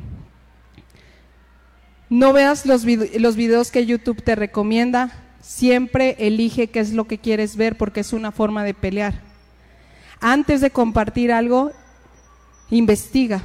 No 2.09 2.33
veas 2.33 2.65
los, 2.65 2.85
videos 2.85 3.71
que 3.71 3.87
YouTube 3.87 4.23
te 4.23 4.35
recomienda. 4.35 5.13
Siempre 5.43 6.17
elige 6.19 6.69
qué 6.69 6.81
es 6.81 6.93
lo 6.93 7.07
que 7.07 7.19
quieres 7.19 7.57
ver 7.57 7.77
porque 7.77 8.01
es 8.01 8.13
una 8.15 8.33
forma 8.33 8.65
de 8.65 8.73
pelear. 8.73 9.21
Antes 10.21 10.63
de 10.63 10.71
compartir 10.71 11.31
algo, 11.31 11.73
investiga. 12.71 13.43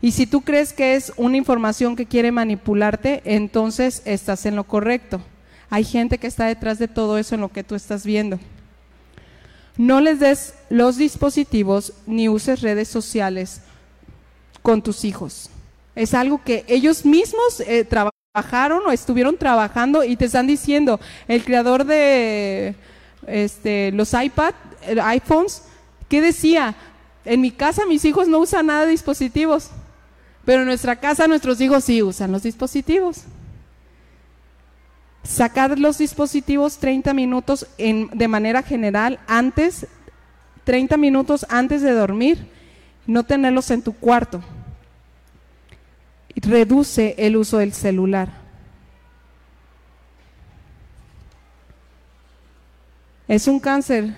Y 0.00 0.12
si 0.12 0.26
tú 0.26 0.40
crees 0.42 0.72
que 0.72 0.94
es 0.94 1.12
una 1.16 1.36
información 1.36 1.96
que 1.96 2.06
quiere 2.06 2.32
manipularte, 2.32 3.20
entonces 3.24 4.00
estás 4.06 4.46
en 4.46 4.56
lo 4.56 4.64
correcto. 4.64 5.20
Hay 5.68 5.84
gente 5.84 6.16
que 6.16 6.28
está 6.28 6.46
detrás 6.46 6.78
de 6.78 6.88
todo 6.88 7.18
eso 7.18 7.34
en 7.34 7.42
lo 7.42 7.50
que 7.50 7.64
tú 7.64 7.74
estás 7.74 8.06
viendo. 8.06 8.38
No 9.78 10.00
les 10.00 10.18
des 10.18 10.54
los 10.70 10.96
dispositivos 10.96 11.92
ni 12.06 12.28
uses 12.28 12.60
redes 12.60 12.88
sociales 12.88 13.62
con 14.60 14.82
tus 14.82 15.04
hijos. 15.04 15.50
Es 15.94 16.14
algo 16.14 16.42
que 16.44 16.64
ellos 16.68 17.04
mismos 17.04 17.60
eh, 17.60 17.84
trabajaron 17.84 18.82
o 18.86 18.90
estuvieron 18.90 19.36
trabajando 19.36 20.02
y 20.02 20.16
te 20.16 20.26
están 20.26 20.48
diciendo, 20.48 21.00
el 21.28 21.44
creador 21.44 21.84
de 21.84 22.74
este, 23.26 23.92
los 23.92 24.12
iPad, 24.12 24.52
iPhones, 25.02 25.62
¿qué 26.08 26.20
decía? 26.20 26.74
En 27.24 27.40
mi 27.40 27.52
casa 27.52 27.86
mis 27.86 28.04
hijos 28.04 28.26
no 28.26 28.40
usan 28.40 28.66
nada 28.66 28.84
de 28.84 28.90
dispositivos, 28.90 29.70
pero 30.44 30.62
en 30.62 30.66
nuestra 30.66 30.96
casa 30.96 31.28
nuestros 31.28 31.60
hijos 31.60 31.84
sí 31.84 32.02
usan 32.02 32.32
los 32.32 32.42
dispositivos. 32.42 33.22
Sacar 35.28 35.78
los 35.78 35.98
dispositivos 35.98 36.78
30 36.78 37.12
minutos 37.12 37.66
de 37.76 38.28
manera 38.28 38.62
general 38.62 39.20
antes, 39.26 39.86
30 40.64 40.96
minutos 40.96 41.44
antes 41.50 41.82
de 41.82 41.90
dormir, 41.92 42.48
no 43.06 43.24
tenerlos 43.24 43.70
en 43.70 43.82
tu 43.82 43.92
cuarto. 43.92 44.42
Reduce 46.34 47.14
el 47.18 47.36
uso 47.36 47.58
del 47.58 47.74
celular. 47.74 48.30
Es 53.28 53.48
un 53.48 53.60
cáncer 53.60 54.14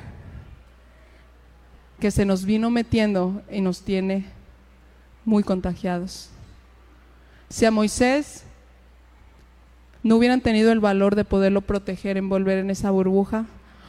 que 1.99 2.13
se 2.13 2.25
nos 2.25 2.45
vino 2.45 2.71
metiendo 2.71 3.43
y 3.51 3.61
nos 3.61 3.83
tiene 3.83 4.27
muy 5.25 5.43
contagiados. 5.43 6.31
Si 7.49 7.65
a 7.65 7.73
Moisés 7.73 8.45
no 10.03 10.17
hubieran 10.17 10.41
tenido 10.41 10.73
el 10.73 10.81
valor 10.81 11.15
de 11.15 11.25
poderlo 11.25 11.61
proteger, 11.61 12.17
envolver 12.17 12.59
en 12.59 12.71
esa 12.71 12.91
burbuja, 12.91 13.47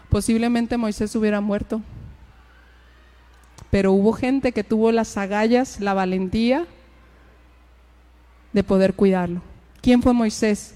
posiblemente 0.09 0.77
Moisés 0.77 1.15
hubiera 1.15 1.41
muerto. 1.41 1.81
Pero 3.69 3.93
hubo 3.93 4.11
gente 4.11 4.51
que 4.51 4.65
tuvo 4.65 4.91
las 4.91 5.15
agallas, 5.15 5.79
la 5.79 5.93
valentía 5.93 6.65
de 8.51 8.63
poder 8.63 8.93
cuidarlo. 8.93 9.41
¿Quién 9.81 10.01
fue 10.01 10.11
Moisés? 10.13 10.75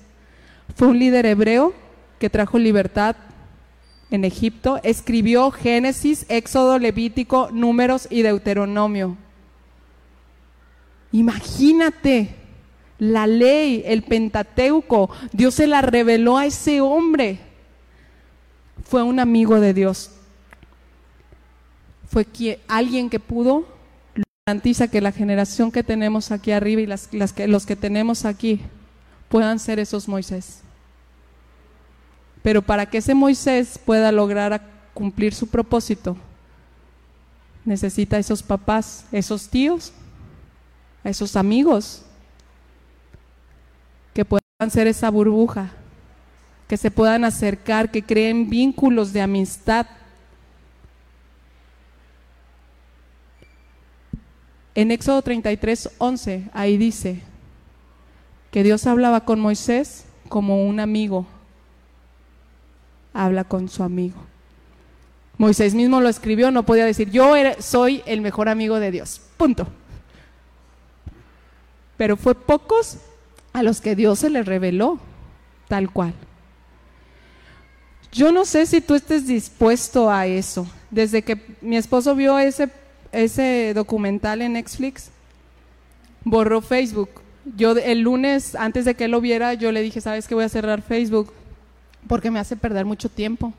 Fue 0.76 0.88
un 0.88 1.00
líder 1.00 1.26
hebreo 1.26 1.74
que 2.20 2.30
trajo 2.30 2.58
libertad 2.58 3.18
en 4.12 4.24
Egipto, 4.24 4.80
escribió 4.84 5.52
Génesis, 5.52 6.26
Éxodo, 6.30 6.80
Levítico, 6.80 7.50
Números 7.52 8.08
y 8.10 8.22
Deuteronomio. 8.22 9.18
Imagínate 11.12 12.36
la 12.98 13.28
ley, 13.28 13.84
el 13.86 14.04
Pentateuco, 14.04 15.10
Dios 15.32 15.56
se 15.56 15.68
la 15.68 15.82
reveló 15.82 16.38
a 16.38 16.46
ese 16.46 16.82
hombre. 16.82 17.40
Fue 18.84 19.04
un 19.04 19.20
amigo 19.20 19.60
de 19.60 19.74
Dios. 19.74 20.12
Fue 22.08 22.26
alguien 22.68 23.10
que 23.10 23.20
pudo, 23.20 23.66
garantiza 24.46 24.88
que 24.88 25.02
la 25.02 25.12
generación 25.12 25.72
que 25.72 25.84
tenemos 25.84 26.32
aquí 26.32 26.52
arriba 26.52 26.82
y 26.82 26.86
las, 26.86 27.08
que, 27.34 27.48
los 27.48 27.66
que 27.66 27.76
tenemos 27.76 28.26
aquí 28.26 28.62
puedan 29.28 29.60
ser 29.60 29.80
esos 29.80 30.08
Moisés. 30.08 30.62
Pero 32.42 32.62
para 32.62 32.86
que 32.86 33.00
ese 33.00 33.16
Moisés 33.16 33.80
pueda 33.84 34.12
lograr 34.12 34.62
cumplir 34.94 35.34
su 35.34 35.48
propósito, 35.48 36.16
necesita 37.66 38.20
esos 38.20 38.44
papás, 38.44 39.06
esos 39.12 39.50
tíos, 39.50 39.92
esos 41.04 41.36
amigos 41.36 42.05
ser 44.70 44.88
esa 44.88 45.10
burbuja, 45.10 45.70
que 46.70 46.78
se 46.78 46.90
puedan 46.90 47.26
acercar, 47.26 47.92
que 47.92 48.04
creen 48.04 48.50
vínculos 48.50 49.12
de 49.12 49.20
amistad. 49.20 49.86
En 54.74 54.92
Éxodo 54.92 55.22
33, 55.22 55.90
11, 55.98 56.50
ahí 56.54 56.78
dice 56.78 57.22
que 58.50 58.64
Dios 58.64 58.88
hablaba 58.88 59.26
con 59.26 59.42
Moisés 59.42 60.06
como 60.30 60.66
un 60.66 60.80
amigo 60.80 61.28
habla 63.14 63.44
con 63.44 63.68
su 63.68 63.84
amigo. 63.84 64.22
Moisés 65.38 65.76
mismo 65.76 66.00
lo 66.00 66.08
escribió, 66.08 66.50
no 66.52 66.64
podía 66.64 66.86
decir, 66.86 67.10
yo 67.12 67.34
soy 67.60 68.02
el 68.06 68.22
mejor 68.22 68.48
amigo 68.48 68.80
de 68.80 68.92
Dios, 68.92 69.22
punto. 69.36 69.68
Pero 71.98 72.16
fue 72.16 72.36
pocos 72.36 73.00
a 73.56 73.64
los 73.64 73.80
que 73.80 73.96
Dios 73.96 74.20
se 74.20 74.30
les 74.30 74.46
reveló 74.46 75.00
tal 75.70 75.90
cual. 75.90 76.14
Yo 78.12 78.34
no 78.34 78.44
sé 78.44 78.66
si 78.66 78.82
tú 78.82 78.96
estés 78.96 79.28
dispuesto 79.28 80.12
a 80.12 80.28
eso. 80.28 80.68
Desde 80.92 81.22
que 81.22 81.40
mi 81.62 81.78
esposo 81.78 82.16
vio 82.16 82.38
ese, 82.38 82.70
ese 83.14 83.72
documental 83.74 84.42
en 84.42 84.54
Netflix, 84.54 85.10
borró 86.26 86.60
Facebook, 86.60 87.10
yo 87.56 87.72
el 87.78 88.02
lunes, 88.02 88.56
antes 88.56 88.84
de 88.84 88.94
que 88.94 89.06
él 89.06 89.12
lo 89.12 89.22
viera, 89.22 89.54
yo 89.54 89.72
le 89.72 89.82
dije, 89.82 90.02
¿sabes 90.02 90.28
qué? 90.28 90.36
Voy 90.36 90.44
a 90.44 90.50
cerrar 90.50 90.82
Facebook 90.82 91.32
porque 92.10 92.32
me 92.32 92.40
hace 92.40 92.58
perder 92.58 92.84
mucho 92.84 93.08
tiempo. 93.08 93.54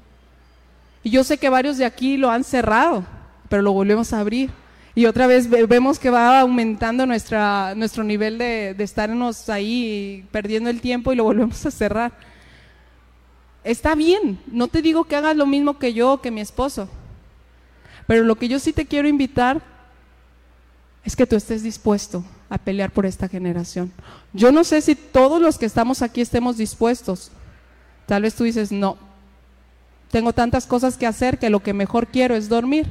Y 1.05 1.11
yo 1.11 1.25
sé 1.25 1.39
que 1.39 1.49
varios 1.49 1.79
de 1.79 1.87
aquí 1.87 2.19
lo 2.19 2.31
han 2.31 2.45
cerrado, 2.45 3.07
pero 3.49 3.63
lo 3.63 3.73
volvemos 3.73 4.13
a 4.13 4.21
abrir. 4.21 4.51
Y 4.97 5.05
otra 5.05 5.27
vez 5.27 5.51
vemos 5.51 5.99
que 5.99 6.09
va 6.09 6.41
aumentando 6.41 7.05
nuestro 7.05 8.03
nivel 8.03 8.39
de, 8.39 8.73
de 8.73 8.83
estarnos 8.83 9.51
ahí 9.51 10.27
perdiendo 10.33 10.71
el 10.71 10.81
tiempo 10.81 11.13
y 11.13 11.17
lo 11.17 11.25
volvemos 11.25 11.67
a 11.67 11.71
cerrar. 11.71 12.13
Está 13.63 13.95
bien, 13.95 14.41
no 14.47 14.69
te 14.69 14.81
digo 14.81 15.05
que 15.05 15.15
hagas 15.15 15.37
lo 15.37 15.45
mismo 15.45 15.79
que 15.79 15.93
yo 15.93 16.15
o 16.15 16.21
que 16.23 16.31
mi 16.31 16.41
esposo, 16.41 16.89
pero 18.07 18.25
lo 18.25 18.37
que 18.37 18.49
yo 18.49 18.59
sí 18.59 18.73
te 18.73 18.87
quiero 18.87 19.07
invitar 19.07 19.61
es 21.05 21.15
que 21.15 21.27
tú 21.27 21.37
estés 21.37 21.63
dispuesto 21.63 22.25
a 22.49 22.57
pelear 22.57 22.91
por 22.91 23.05
esta 23.05 23.29
generación. 23.29 23.93
Yo 24.33 24.51
no 24.51 24.65
sé 24.65 24.81
si 24.81 24.95
todos 24.95 25.43
los 25.43 25.59
que 25.59 25.67
estamos 25.67 26.01
aquí 26.01 26.23
estemos 26.23 26.57
dispuestos. 26.57 27.31
Tal 28.07 28.23
vez 28.23 28.35
tú 28.35 28.45
dices, 28.45 28.73
no, 28.73 28.97
tengo 30.11 30.33
tantas 30.33 30.65
cosas 30.65 30.97
que 30.97 31.07
hacer 31.07 31.39
que 31.39 31.51
lo 31.51 31.61
que 31.61 31.75
mejor 31.75 32.07
quiero 32.07 32.35
es 32.35 32.49
dormir. 32.49 32.87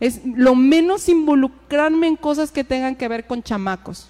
Es 0.00 0.22
lo 0.24 0.54
menos 0.54 1.08
involucrarme 1.08 2.08
en 2.08 2.16
cosas 2.16 2.50
que 2.50 2.64
tengan 2.64 2.96
que 2.96 3.06
ver 3.06 3.26
con 3.26 3.42
chamacos. 3.42 4.08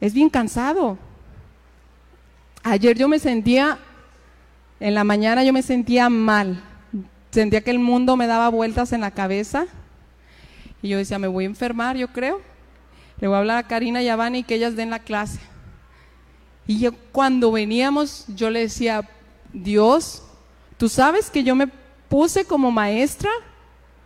Es 0.00 0.14
bien 0.14 0.30
cansado. 0.30 0.96
Ayer 2.62 2.96
yo 2.96 3.08
me 3.08 3.18
sentía, 3.18 3.78
en 4.78 4.94
la 4.94 5.04
mañana 5.04 5.42
yo 5.44 5.52
me 5.52 5.62
sentía 5.62 6.08
mal. 6.08 6.62
Sentía 7.30 7.60
que 7.60 7.70
el 7.70 7.80
mundo 7.80 8.16
me 8.16 8.26
daba 8.26 8.48
vueltas 8.48 8.92
en 8.92 9.00
la 9.00 9.10
cabeza. 9.10 9.66
Y 10.80 10.88
yo 10.88 10.98
decía, 10.98 11.18
me 11.18 11.26
voy 11.26 11.44
a 11.44 11.48
enfermar, 11.48 11.96
yo 11.96 12.08
creo. 12.08 12.40
Le 13.20 13.28
voy 13.28 13.34
a 13.34 13.40
hablar 13.40 13.58
a 13.58 13.68
Karina 13.68 14.02
y 14.02 14.08
a 14.08 14.16
Vani 14.16 14.44
que 14.44 14.54
ellas 14.54 14.76
den 14.76 14.90
la 14.90 15.00
clase. 15.00 15.40
Y 16.66 16.88
cuando 17.12 17.52
veníamos, 17.52 18.24
yo 18.28 18.48
le 18.48 18.60
decía, 18.60 19.08
Dios, 19.52 20.22
tú 20.80 20.88
sabes 20.88 21.28
que 21.28 21.44
yo 21.44 21.54
me 21.54 21.68
puse 22.08 22.46
como 22.46 22.70
maestra 22.70 23.28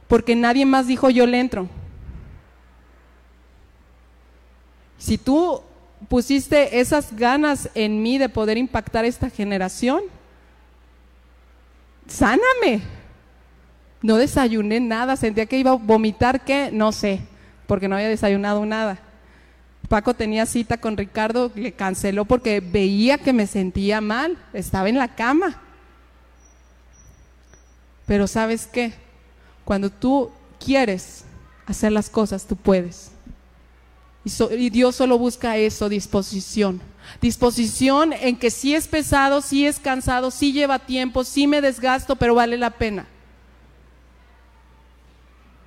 porque 0.08 0.34
nadie 0.34 0.66
más 0.66 0.88
dijo 0.88 1.08
yo 1.08 1.24
le 1.24 1.38
entro. 1.38 1.68
Si 4.98 5.16
tú 5.16 5.62
pusiste 6.08 6.80
esas 6.80 7.14
ganas 7.14 7.70
en 7.76 8.02
mí 8.02 8.18
de 8.18 8.28
poder 8.28 8.58
impactar 8.58 9.04
esta 9.04 9.30
generación, 9.30 10.02
sáname. 12.08 12.82
No 14.02 14.16
desayuné 14.16 14.80
nada, 14.80 15.14
sentía 15.14 15.46
que 15.46 15.60
iba 15.60 15.70
a 15.70 15.74
vomitar, 15.74 16.44
¿qué? 16.44 16.70
No 16.72 16.90
sé, 16.90 17.20
porque 17.68 17.86
no 17.86 17.94
había 17.94 18.08
desayunado 18.08 18.66
nada. 18.66 18.98
Paco 19.88 20.12
tenía 20.12 20.44
cita 20.44 20.76
con 20.76 20.96
Ricardo, 20.96 21.52
le 21.54 21.70
canceló 21.70 22.24
porque 22.24 22.58
veía 22.58 23.16
que 23.16 23.32
me 23.32 23.46
sentía 23.46 24.00
mal, 24.00 24.36
estaba 24.52 24.88
en 24.88 24.98
la 24.98 25.14
cama. 25.14 25.60
Pero 28.06 28.26
sabes 28.26 28.66
qué, 28.66 28.92
cuando 29.64 29.90
tú 29.90 30.30
quieres 30.62 31.24
hacer 31.66 31.92
las 31.92 32.10
cosas, 32.10 32.46
tú 32.46 32.56
puedes. 32.56 33.10
Y, 34.24 34.70
Dios 34.70 34.96
solo 34.96 35.18
busca 35.18 35.56
eso, 35.56 35.88
disposición. 35.88 36.80
Disposición 37.20 38.14
en 38.14 38.36
que 38.36 38.50
sí 38.50 38.74
es 38.74 38.88
pesado, 38.88 39.42
sí 39.42 39.66
es 39.66 39.78
cansado, 39.78 40.30
sí 40.30 40.52
lleva 40.52 40.78
tiempo, 40.78 41.24
sí 41.24 41.46
me 41.46 41.60
desgasto, 41.60 42.16
pero 42.16 42.34
vale 42.34 42.56
la 42.56 42.70
pena. 42.70 43.06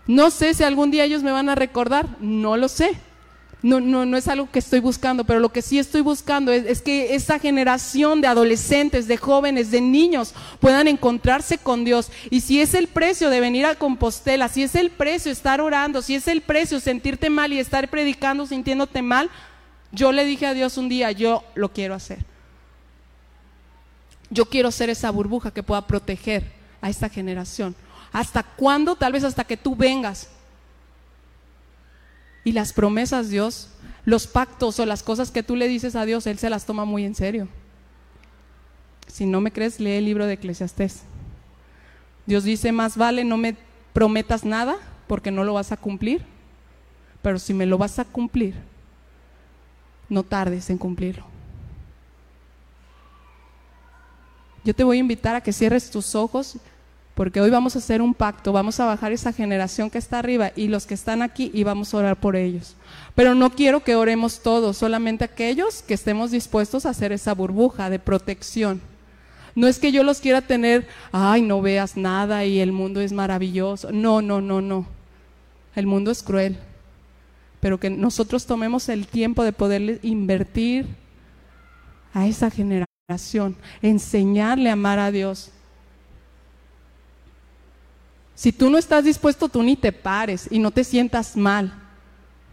No 0.08 0.32
sé 0.32 0.54
si 0.54 0.64
algún 0.64 0.90
día 0.90 1.04
ellos 1.04 1.22
me 1.22 1.32
van 1.32 1.50
a 1.50 1.56
recordar, 1.56 2.08
no 2.20 2.58
lo 2.58 2.68
sé. 2.70 2.98
No, 3.64 3.80
no, 3.80 4.06
no 4.06 4.18
es 4.18 4.28
algo 4.28 4.52
que 4.52 4.60
estoy 4.60 4.80
buscando, 4.80 5.24
pero 5.24 5.40
lo 5.40 5.50
que 5.50 5.64
sí 5.64 5.80
estoy 5.80 6.02
buscando 6.02 6.52
es, 6.52 6.66
es, 6.66 6.82
que 6.82 7.16
esa 7.16 7.40
generación 7.40 8.22
de 8.22 8.28
adolescentes, 8.28 9.08
de 9.08 9.18
jóvenes, 9.18 9.72
de 9.72 9.82
niños 9.82 10.36
puedan 10.60 10.88
encontrarse 10.88 11.58
con 11.58 11.84
Dios. 11.84 12.12
Y 12.30 12.42
si 12.42 12.62
es 12.62 12.76
el 12.76 12.88
precio 12.88 13.32
de 13.32 13.40
venir 13.40 13.66
a 13.66 13.76
Compostela, 13.76 14.48
si 14.48 14.62
es 14.62 14.76
el 14.76 14.92
precio 14.92 15.32
estar 15.32 15.60
orando, 15.60 16.04
si 16.04 16.14
es 16.14 16.28
el 16.28 16.42
precio 16.42 16.80
sentirte 16.80 17.32
mal 17.32 17.52
y 17.52 17.58
estar 17.58 17.90
predicando 17.90 18.46
sintiéndote 18.46 19.02
mal, 19.02 19.32
yo 19.92 20.12
le 20.12 20.26
dije 20.26 20.46
a 20.46 20.54
Dios 20.54 20.78
un 20.78 20.88
día, 20.88 21.12
yo 21.12 21.44
lo 21.56 21.74
quiero 21.74 21.96
hacer. 21.96 22.20
Yo 24.30 24.46
quiero 24.46 24.72
ser 24.72 24.90
esa 24.90 25.10
burbuja 25.10 25.52
que 25.52 25.64
pueda 25.64 25.88
proteger 25.88 26.52
a 26.82 26.90
esta 26.90 27.10
generación. 27.10 27.76
¿Hasta 28.12 28.44
cuándo? 28.44 28.96
Tal 28.96 29.14
vez 29.14 29.24
hasta 29.24 29.44
que 29.44 29.58
tú 29.58 29.76
vengas. 29.76 30.30
Y 32.48 32.54
las 32.54 32.72
promesas, 32.72 33.30
Dios, 33.30 33.68
los 34.06 34.26
pactos 34.26 34.80
o 34.80 34.86
las 34.86 35.04
cosas 35.04 35.32
que 35.32 35.44
tú 35.44 35.58
le 35.58 35.68
dices 35.68 35.98
a 35.98 36.06
Dios, 36.06 36.28
Él 36.28 36.38
se 36.38 36.50
las 36.50 36.66
toma 36.66 36.86
muy 36.86 37.04
en 37.04 37.14
serio. 37.14 37.50
Si 39.06 39.26
no 39.26 39.42
me 39.42 39.52
crees, 39.52 39.82
lee 39.82 39.98
el 39.98 40.06
libro 40.06 40.26
de 40.26 40.36
Eclesiastés. 40.36 41.02
Dios 42.26 42.46
dice, 42.46 42.72
más 42.72 42.96
vale 42.96 43.26
no 43.26 43.36
me 43.36 43.58
prometas 43.92 44.46
nada 44.46 44.78
porque 45.08 45.30
no 45.30 45.44
lo 45.44 45.56
vas 45.56 45.74
a 45.74 45.76
cumplir, 45.76 46.24
pero 47.22 47.38
si 47.38 47.54
me 47.54 47.66
lo 47.66 47.78
vas 47.78 48.00
a 48.00 48.06
cumplir, 48.06 48.56
no 50.08 50.24
tardes 50.24 50.70
en 50.70 50.78
cumplirlo. 50.78 51.26
Yo 54.64 54.74
te 54.74 54.86
voy 54.86 54.96
a 54.96 55.02
invitar 55.02 55.36
a 55.36 55.42
que 55.42 55.52
cierres 55.52 55.92
tus 55.92 56.16
ojos 56.16 56.56
porque 57.18 57.42
hoy 57.42 57.50
vamos 57.50 57.76
a 57.76 57.80
hacer 57.80 58.00
un 58.00 58.14
pacto, 58.14 58.54
vamos 58.54 58.80
a 58.80 58.86
bajar 58.86 59.12
esa 59.12 59.34
generación 59.34 59.90
que 59.90 59.98
está 59.98 60.20
arriba 60.20 60.52
y 60.56 60.68
los 60.68 60.86
que 60.86 60.94
están 60.94 61.24
aquí 61.24 61.50
y 61.52 61.64
vamos 61.64 61.92
a 61.92 61.98
orar 61.98 62.20
por 62.20 62.36
ellos. 62.36 62.76
Pero 63.16 63.34
no 63.34 63.50
quiero 63.50 63.84
que 63.84 63.96
oremos 63.96 64.44
todos, 64.44 64.78
solamente 64.78 65.24
aquellos 65.24 65.82
que 65.82 65.96
estemos 65.96 66.30
dispuestos 66.30 66.86
a 66.86 66.92
hacer 66.92 67.12
esa 67.12 67.34
burbuja 67.34 67.90
de 67.90 67.98
protección. 67.98 68.82
No 69.56 69.66
es 69.66 69.80
que 69.80 69.92
yo 69.92 70.04
los 70.04 70.20
quiera 70.20 70.42
tener, 70.42 70.88
ay, 71.12 71.42
no 71.42 71.60
veas 71.60 71.98
nada 71.98 72.46
y 72.46 72.60
el 72.60 72.72
mundo 72.72 73.02
es 73.02 73.14
maravilloso. 73.14 73.92
No, 73.92 74.22
no, 74.22 74.40
no, 74.40 74.62
no. 74.62 74.86
El 75.76 75.88
mundo 75.88 76.12
es 76.12 76.22
cruel. 76.22 76.60
Pero 77.60 77.80
que 77.80 77.90
nosotros 77.90 78.46
tomemos 78.46 78.90
el 78.90 79.08
tiempo 79.08 79.44
de 79.44 79.54
poderle 79.54 80.00
invertir 80.04 80.86
a 82.14 82.28
esa 82.28 82.52
generación, 82.52 83.56
enseñarle 83.82 84.70
a 84.70 84.74
amar 84.74 85.00
a 85.00 85.10
Dios 85.10 85.52
si 88.38 88.52
tú 88.52 88.70
no 88.70 88.78
estás 88.78 89.04
dispuesto, 89.04 89.50
tú 89.50 89.64
ni 89.64 89.76
te 89.76 89.92
pares 89.92 90.48
y 90.52 90.60
no 90.60 90.70
te 90.70 90.84
sientas 90.84 91.36
mal, 91.36 91.74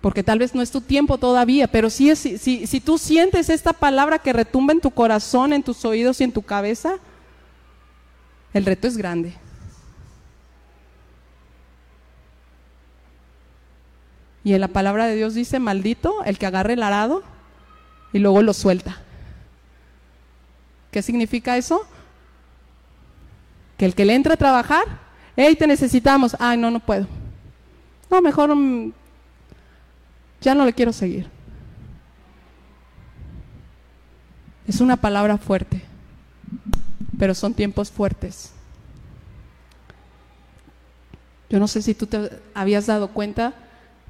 porque 0.01 0.22
tal 0.22 0.39
vez 0.39 0.55
no 0.55 0.62
es 0.62 0.70
tu 0.70 0.80
tiempo 0.80 1.18
todavía, 1.18 1.68
pero 1.68 1.91
si, 1.91 2.16
si, 2.16 2.80
tú 2.80 2.97
sientes 2.97 3.51
esta 3.51 3.74
palabra 3.74 4.18
que 4.18 4.32
retumba 4.32 4.72
en 4.72 4.80
tu 4.80 4.91
corazón, 4.91 5.53
en 5.53 5.62
tus 5.62 5.85
oídos 5.85 6.22
y 6.22 6.24
en 6.24 6.32
tu 6.32 6.41
cabeza, 6.41 6.95
el 8.55 8.64
reto 8.64 8.89
es 8.89 8.97
grande. 8.97 9.35
Y 14.43 14.55
en 14.55 14.62
la 14.62 14.68
palabra 14.68 15.07
de 15.07 15.16
Dios 15.16 15.35
dice, 15.35 15.59
maldito 15.59 16.24
el 16.24 16.39
que 16.39 16.47
agarre 16.47 16.72
el 16.72 16.82
arado 16.82 17.22
y 18.14 18.20
luego 18.20 18.41
lo 18.41 18.55
suelta. 18.55 19.03
¿Qué 20.91 21.03
significa 21.03 21.59
eso? 21.59 21.87
Que 23.76 23.85
el 23.85 23.95
que 23.95 24.07
le 24.07 24.14
entra 24.14 24.32
a 24.32 24.39
trabajar 24.39 25.03
hey, 25.37 25.57
te 25.57 25.66
necesitamos. 25.66 26.37
Ay, 26.39 26.59
no, 26.59 26.70
no 26.70 26.80
puedo. 26.80 27.07
No, 28.11 28.20
mejor 28.20 28.55
mm, 28.55 28.93
ya 30.41 30.55
no 30.55 30.64
le 30.64 30.72
quiero 30.72 30.93
seguir. 30.93 31.26
Es 34.66 34.80
una 34.80 34.97
palabra 34.97 35.37
fuerte, 35.37 35.82
pero 37.18 37.35
son 37.35 37.53
tiempos 37.55 37.91
fuertes. 37.91 38.53
Yo 41.51 41.59
no 41.61 41.68
sé 41.68 41.82
si 41.82 41.95
tú 41.95 42.07
te 42.07 42.30
habías 42.55 42.87
dado 42.87 43.09
cuenta 43.09 43.55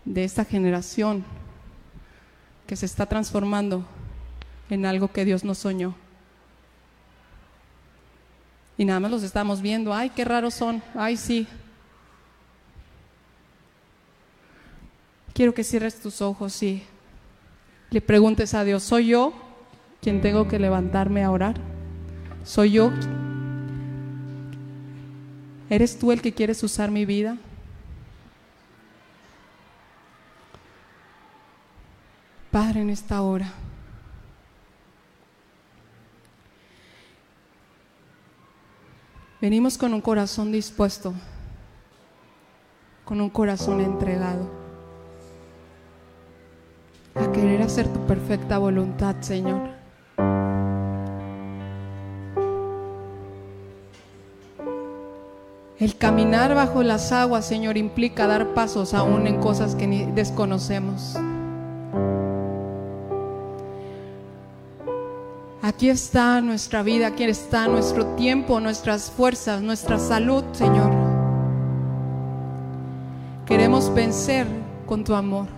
de 0.05 0.25
esta 0.25 0.45
generación 0.45 1.25
que 2.67 2.77
se 2.77 2.87
está 2.87 3.07
transformando 3.07 3.87
en 4.71 4.87
algo 4.87 5.09
que 5.09 5.25
Dios 5.25 5.45
no 5.45 5.55
soñó. 5.55 5.95
Y 8.77 8.85
nada 8.85 9.01
más 9.01 9.11
los 9.11 9.23
estamos 9.23 9.61
viendo, 9.63 9.95
ay, 9.95 10.11
qué 10.11 10.25
raros 10.25 10.55
son, 10.55 10.83
ay, 10.95 11.17
sí. 11.17 11.47
Quiero 15.33 15.55
que 15.55 15.65
cierres 15.65 16.01
tus 16.01 16.21
ojos 16.21 16.63
y 16.63 16.83
le 17.91 18.01
preguntes 18.01 18.55
a 18.55 18.65
Dios, 18.65 18.83
¿soy 18.83 19.09
yo 19.09 19.33
quien 20.01 20.21
tengo 20.21 20.49
que 20.49 20.59
levantarme 20.59 21.23
a 21.23 21.31
orar? 21.31 21.57
¿Soy 22.45 22.73
yo? 22.73 22.93
¿Eres 25.71 25.99
tú 25.99 26.13
el 26.13 26.21
que 26.21 26.33
quieres 26.33 26.63
usar 26.63 26.91
mi 26.91 27.05
vida? 27.05 27.37
Padre, 32.51 32.83
en 32.83 32.91
esta 32.91 33.23
hora. 33.23 33.53
Venimos 39.45 39.77
con 39.77 39.93
un 39.93 40.01
corazón 40.01 40.51
dispuesto 40.51 41.13
con 43.05 43.21
un 43.21 43.29
corazón 43.29 43.83
entregado. 43.83 44.49
A 47.15 47.31
querer 47.31 47.61
hacer 47.61 47.87
tu 47.89 48.01
perfecta 48.07 48.57
voluntad, 48.57 49.17
Señor. 49.21 49.69
El 55.79 55.95
caminar 55.99 56.55
bajo 56.55 56.83
las 56.83 57.13
aguas, 57.13 57.47
Señor, 57.47 57.77
implica 57.77 58.27
dar 58.27 58.55
pasos 58.55 58.95
aún 58.95 59.27
en 59.27 59.41
cosas 59.41 59.75
que 59.75 59.87
ni 59.87 60.07
desconocemos. 60.07 61.19
Aquí 65.75 65.89
está 65.89 66.41
nuestra 66.41 66.85
vida, 66.85 67.09
aquí 67.09 67.25
está 67.25 67.67
nuestro 67.67 68.07
tiempo, 68.15 68.61
nuestras 68.61 69.11
fuerzas, 69.11 69.61
nuestra 69.61 69.99
salud, 69.99 70.45
Señor. 70.53 70.89
Queremos 73.45 73.93
vencer 73.93 74.47
con 74.87 75.03
tu 75.03 75.17
amor. 75.17 75.49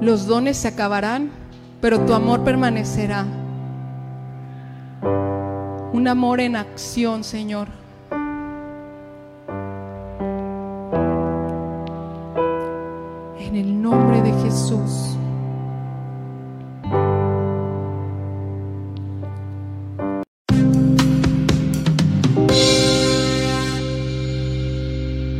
Los 0.00 0.26
dones 0.26 0.56
se 0.56 0.66
acabarán, 0.66 1.30
pero 1.80 2.00
tu 2.00 2.12
amor 2.12 2.42
permanecerá. 2.42 3.24
Un 5.92 6.08
amor 6.08 6.40
en 6.40 6.56
acción, 6.56 7.22
Señor. 7.22 7.68
En 14.54 15.13